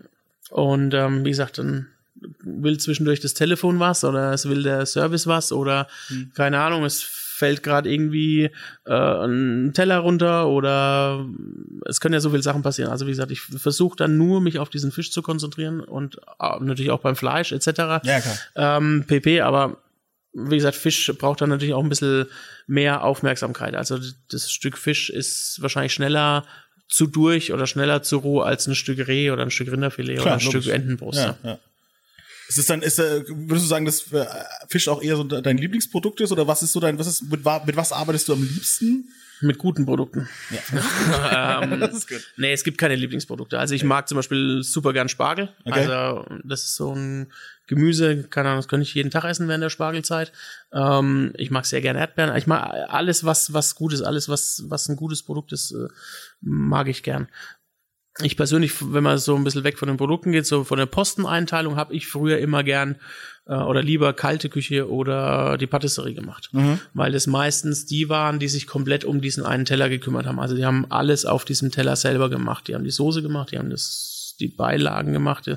[0.49, 1.87] und ähm, wie gesagt, dann
[2.41, 6.31] will zwischendurch das Telefon was oder es will der Service was oder Hm.
[6.35, 7.01] keine Ahnung, es
[7.33, 8.49] fällt gerade irgendwie
[8.85, 11.25] äh, ein Teller runter oder
[11.85, 12.91] es können ja so viele Sachen passieren.
[12.91, 16.59] Also wie gesagt, ich versuche dann nur mich auf diesen Fisch zu konzentrieren und äh,
[16.59, 17.67] natürlich auch beim Fleisch etc.
[17.67, 18.37] Ja, klar.
[18.55, 19.77] Ähm, PP, aber
[20.33, 22.25] wie gesagt, Fisch braucht dann natürlich auch ein bisschen
[22.67, 23.75] mehr Aufmerksamkeit.
[23.75, 26.45] Also das Stück Fisch ist wahrscheinlich schneller
[26.87, 30.25] zu durch oder schneller zu roh als ein Stück Reh oder ein Stück Rinderfilet Klar,
[30.25, 30.63] oder ein logisch.
[30.63, 31.19] Stück Entenbrust.
[31.19, 31.59] Ja, ja.
[32.53, 34.27] Ist es dann, ist, äh, würdest du sagen, dass äh,
[34.67, 37.43] Fisch auch eher so dein Lieblingsprodukt ist oder was ist so dein, was ist, mit,
[37.43, 39.09] mit was arbeitest du am liebsten?
[39.41, 40.29] Mit guten Produkten.
[40.51, 41.63] Ja.
[41.63, 42.21] ähm, das ist gut.
[42.37, 43.57] nee, es gibt keine Lieblingsprodukte.
[43.57, 45.49] Also ich mag zum Beispiel super gern Spargel.
[45.65, 45.87] Okay.
[45.87, 47.31] Also das ist so ein
[47.65, 50.31] Gemüse, keine Ahnung, das könnte ich jeden Tag essen während der Spargelzeit.
[50.71, 52.35] Ähm, ich mag sehr gerne Erdbeeren.
[52.37, 55.87] Ich mag alles, was, was gut ist, alles, was, was ein gutes Produkt ist, äh,
[56.39, 57.27] mag ich gern.
[58.21, 60.85] Ich persönlich, wenn man so ein bisschen weg von den Produkten geht, so von der
[60.85, 62.97] Posteneinteilung, habe ich früher immer gern
[63.47, 66.51] äh, oder lieber kalte Küche oder die Patisserie gemacht.
[66.93, 70.39] Weil es meistens die waren, die sich komplett um diesen einen Teller gekümmert haben.
[70.39, 72.67] Also die haben alles auf diesem Teller selber gemacht.
[72.67, 73.71] Die haben die Soße gemacht, die haben
[74.33, 75.49] das die Beilagen gemacht,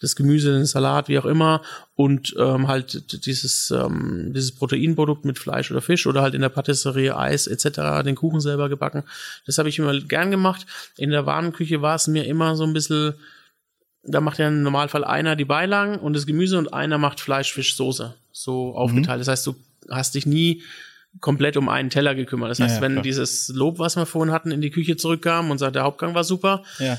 [0.00, 1.62] das Gemüse, den Salat, wie auch immer
[1.94, 6.48] und ähm, halt dieses ähm, dieses Proteinprodukt mit Fleisch oder Fisch oder halt in der
[6.48, 8.02] Patisserie Eis etc.
[8.04, 9.04] den Kuchen selber gebacken.
[9.46, 10.66] Das habe ich immer gern gemacht.
[10.96, 13.14] In der warmen Küche war es mir immer so ein bisschen
[14.02, 17.52] da macht ja im Normalfall einer die Beilagen und das Gemüse und einer macht Fleisch,
[17.52, 18.14] Fisch, Soße.
[18.32, 19.20] So aufgeteilt.
[19.20, 19.56] Das heißt, du
[19.90, 20.62] hast dich nie
[21.20, 22.50] komplett um einen Teller gekümmert.
[22.50, 23.02] Das Ja, heißt, ja, wenn klar.
[23.02, 26.24] dieses Lob, was wir vorhin hatten, in die Küche zurückkam und sagt, der Hauptgang war
[26.24, 26.98] super, Ja.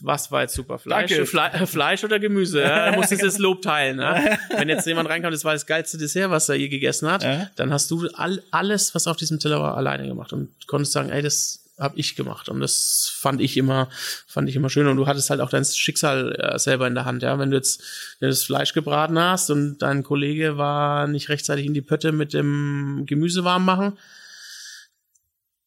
[0.00, 0.78] Was war jetzt super?
[0.78, 1.12] Fleisch.
[1.28, 2.60] Fle Fleisch oder Gemüse?
[2.62, 3.96] Ja, da muss dieses Lob teilen.
[3.96, 4.38] Ne?
[4.56, 7.48] Wenn jetzt jemand reinkommt, das war das geilste Dessert, was er je gegessen hat, Ja.
[7.56, 11.10] dann hast du all, alles, was auf diesem Teller war, alleine gemacht und konntest sagen,
[11.10, 13.88] ey, das habe ich gemacht und das fand ich immer
[14.28, 17.04] fand ich immer schön und du hattest halt auch dein Schicksal äh, selber in der
[17.04, 17.80] Hand ja wenn du jetzt
[18.20, 22.12] wenn du das Fleisch gebraten hast und dein Kollege war nicht rechtzeitig in die Pötte
[22.12, 23.98] mit dem Gemüse warm machen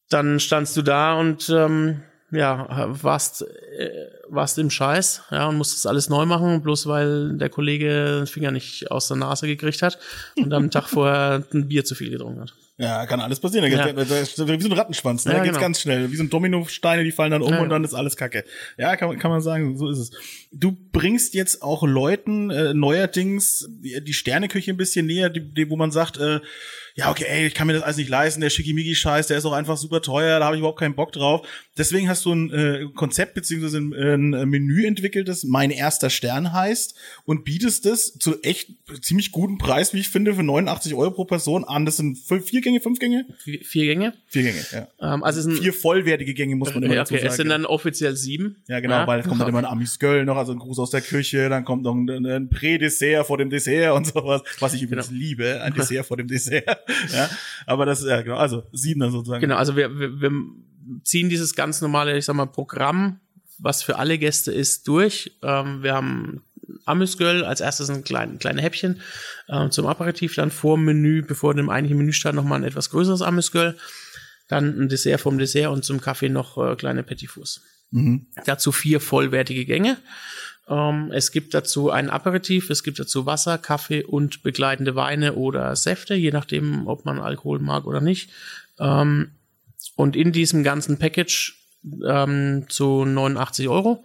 [0.08, 2.00] dann standst du da und ähm,
[2.30, 3.90] ja, warst, äh,
[4.28, 8.50] warst im Scheiß, ja, und musstest alles neu machen, bloß weil der Kollege den Finger
[8.50, 9.98] nicht aus der Nase gekriegt hat
[10.36, 12.54] und am Tag vorher ein Bier zu viel getrunken hat.
[12.80, 13.68] Ja, kann alles passieren.
[13.72, 13.96] Ja.
[13.96, 15.32] Wie so ein Rattenschwanz, ne?
[15.32, 15.64] Ja, da geht's genau.
[15.64, 16.12] ganz schnell.
[16.12, 18.44] Wie so ein Dominosteine, die fallen dann um Ja, und dann ist alles Kacke.
[18.76, 20.10] Ja, kann, man- kann man sagen, so ist es.
[20.52, 25.68] Du bringst jetzt auch Leuten äh, neuerdings die, die Sterneküche ein bisschen näher, die, die,
[25.70, 26.38] wo man sagt, äh,
[26.98, 29.52] ja, okay, ey, ich kann mir das alles nicht leisten, der Schickimicki-Scheiß, der ist auch
[29.52, 31.46] einfach super teuer, da habe ich überhaupt keinen Bock drauf.
[31.76, 36.10] Deswegen hast du ein äh, Konzept beziehungsweise ein, äh, ein Menü entwickelt, das Mein erster
[36.10, 38.70] Stern heißt und bietest es zu echt
[39.00, 41.86] ziemlich guten Preis, wie ich finde, für 89 Euro pro Person an.
[41.86, 43.26] Das sind fünf, vier Gänge, fünf Gänge?
[43.38, 44.14] Vier, vier Gänge.
[44.26, 44.88] Vier Gänge, ja.
[45.14, 47.30] Ähm, also es sind, Vier vollwertige Gänge muss man immer ja, dazu okay, sagen.
[47.30, 48.56] es sind dann offiziell sieben.
[48.66, 51.02] ja, genau, weil es kommt dann immer ein Amisgöl noch, also ein Gruß aus der
[51.02, 55.08] Küche, dann kommt noch ein, ein Prä-Dessert vor dem Dessert und sowas, was ich übrigens
[55.10, 55.20] Genau.
[55.20, 56.87] liebe, ein Dessert vor dem Dessert.
[57.12, 57.28] ja,
[57.66, 59.40] aber das, ja, genau, also Siebener sozusagen.
[59.40, 60.32] Genau, also wir, wir, wir
[61.04, 63.20] ziehen dieses ganz normale, ich sag mal, Programm,
[63.58, 65.36] was für alle Gäste ist, durch.
[65.42, 66.42] Ähm, wir haben
[66.84, 69.00] Amüsgöl als erstes ein klein, kleine Häppchen
[69.48, 72.90] ähm, zum Aperitif, dann vor dem Menü, bevor dem eigentlichen Menü stand, nochmal ein etwas
[72.90, 73.76] größeres Amüsgöl,
[74.48, 77.60] dann ein Dessert vom Dessert und zum Kaffee noch äh, kleine Petit Fours.
[77.90, 78.26] Mhm.
[78.44, 79.98] Dazu vier vollwertige Gänge.
[80.68, 85.74] Ähm, es gibt dazu ein Aperitif, es gibt dazu Wasser, Kaffee und begleitende Weine oder
[85.76, 88.30] Säfte, je nachdem, ob man Alkohol mag oder nicht.
[88.78, 89.32] Ähm,
[89.96, 91.56] und in diesem ganzen Package
[92.06, 94.04] ähm, zu 89 Euro,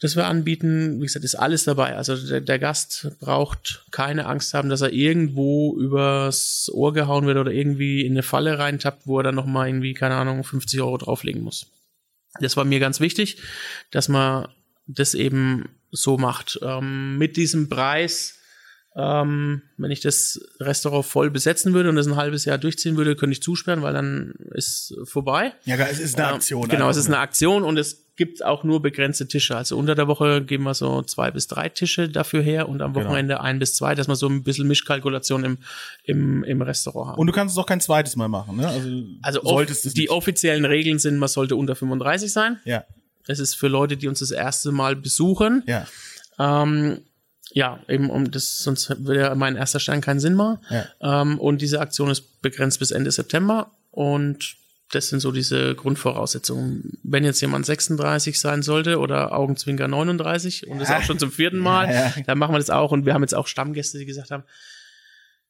[0.00, 1.96] das wir anbieten, wie gesagt, ist alles dabei.
[1.96, 7.38] Also der, der Gast braucht keine Angst haben, dass er irgendwo übers Ohr gehauen wird
[7.38, 10.98] oder irgendwie in eine Falle reintappt, wo er dann nochmal irgendwie, keine Ahnung, 50 Euro
[10.98, 11.66] drauflegen muss.
[12.40, 13.38] Das war mir ganz wichtig,
[13.90, 14.48] dass man
[14.86, 16.58] das eben so macht.
[16.62, 18.34] Ähm, mit diesem Preis,
[18.96, 23.14] ähm, wenn ich das Restaurant voll besetzen würde und das ein halbes Jahr durchziehen würde,
[23.16, 25.52] könnte ich zusperren, weil dann ist vorbei.
[25.64, 26.68] Ja, es ist eine Ähm, Aktion.
[26.68, 29.54] Genau, es ist eine Aktion und es gibt auch nur begrenzte Tische.
[29.54, 32.94] Also unter der Woche geben wir so zwei bis drei Tische dafür her und am
[32.94, 33.04] Genau.
[33.10, 35.58] Wochenende ein bis zwei, dass wir so ein bisschen Mischkalkulation im,
[36.04, 37.18] im, im Restaurant haben.
[37.20, 38.66] Und du kannst es auch kein zweites Mal machen, ne?
[38.68, 38.88] Also,
[39.20, 42.58] also off solltest es die offiziellen Regeln sind, man sollte unter 35 sein.
[42.64, 42.84] Ja,
[43.26, 45.62] Das ist für Leute, die uns das erste Mal besuchen.
[45.66, 45.86] ja.
[46.38, 47.00] Ähm,
[47.52, 50.58] ja, eben um das, sonst würde ja mein erster Stern keinen Sinn machen.
[50.68, 51.22] Ja.
[51.22, 54.56] Ähm, und diese Aktion ist begrenzt bis Ende September und
[54.92, 56.98] das sind so diese Grundvoraussetzungen.
[57.02, 61.58] Wenn jetzt jemand 36 sein sollte oder Augenzwinker 39 und das auch schon zum vierten
[61.58, 62.14] Mal, Ja, ja.
[62.26, 62.92] dann machen wir das auch.
[62.92, 64.44] Und wir haben jetzt auch Stammgäste, die gesagt haben,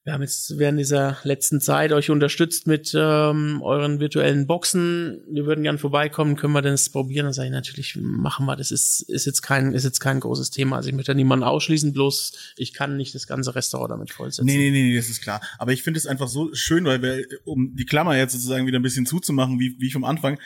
[0.07, 5.21] wir haben jetzt während dieser letzten Zeit euch unterstützt mit ähm, euren virtuellen Boxen.
[5.29, 7.25] Wir würden gern vorbeikommen, können wir das probieren?
[7.25, 8.55] Dann sage ich natürlich, machen wir.
[8.55, 10.77] Das ist, ist jetzt kein, ist jetzt kein großes Thema.
[10.77, 14.45] Also ich möchte da niemanden ausschließen, bloß ich kann nicht das ganze Restaurant damit vollsetzen.
[14.45, 15.41] Nee, nee, nee, nee, das ist klar.
[15.57, 18.79] Aber ich finde es einfach so schön, weil wir, um die Klammer jetzt sozusagen wieder
[18.79, 20.39] ein bisschen zuzumachen, wie, wie vom Anfang,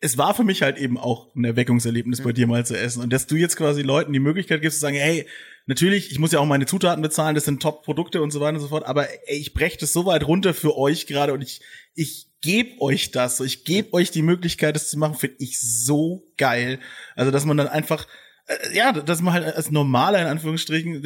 [0.00, 3.02] es war für mich halt eben auch ein Erweckungserlebnis, bei dir mal zu essen.
[3.02, 5.26] Und dass du jetzt quasi Leuten die Möglichkeit gibst zu sagen, hey,
[5.66, 8.62] natürlich, ich muss ja auch meine Zutaten bezahlen, das sind Top-Produkte und so weiter und
[8.62, 11.60] so fort, aber ey, ich breche das so weit runter für euch gerade und ich,
[11.94, 15.60] ich gebe euch das, so, ich gebe euch die Möglichkeit, das zu machen, finde ich
[15.60, 16.80] so geil.
[17.14, 18.06] Also, dass man dann einfach
[18.46, 21.02] äh, ja, dass man halt als normaler in Anführungsstrichen,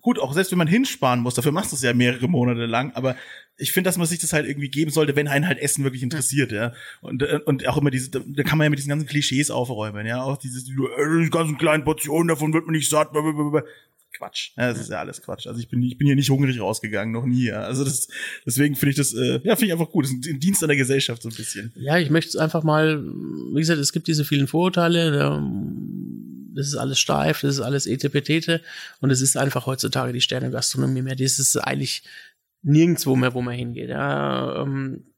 [0.00, 2.92] gut, auch selbst wenn man hinsparen muss, dafür machst du es ja mehrere Monate lang,
[2.94, 3.16] aber
[3.56, 6.02] ich finde, dass man sich das halt irgendwie geben sollte, wenn einen halt Essen wirklich
[6.02, 6.72] interessiert, ja.
[7.00, 10.06] Und, äh, und auch immer diese, da kann man ja mit diesen ganzen Klischees aufräumen,
[10.06, 10.22] ja.
[10.22, 13.12] Auch dieses, äh, die ganzen kleinen Portionen, davon wird man nicht satt.
[13.12, 13.62] Blablabla.
[14.16, 14.50] Quatsch.
[14.56, 15.46] Ja, das ist ja alles Quatsch.
[15.46, 17.46] Also ich bin, ich bin hier nicht hungrig rausgegangen, noch nie.
[17.46, 17.62] Ja.
[17.62, 18.08] Also das,
[18.46, 20.04] deswegen finde ich das, äh, ja, finde ich einfach gut.
[20.04, 21.72] Das ist ein Dienst an der Gesellschaft so ein bisschen.
[21.74, 25.42] Ja, ich möchte es einfach mal, wie gesagt, es gibt diese vielen Vorurteile,
[26.54, 28.62] das ist alles steif, das ist alles etepetete
[29.00, 31.16] und es ist einfach heutzutage die Sterne-Gastronomie mehr.
[31.16, 32.04] Das ist eigentlich
[32.64, 33.90] nirgendwo mehr, wo man hingeht.
[33.90, 35.13] Ja, ähm,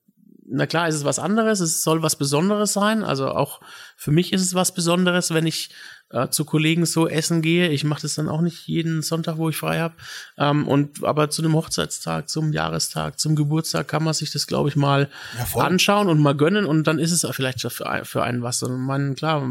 [0.48, 3.02] na klar, ist es was anderes, es soll was Besonderes sein.
[3.02, 3.60] Also auch
[3.96, 5.70] für mich ist es was Besonderes, wenn ich
[6.10, 7.68] äh, zu Kollegen so essen gehe.
[7.68, 9.94] Ich mache das dann auch nicht jeden Sonntag, wo ich frei habe.
[10.38, 14.68] Ähm, und aber zu einem Hochzeitstag, zum Jahrestag, zum Geburtstag kann man sich das, glaube
[14.68, 18.42] ich, mal ja, anschauen und mal gönnen und dann ist es vielleicht für, für einen
[18.42, 18.62] was.
[18.62, 19.42] Und man, klar,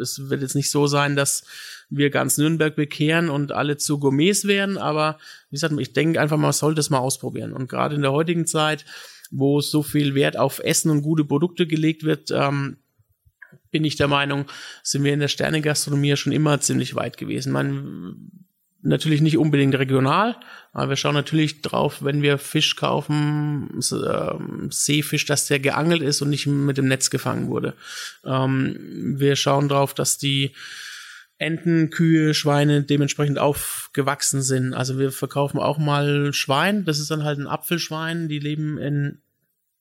[0.00, 1.44] es wird jetzt nicht so sein, dass
[1.88, 5.18] wir ganz Nürnberg bekehren und alle zu Gourmets werden, aber
[5.50, 7.52] wie gesagt, ich denke einfach, man sollte es mal ausprobieren.
[7.52, 8.84] Und gerade in der heutigen Zeit,
[9.32, 12.76] wo so viel Wert auf Essen und gute Produkte gelegt wird, ähm,
[13.70, 14.44] bin ich der Meinung,
[14.82, 17.52] sind wir in der Sternegastronomie schon immer ziemlich weit gewesen.
[17.52, 18.30] Man,
[18.82, 20.36] natürlich nicht unbedingt regional,
[20.72, 26.20] aber wir schauen natürlich drauf, wenn wir Fisch kaufen, äh, Seefisch, dass der geangelt ist
[26.20, 27.74] und nicht mit dem Netz gefangen wurde.
[28.24, 30.52] Ähm, wir schauen drauf, dass die
[31.38, 34.74] Enten, Kühe, Schweine dementsprechend aufgewachsen sind.
[34.74, 39.18] Also wir verkaufen auch mal Schwein, das ist dann halt ein Apfelschwein, die leben in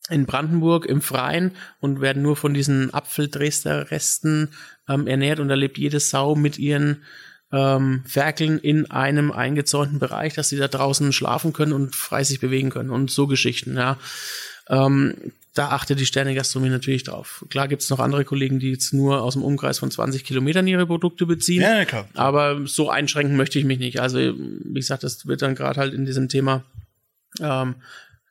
[0.10, 4.50] in Brandenburg im Freien und werden nur von diesen Apfeldresder-Resten
[4.90, 7.04] ähm, ernährt und da lebt jede Sau mit ihren
[7.52, 12.40] ähm, Ferkeln in einem eingezäunten Bereich, dass sie da draußen schlafen können und frei sich
[12.40, 13.98] bewegen können und so Geschichten, ja.
[14.70, 15.16] Ähm,
[15.54, 17.46] da achtet die Sterne-Gastronomie natürlich drauf.
[17.50, 20.88] Klar gibt's noch andere Kollegen, die jetzt nur aus dem Umkreis von 20 Kilometern ihre
[20.88, 21.62] Produkte beziehen.
[21.62, 22.08] Ja, klar.
[22.14, 24.00] Aber so einschränken möchte ich mich nicht.
[24.00, 26.64] Also, wie gesagt, das wird dann gerade halt in diesem Thema
[27.42, 27.76] ähm,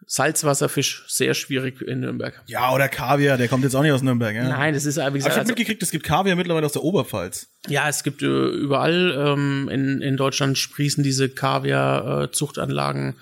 [0.06, 2.42] Salzwasserfisch sehr schwierig in Nürnberg.
[2.46, 4.48] Ja, oder Kaviar, der kommt jetzt auch nicht aus Nürnberg, ja?
[4.48, 6.72] Nein, das ist wie gesagt, Aber ich habe also, mitgekriegt, es gibt Kaviar mittlerweile aus
[6.72, 7.48] der Oberpfalz.
[7.68, 13.14] Ja, es gibt äh, überall ähm, in, in Deutschland sprießen diese Kaviar-Zuchtanlagen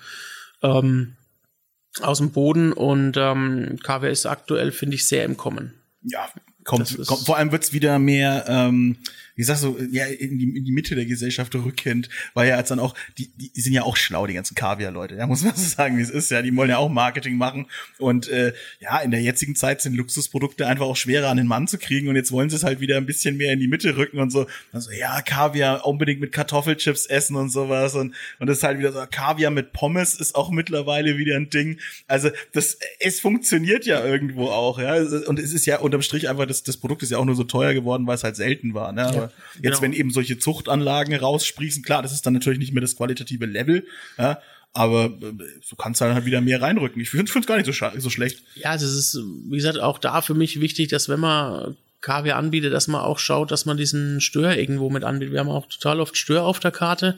[0.63, 1.15] äh, ähm,
[2.03, 5.73] aus dem Boden und ähm, Kaviar ist aktuell, finde ich, sehr im Kommen.
[6.03, 6.29] Ja,
[6.63, 8.97] kommt, kommt vor allem wird's wieder mehr ähm,
[9.39, 12.67] wie sagst du, ja, in die, in die Mitte der Gesellschaft rückkennt, weil ja als
[12.67, 15.63] dann auch, die, die sind ja auch schlau, die ganzen Kaviar-Leute, ja, muss man so
[15.63, 17.67] sagen, wie es ist, ja, die wollen ja auch Marketing machen
[17.99, 21.69] und äh, ja, in der jetzigen Zeit sind Luxusprodukte einfach auch schwerer an den Mann
[21.69, 23.95] zu kriegen und jetzt wollen sie es halt wieder ein bisschen mehr in die Mitte
[23.95, 28.57] rücken und so, also ja, Kaviar unbedingt mit Kartoffelchips essen und sowas und und das
[28.57, 32.77] ist halt wieder so, Kaviar mit Pommes ist auch mittlerweile wieder ein Ding, also das,
[32.99, 36.75] es funktioniert ja irgendwo auch, ja, und es ist ja unterm Strich einfach, das, das
[36.75, 39.28] Produkt ist ja auch nur so teuer geworden, weil es halt selten war, ne, ja.
[39.55, 39.81] Jetzt, genau.
[39.81, 43.85] wenn eben solche Zuchtanlagen raussprießen, klar, das ist dann natürlich nicht mehr das qualitative Level,
[44.17, 44.39] ja,
[44.73, 45.33] aber äh,
[45.69, 47.01] du kannst halt wieder mehr reinrücken.
[47.01, 48.41] Ich finde es gar nicht so, so schlecht.
[48.55, 52.71] Ja, das ist, wie gesagt, auch da für mich wichtig, dass wenn man Kaviar anbietet,
[52.71, 55.33] dass man auch schaut, dass man diesen Stör irgendwo mit anbietet.
[55.33, 57.17] Wir haben auch total oft Stör auf der Karte,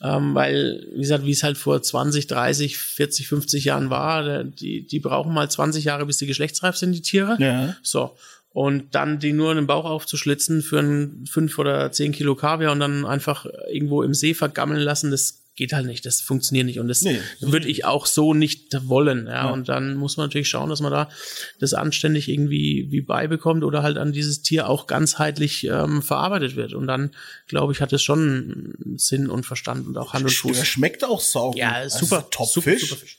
[0.00, 4.86] ähm, weil, wie gesagt, wie es halt vor 20, 30, 40, 50 Jahren war, die,
[4.86, 7.36] die brauchen mal 20 Jahre, bis die geschlechtsreif sind, die Tiere.
[7.40, 7.76] Ja.
[7.82, 8.16] So
[8.52, 12.72] und dann die nur in den Bauch aufzuschlitzen für ein fünf oder zehn Kilo Kaviar
[12.72, 16.80] und dann einfach irgendwo im See vergammeln lassen, das geht halt nicht, das funktioniert nicht
[16.80, 19.26] und das nee, würde ich auch so nicht wollen.
[19.26, 19.32] Ja.
[19.32, 19.50] ja.
[19.50, 21.10] Und dann muss man natürlich schauen, dass man da
[21.58, 26.72] das anständig irgendwie wie beibekommt oder halt an dieses Tier auch ganzheitlich ähm, verarbeitet wird.
[26.72, 27.10] Und dann,
[27.46, 30.56] glaube ich, hat es schon Sinn und Verstand und auch Hand und Fuß.
[30.56, 31.58] Der schmeckt auch sauber.
[31.58, 32.88] Ja, super, top super, Fisch.
[32.88, 33.18] super Fisch.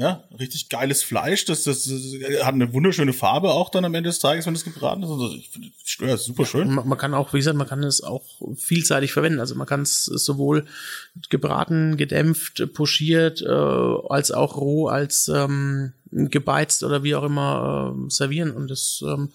[0.00, 1.44] Ja, richtig geiles Fleisch.
[1.44, 4.64] Das, das, das, hat eine wunderschöne Farbe auch dann am Ende des Tages, wenn es
[4.64, 5.10] gebraten ist.
[5.10, 5.68] Also ich finde,
[6.00, 6.72] ja, super schön.
[6.72, 8.24] Man, man, kann auch, wie gesagt, man kann es auch
[8.56, 9.40] vielseitig verwenden.
[9.40, 10.64] Also man kann es sowohl
[11.28, 18.10] gebraten, gedämpft, pochiert, äh, als auch roh, als ähm, gebeizt oder wie auch immer äh,
[18.10, 18.52] servieren.
[18.52, 19.32] Und das ähm,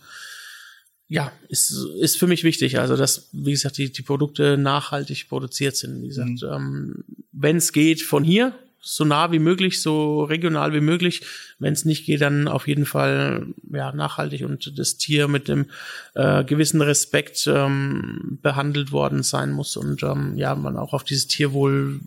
[1.08, 2.80] ja, ist, ist für mich wichtig.
[2.80, 6.02] Also, dass, wie gesagt, die, die Produkte nachhaltig produziert sind.
[6.02, 6.50] Wie gesagt, mhm.
[6.52, 7.04] ähm,
[7.34, 11.22] wenn es geht, von hier, so nah wie möglich, so regional wie möglich.
[11.58, 15.66] Wenn es nicht geht, dann auf jeden Fall ja nachhaltig und das Tier mit dem
[16.14, 21.28] äh, gewissen Respekt ähm, behandelt worden sein muss und ähm, ja man auch auf dieses
[21.28, 22.00] Tierwohl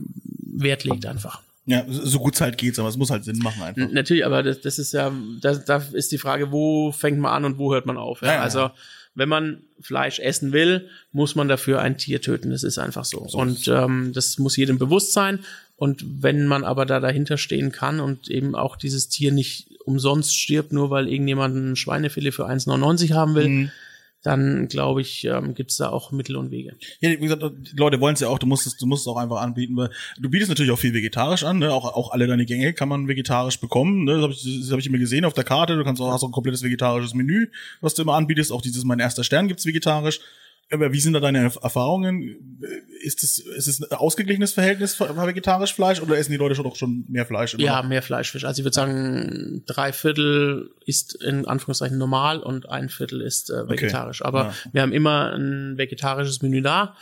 [0.61, 1.43] Wert legt einfach.
[1.67, 3.93] Ja, so gut es halt geht, aber es muss halt Sinn machen einfach.
[3.93, 5.13] Natürlich, aber das, das ist ja,
[5.43, 8.23] da, da ist die Frage, wo fängt man an und wo hört man auf.
[8.23, 8.35] Ja?
[8.35, 8.71] Ja, also
[9.15, 12.51] wenn man Fleisch essen will, muss man dafür ein Tier töten.
[12.51, 13.27] Das ist einfach so.
[13.29, 15.41] so und ähm, das muss jedem bewusst sein.
[15.79, 20.37] Und wenn man aber da dahinter stehen kann und eben auch dieses Tier nicht umsonst
[20.37, 23.71] stirbt, nur weil irgendjemand ein Schweinefilet für 1,99 haben will, mhm.
[24.25, 26.75] dann glaube ich, ähm, gibt es da auch Mittel und Wege.
[26.99, 29.07] Ja, wie gesagt, die Leute wollen es ja auch, du musst es, du musst es
[29.07, 31.73] auch einfach anbieten, weil du bietest natürlich auch viel vegetarisch an, ne?
[31.73, 34.15] auch, auch alle deine Gänge kann man vegetarisch bekommen, ne?
[34.15, 36.25] das habe ich, das hab ich immer gesehen auf der Karte, du kannst auch, hast
[36.25, 39.65] auch ein komplettes vegetarisches Menü, was du immer anbietest, auch dieses Mein erster Stern gibt's
[39.65, 40.19] vegetarisch,
[40.71, 42.59] aber wie sind da deine Erfahrungen?
[43.03, 46.65] Ist es, ist es ein ausgeglichenes Verhältnis für vegetarisch Fleisch oder essen die Leute schon
[46.65, 47.55] doch schon mehr Fleisch?
[47.59, 47.89] Ja, noch?
[47.89, 48.45] mehr Fleischfisch.
[48.45, 53.69] Also ich würde sagen, drei Viertel ist in Anführungszeichen normal und ein Viertel ist äh,
[53.69, 54.21] vegetarisch.
[54.21, 54.29] Okay.
[54.29, 54.55] Aber ja.
[54.73, 56.95] wir haben immer ein vegetarisches Menü da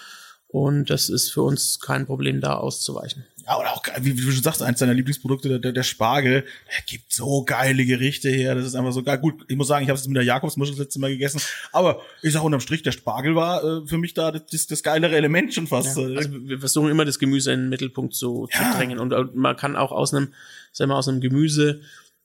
[0.49, 3.25] und das ist für uns kein Problem, da auszuweichen.
[3.47, 6.85] Ja, oder auch, wie, wie du schon sagst, eins deiner Lieblingsprodukte, der, der Spargel, der
[6.87, 8.57] gibt so geile Gerichte her.
[8.57, 9.19] Das ist einfach so geil.
[9.19, 11.41] Gut, ich muss sagen, ich habe es mit der Jakobsmuschel das letzte Mal gegessen.
[11.73, 15.15] Aber ich sag unterm Strich, der Spargel war äh, für mich da das, das geilere
[15.15, 15.97] Element schon fast.
[15.97, 18.73] Ja, also wir versuchen immer das Gemüse in den Mittelpunkt zu, ja.
[18.73, 18.99] zu drängen.
[18.99, 20.33] Und, und man kann auch aus einem,
[20.73, 21.83] sagen wir, aus einem Gemüse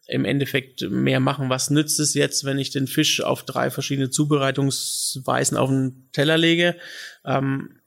[0.07, 1.49] im Endeffekt mehr machen.
[1.49, 6.37] Was nützt es jetzt, wenn ich den Fisch auf drei verschiedene Zubereitungsweisen auf den Teller
[6.37, 6.75] lege?
[7.23, 7.80] Ähm,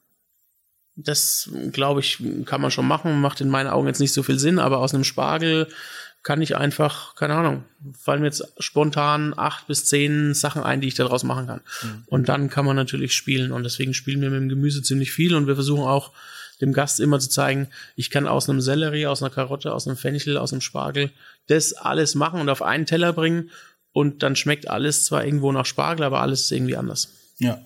[0.96, 4.38] das, glaube ich, kann man schon machen, macht in meinen Augen jetzt nicht so viel
[4.38, 5.68] Sinn, aber aus einem Spargel
[6.22, 7.64] kann ich einfach, keine Ahnung,
[8.00, 11.60] fallen mir jetzt spontan acht bis zehn Sachen ein, die ich daraus machen kann.
[11.82, 12.02] Mhm.
[12.06, 13.52] Und dann kann man natürlich spielen.
[13.52, 16.12] Und deswegen spielen wir mit dem Gemüse ziemlich viel und wir versuchen auch
[16.62, 19.98] dem Gast immer zu zeigen, ich kann aus einem Sellerie, aus einer Karotte, aus einem
[19.98, 21.10] Fenchel, aus einem Spargel
[21.46, 23.50] das alles machen und auf einen Teller bringen.
[23.92, 27.10] Und dann schmeckt alles zwar irgendwo nach Spargel, aber alles ist irgendwie anders.
[27.38, 27.60] Ja.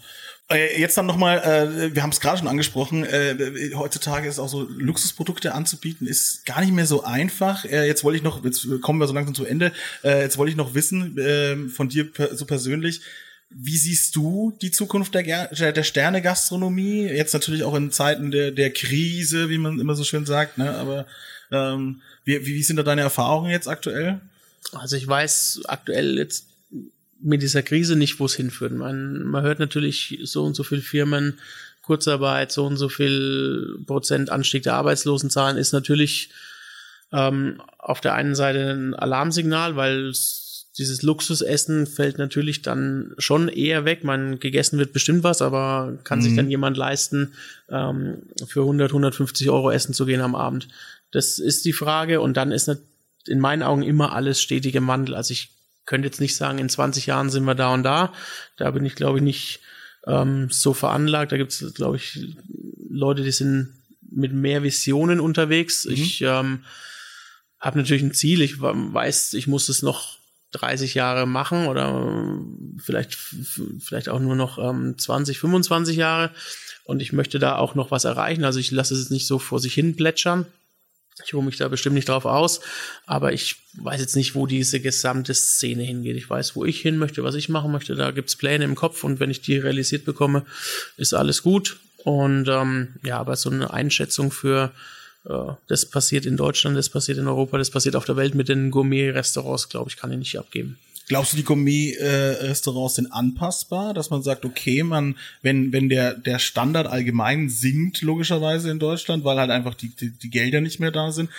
[0.51, 4.49] Äh, jetzt dann nochmal, äh, wir haben es gerade schon angesprochen, äh, heutzutage ist auch
[4.49, 7.65] so Luxusprodukte anzubieten, ist gar nicht mehr so einfach.
[7.65, 9.73] Jetzt wollte ich noch, jetzt kommen wir so langsam zu Ende,
[10.03, 13.03] jetzt wollte ich noch wissen äh, von dir so persönlich,
[13.51, 17.05] wie siehst du die Zukunft der, der Sterne-Gastronomie?
[17.07, 20.71] Jetzt natürlich auch in Zeiten der, der Krise, wie man immer so schön sagt, ne?
[20.77, 21.07] aber
[21.51, 24.21] ähm, wie, wie sind da deine Erfahrungen jetzt aktuell?
[24.73, 26.48] Also ich weiß aktuell jetzt
[27.21, 28.73] mit dieser Krise nicht, wo es hinführt.
[28.73, 31.39] Man, man hört natürlich so und so viele Firmen,
[31.83, 36.31] Kurzarbeit, so und so viel Prozent Anstieg der Arbeitslosenzahlen ist natürlich
[37.13, 40.13] ähm, auf der einen Seite ein Alarmsignal, weil
[40.77, 44.05] dieses Luxusessen fällt natürlich dann schon eher weg.
[44.05, 46.23] Man gegessen wird bestimmt was, aber kann mhm.
[46.23, 47.33] sich dann jemand leisten,
[47.69, 50.69] ähm, für 100, 150 Euro essen zu gehen am Abend?
[51.11, 52.21] Das ist die Frage.
[52.21, 52.71] Und dann ist
[53.27, 55.15] in meinen Augen immer alles stetig im Wandel.
[55.15, 55.51] Also ich
[55.89, 58.13] könnte jetzt nicht sagen, in 20 Jahren sind wir da und da.
[58.59, 59.61] Da bin ich, glaube ich, nicht
[60.07, 61.33] ähm, so veranlagt.
[61.33, 62.37] Da gibt es, glaube ich,
[62.91, 63.73] Leute, die sind
[64.11, 65.87] mit mehr Visionen unterwegs.
[65.87, 65.93] Mhm.
[65.93, 66.65] Ich ähm,
[67.59, 68.43] habe natürlich ein Ziel.
[68.43, 70.19] Ich weiß, ich muss es noch
[70.53, 72.39] 30 Jahre machen oder
[72.79, 73.15] vielleicht,
[73.81, 76.33] vielleicht auch nur noch ähm, 20, 25 Jahre.
[76.85, 78.45] Und ich möchte da auch noch was erreichen.
[78.45, 80.45] Also ich lasse es nicht so vor sich hin plätschern.
[81.25, 82.61] Ich ruhe mich da bestimmt nicht drauf aus,
[83.07, 86.17] aber ich weiß jetzt nicht, wo diese gesamte Szene hingeht.
[86.17, 87.95] Ich weiß, wo ich hin möchte, was ich machen möchte.
[87.95, 90.45] Da gibt's Pläne im Kopf und wenn ich die realisiert bekomme,
[90.97, 91.79] ist alles gut.
[92.05, 94.73] Und ähm, ja, aber so eine Einschätzung für
[95.25, 98.49] äh, das passiert in Deutschland, das passiert in Europa, das passiert auf der Welt mit
[98.49, 100.79] den Gourmet-Restaurants, glaube ich, kann ich nicht abgeben.
[101.09, 106.39] Glaubst du, die Gourmet-Restaurants sind anpassbar, dass man sagt, okay, man, wenn, wenn der, der
[106.39, 110.91] Standard allgemein sinkt, logischerweise in Deutschland, weil halt einfach die, die, die Gelder nicht mehr
[110.91, 111.31] da sind,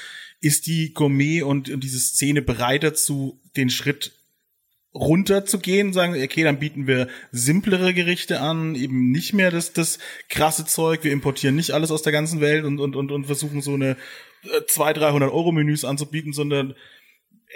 [0.42, 4.14] ist die Gourmet und, diese Szene bereit dazu, den Schritt
[4.94, 9.74] runter zu gehen, sagen, okay, dann bieten wir simplere Gerichte an, eben nicht mehr das,
[9.74, 13.26] das krasse Zeug, wir importieren nicht alles aus der ganzen Welt und, und, und, und
[13.26, 13.98] versuchen so eine
[14.68, 16.74] 200, äh, 300 Euro Menüs anzubieten, sondern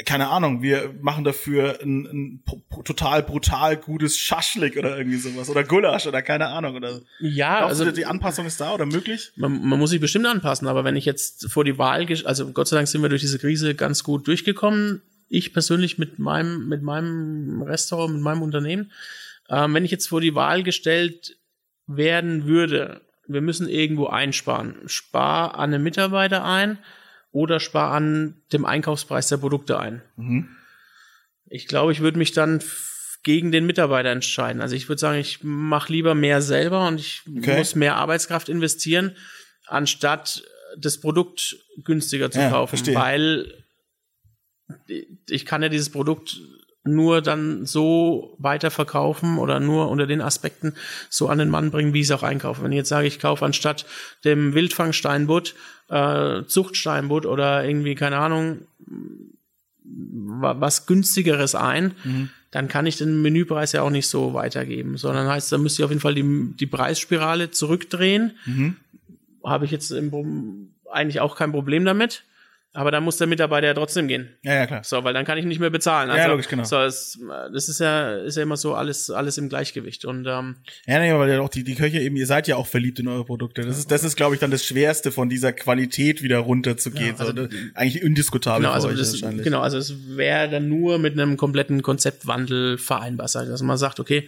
[0.06, 2.44] keine Ahnung, wir machen dafür ein, ein
[2.84, 7.80] total brutal gutes Schaschlik oder irgendwie sowas oder Gulasch oder keine Ahnung oder ja, Glaubst
[7.80, 9.32] also du, die Anpassung ist da oder möglich?
[9.36, 12.68] Man, man muss sich bestimmt anpassen, aber wenn ich jetzt vor die Wahl, also Gott
[12.68, 15.04] sei Dank sind wir durch diese Krise ganz gut durchgekommen.
[15.30, 18.92] Ich persönlich mit meinem mit meinem Restaurant, mit meinem Unternehmen,
[19.50, 21.38] ähm, wenn ich jetzt vor die Wahl gestellt
[21.86, 26.80] werden würde, wir müssen irgendwo einsparen, spar an den Mitarbeiter ein
[27.34, 30.02] oder spar an dem Einkaufspreis der Produkte ein.
[30.16, 30.48] Mhm.
[31.48, 32.62] Ich glaube, ich würde mich dann
[33.24, 34.62] gegen den Mitarbeiter entscheiden.
[34.62, 37.58] Also ich würde sagen, ich mache lieber mehr selber und ich okay.
[37.58, 39.16] muss mehr Arbeitskraft investieren,
[39.66, 40.44] anstatt
[40.78, 42.96] das Produkt günstiger zu ja, kaufen, verstehe.
[42.96, 43.64] weil
[45.30, 46.40] ich kann ja dieses Produkt
[46.86, 50.74] nur dann so weiterverkaufen oder nur unter den Aspekten
[51.10, 52.62] so an den Mann bringen, wie ich es auch einkaufe.
[52.62, 53.86] Wenn ich jetzt sage, ich kaufe anstatt
[54.26, 55.56] dem Wildfangsteinbutt
[55.90, 58.62] äh, Zuchtsteinbutt oder irgendwie, keine Ahnung,
[59.84, 62.30] was günstigeres ein, mhm.
[62.52, 65.86] dann kann ich den Menüpreis ja auch nicht so weitergeben, sondern heißt, da müsste ich
[65.86, 68.32] auf jeden Fall die, die Preisspirale zurückdrehen.
[68.46, 68.78] Mhm.
[69.44, 72.24] Habe ich jetzt im, eigentlich auch kein Problem damit.
[72.76, 74.30] Aber dann muss der Mitarbeiter ja trotzdem gehen.
[74.42, 74.84] Ja, ja, klar.
[74.84, 76.10] So, weil dann kann ich nicht mehr bezahlen.
[76.10, 76.64] Ja, Also, logisch, genau.
[76.64, 77.20] So, es,
[77.54, 80.06] das ist ja, ist ja immer so alles, alles im Gleichgewicht.
[80.06, 80.56] Und ähm,
[80.88, 83.08] Ja, nee, weil ja auch die, die Köche eben, ihr seid ja auch verliebt in
[83.08, 83.62] eure Produkte.
[83.62, 87.16] Das ist, das ist, glaube ich, dann das Schwerste, von dieser Qualität wieder runterzugehen.
[87.16, 89.44] Ja, also- so, eigentlich indiskutabel genau, also das, wahrscheinlich.
[89.44, 94.00] genau, also es wäre dann nur mit einem kompletten Konzeptwandel vereinbar sein, dass man sagt,
[94.00, 94.28] okay,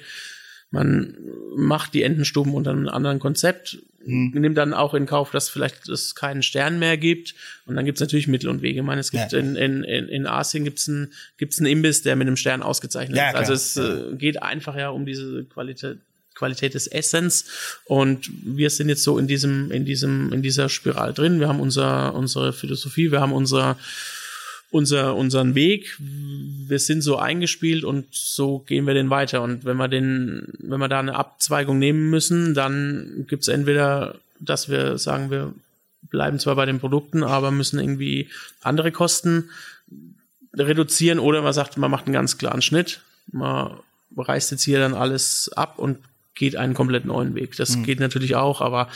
[0.75, 1.17] man
[1.55, 4.29] macht die Entenstuben unter einem anderen Konzept, Hm.
[4.35, 7.33] nimmt dann auch in Kauf, dass vielleicht es keinen Stern mehr gibt.
[7.65, 8.81] Und dann gibt es natürlich Mittel und Wege.
[8.81, 9.39] Ich meine, es gibt Ja.
[9.39, 13.17] in, in, in, in Asien gibt's einen gibt's einen Imbiss, der mit einem Stern ausgezeichnet
[13.17, 13.35] Ja, ist.
[13.35, 15.97] Also es äh, geht einfach ja um diese Qualität.
[16.37, 17.45] Qualität des Essens
[17.85, 21.39] und wir sind jetzt so in diesem in diesem in dieser Spiral drin.
[21.39, 23.77] Wir haben unser unsere Philosophie, wir haben unser
[24.75, 25.95] unser, unseren Weg.
[25.99, 29.41] Wir sind so eingespielt und so gehen wir den weiter.
[29.41, 34.67] Und wenn wir den, wenn wir da eine Abzweigung nehmen müssen, dann gibt's entweder, dass
[34.67, 35.53] wir sagen, wir
[36.09, 38.27] bleiben zwar bei den Produkten, aber müssen irgendwie
[38.61, 39.49] andere Kosten
[40.53, 42.99] reduzieren oder man sagt, man macht einen ganz klaren Schnitt.
[43.31, 43.77] Man
[44.17, 45.99] reißt jetzt hier dann alles ab und
[46.33, 47.55] geht einen komplett neuen Weg.
[47.55, 48.89] Das geht natürlich auch, aber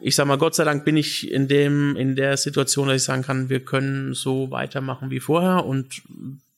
[0.00, 3.02] ich sag mal, Gott sei Dank bin ich in dem, in der Situation, dass ich
[3.04, 6.02] sagen kann, wir können so weitermachen wie vorher und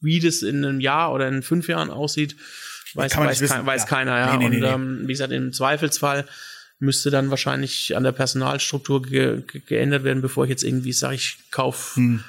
[0.00, 2.36] wie das in einem Jahr oder in fünf Jahren aussieht,
[2.94, 3.88] weiß, weiß, kein, weiß ja.
[3.88, 4.36] keiner, ja.
[4.36, 4.66] Nee, nee, und nee.
[4.66, 6.24] Ähm, wie gesagt, im Zweifelsfall
[6.78, 11.16] müsste dann wahrscheinlich an der Personalstruktur ge ge geändert werden, bevor ich jetzt irgendwie sage,
[11.16, 12.22] ich kauf Hm.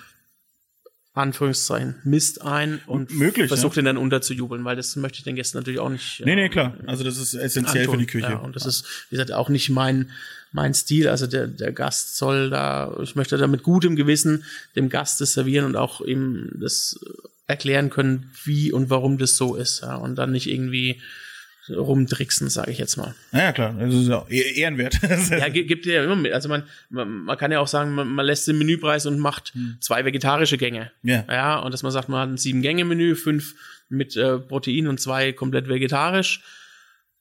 [1.14, 5.58] Anführungszeichen Mist ein und möglich, versuche den dann unterzujubeln, weil das möchte ich den Gästen
[5.58, 6.22] natürlich auch nicht.
[6.24, 6.78] Nee, nee, klar.
[6.88, 7.96] Also das ist essentiell antun.
[7.96, 8.30] für die Küche.
[8.30, 10.12] Ja, und das ist, wie gesagt, auch nicht mein,
[10.52, 11.08] mein Stil.
[11.08, 14.44] Also der, der Gast soll da, ich möchte da mit gutem Gewissen
[14.76, 17.00] dem Gast das servieren und auch ihm das
[17.48, 19.82] erklären können, wie und warum das so ist.
[19.82, 21.02] Ja, und dann nicht irgendwie
[21.70, 23.14] rumtricksen, sage ich jetzt mal.
[23.32, 23.76] Naja, klar.
[23.80, 24.98] Das ist ja eh- ehrenwert.
[25.30, 26.34] Ja, gi- gibt ja immer mit.
[26.34, 29.54] Also man, man, man kann ja auch sagen, man, man lässt den Menüpreis und macht
[29.80, 30.92] zwei vegetarische Gänge.
[31.04, 31.10] Hm.
[31.10, 31.26] Ja.
[31.30, 33.56] Ja, und dass man sagt, man hat ein Sieben-Gänge-Menü, fünf
[33.90, 36.42] mit äh, Protein und zwei komplett vegetarisch.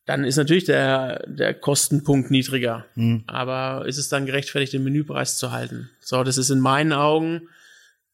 [0.08, 2.86] Dann ist natürlich der, der Kostenpunkt niedriger.
[2.94, 3.24] Hm.
[3.26, 5.90] Aber ist es dann gerechtfertigt, den Menüpreis zu halten?
[6.00, 7.42] So, das ist in meinen Augen,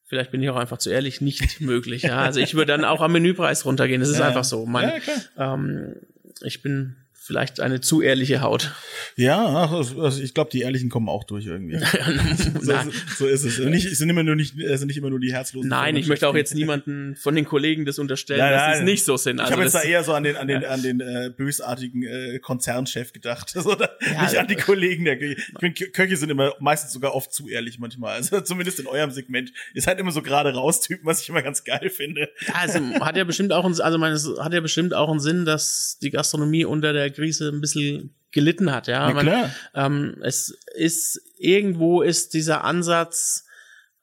[0.04, 2.02] vielleicht bin ich auch einfach zu ehrlich, nicht möglich.
[2.02, 2.18] Ja?
[2.18, 4.00] Also ich würde dann auch am Menüpreis runtergehen.
[4.00, 4.26] Das ist Ja.
[4.26, 4.66] einfach so.
[4.66, 5.00] Mein,
[5.36, 5.94] Ja, ähm,
[6.42, 8.72] ich bin vielleicht eine zu ehrliche Haut.
[9.16, 11.78] Ja, also ich glaube, die Ehrlichen kommen auch durch irgendwie.
[12.60, 12.74] so,
[13.16, 13.58] so ist es.
[13.58, 15.70] Nicht, es sind immer nur nicht, es sind nicht immer nur die herzlosen.
[15.70, 18.84] Nein, ich möchte auch jetzt niemanden von den Kollegen das unterstellen, Nein, dass sie es
[18.84, 19.36] nicht so sind.
[19.36, 22.02] Ich Also habe jetzt da eher so an den an den an den äh, bösartigen
[22.02, 25.20] äh, Konzernchef gedacht, Ja, nicht an die Kollegen der.
[25.20, 28.16] Ich finde, Köche sind immer meistens sogar oft zu ehrlich manchmal.
[28.16, 31.42] Also zumindest in eurem Segment ist halt immer so gerade raus Typen, was ich immer
[31.42, 32.28] ganz geil finde.
[32.46, 35.20] Ja, also hat ja bestimmt auch einen, also meine, es hat ja bestimmt auch einen
[35.20, 39.06] Sinn, dass die Gastronomie unter der Krise ein bisschen gelitten hat, ja.
[39.08, 39.50] Na Man- klar.
[39.74, 43.44] ähm, es ist irgendwo ist dieser Ansatz,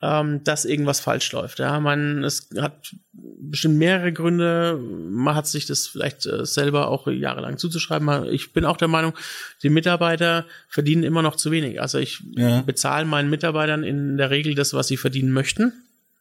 [0.03, 1.59] ähm, dass irgendwas falsch läuft.
[1.59, 4.79] Ja, man, es hat bestimmt mehrere Gründe.
[4.81, 8.25] Man hat sich das vielleicht äh, selber auch jahrelang zuzuschreiben.
[8.29, 9.13] Ich bin auch der Meinung,
[9.61, 11.79] die Mitarbeiter verdienen immer noch zu wenig.
[11.81, 12.61] Also ich Ja.
[12.61, 15.71] bezahle meinen Mitarbeitern in der Regel das, was sie verdienen möchten.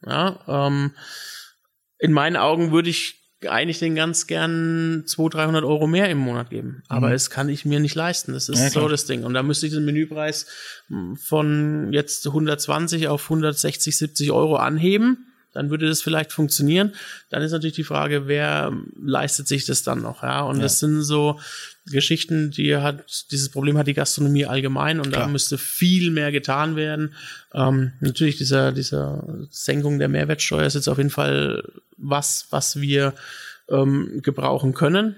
[0.06, 0.92] Ja, ähm,
[1.98, 6.50] in meinen Augen würde ich eigentlich den ganz gern 200, 300 Euro mehr im Monat
[6.50, 6.82] geben.
[6.88, 8.32] Aber es kann ich mir nicht leisten.
[8.34, 8.64] Das ist Mhm.
[8.64, 9.24] Ja, so das Ding.
[9.24, 10.46] Und da müsste ich den Menüpreis
[10.88, 15.26] mh, von jetzt 120 auf 160, 70 Euro anheben.
[15.52, 16.92] Dann würde das vielleicht funktionieren.
[17.30, 18.72] Dann ist natürlich die Frage, wer
[19.02, 20.22] leistet sich das dann noch?
[20.22, 20.62] Ja, und Ja.
[20.62, 21.40] das sind so
[21.90, 23.02] Geschichten, die hat,
[23.32, 25.22] dieses Problem hat die Gastronomie allgemein und Klar.
[25.22, 27.14] da müsste viel mehr getan werden.
[27.52, 31.64] Ähm, natürlich dieser, dieser Senkung der Mehrwertsteuer ist jetzt auf jeden Fall
[32.00, 33.14] was, was wir
[33.68, 35.16] ähm, gebrauchen können.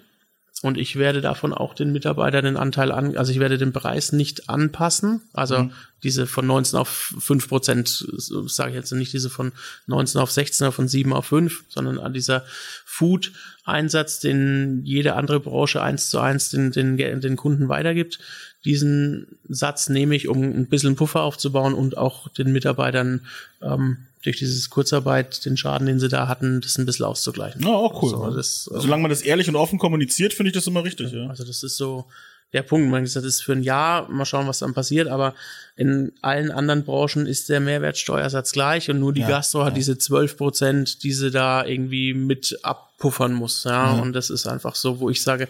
[0.62, 4.12] Und ich werde davon auch den Mitarbeitern den Anteil an, also ich werde den Preis
[4.12, 5.22] nicht anpassen.
[5.32, 5.70] Also
[6.04, 9.50] diese von 19 auf 5 Prozent, sage ich jetzt nicht diese von
[9.86, 12.44] 19 auf 16 oder von 7 auf 5, sondern an dieser
[12.84, 18.20] Food-Einsatz, den jede andere Branche eins zu eins den, den, den Kunden weitergibt.
[18.64, 23.26] Diesen Satz nehme ich, um ein bisschen Puffer aufzubauen und auch den Mitarbeitern
[23.60, 27.62] ähm, durch dieses Kurzarbeit, den Schaden, den sie da hatten, das ein bisschen auszugleichen.
[27.62, 28.10] Ja, auch cool.
[28.10, 31.12] So, das, ähm, Solange man das ehrlich und offen kommuniziert, finde ich das immer richtig,
[31.12, 31.26] ja.
[31.26, 32.06] also das ist so
[32.52, 32.90] der Punkt.
[32.90, 35.34] Man gesagt, das ist für ein Jahr, mal schauen, was dann passiert, aber
[35.76, 39.98] in allen anderen Branchen ist der Mehrwertsteuersatz gleich und nur die Ja, Gastro hat diese
[39.98, 43.64] 12 Prozent, die sie da irgendwie mit abpuffern muss.
[43.64, 45.48] Ja, und das ist einfach so, wo ich sage,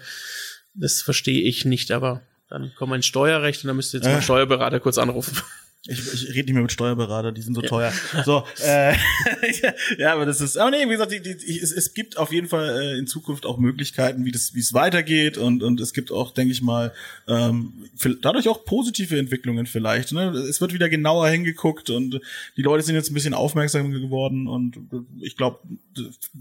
[0.74, 2.22] das verstehe ich nicht, aber
[2.53, 4.16] dann kommen wir ins Steuerrecht und dann müsst ihr jetzt mal Ja.
[4.16, 5.37] einen Steuerberater kurz anrufen.
[5.89, 7.69] Ich, ich rede nicht mehr mit Steuerberater, die sind so ja.
[7.69, 7.93] teuer.
[8.24, 8.95] So, äh,
[9.99, 12.47] ja, aber das ist, aber nee, wie gesagt, die, die, es, es gibt auf jeden
[12.47, 16.12] Fall äh, in Zukunft auch Möglichkeiten, wie das, wie es weitergeht und und es gibt
[16.12, 16.93] auch, denke ich mal,
[17.27, 17.73] ähm,
[18.20, 20.12] dadurch auch positive Entwicklungen vielleicht.
[20.12, 20.29] Ne?
[20.49, 22.20] Es wird wieder genauer hingeguckt und
[22.57, 24.77] die Leute sind jetzt ein bisschen aufmerksam geworden und
[25.20, 25.59] ich glaube,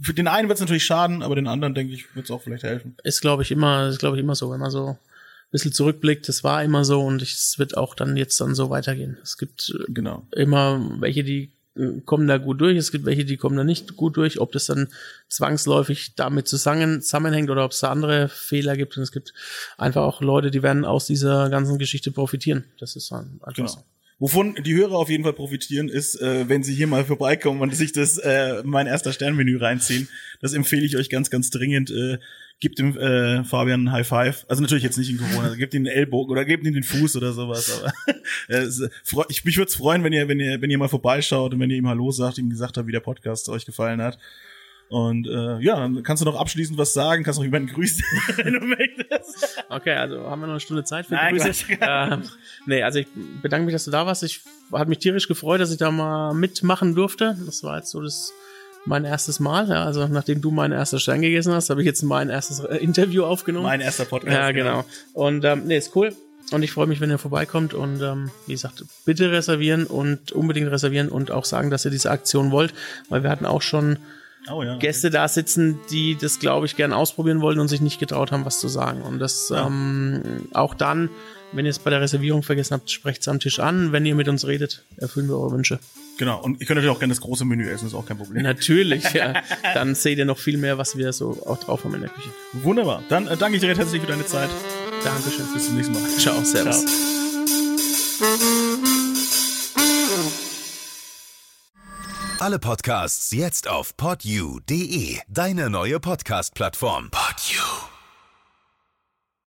[0.03, 2.43] für den einen wird es natürlich schaden, aber den anderen denke ich, wird es auch
[2.43, 2.95] vielleicht helfen.
[3.03, 4.99] Ist glaube ich immer, ist glaube ich immer so, wenn man so
[5.51, 9.17] bisschen zurückblickt, das war immer so und es wird auch dann jetzt dann so weitergehen.
[9.21, 10.27] Es gibt äh, genau.
[10.31, 13.95] immer welche, die äh, kommen da gut durch, es gibt welche, die kommen da nicht
[13.97, 14.87] gut durch, ob das dann
[15.27, 19.33] zwangsläufig damit zusammenhängt oder ob es da andere Fehler gibt und es gibt
[19.77, 22.65] einfach auch Leute, die werden aus dieser ganzen Geschichte profitieren.
[22.79, 23.67] Das ist einfach genau.
[23.67, 23.83] so.
[24.19, 27.75] Wovon die Hörer auf jeden Fall profitieren, ist, äh, wenn sie hier mal vorbeikommen und
[27.75, 30.07] sich das äh, mein erster Sternmenü reinziehen.
[30.41, 31.89] Das empfehle ich euch ganz, ganz dringend.
[31.89, 32.19] Äh,
[32.61, 34.45] gibt dem äh, Fabian ein High Five.
[34.47, 36.83] Also natürlich jetzt nicht in Corona, also gebt ihm den Ellbogen oder gebt ihm den
[36.83, 37.81] Fuß oder sowas.
[37.81, 37.91] Aber
[38.47, 38.67] äh,
[39.29, 41.71] ich, mich würde es freuen, wenn ihr, wenn ihr, wenn ihr mal vorbeischaut und wenn
[41.71, 44.19] ihr ihm Hallo sagt, ihm gesagt habt, wie der Podcast euch gefallen hat.
[44.89, 48.03] Und äh, ja, dann kannst du noch abschließend was sagen, kannst noch jemanden grüßen,
[48.35, 49.63] wenn du möchtest.
[49.69, 51.65] Okay, also haben wir noch eine Stunde Zeit für Nein, Grüße.
[51.81, 52.23] Ähm,
[52.67, 53.07] nee, also ich
[53.41, 54.21] bedanke mich, dass du da warst.
[54.23, 54.41] Ich
[54.73, 57.37] hat mich tierisch gefreut, dass ich da mal mitmachen durfte.
[57.45, 58.33] Das war jetzt so das
[58.85, 59.69] mein erstes Mal.
[59.69, 62.77] Ja, also nachdem du meinen ersten Stern gegessen hast, habe ich jetzt mein erstes äh,
[62.77, 63.65] Interview aufgenommen.
[63.65, 64.35] Mein erster Podcast.
[64.35, 64.85] Ja, genau.
[65.13, 66.15] Und ähm, nee, ist cool.
[66.51, 70.69] Und ich freue mich, wenn ihr vorbeikommt und ähm, wie gesagt, bitte reservieren und unbedingt
[70.69, 72.73] reservieren und auch sagen, dass ihr diese Aktion wollt,
[73.09, 73.97] weil wir hatten auch schon
[74.51, 74.77] oh, ja.
[74.77, 78.43] Gäste da sitzen, die das, glaube ich, gern ausprobieren wollten und sich nicht getraut haben,
[78.43, 79.01] was zu sagen.
[79.01, 79.67] Und das ja.
[79.67, 81.09] ähm, auch dann,
[81.53, 83.91] wenn ihr es bei der Reservierung vergessen habt, sprecht es am Tisch an.
[83.91, 85.79] Wenn ihr mit uns redet, erfüllen wir eure Wünsche.
[86.17, 88.43] Genau, und ihr könnt natürlich auch gerne das große Menü essen, ist auch kein Problem.
[88.43, 89.41] Natürlich, ja.
[89.73, 92.29] Dann seht ihr noch viel mehr, was wir so auch drauf haben in der Küche.
[92.53, 93.03] Wunderbar.
[93.09, 94.49] Dann äh, danke ich dir recht herzlich für deine Zeit.
[95.03, 95.45] Dankeschön.
[95.53, 96.03] Bis zum nächsten Mal.
[96.17, 96.85] Ciao, servus.
[96.85, 97.21] Ciao.
[102.41, 107.11] Alle Podcasts jetzt auf podyou.de, deine neue Podcast-Plattform.
[107.11, 107.90] Podyou.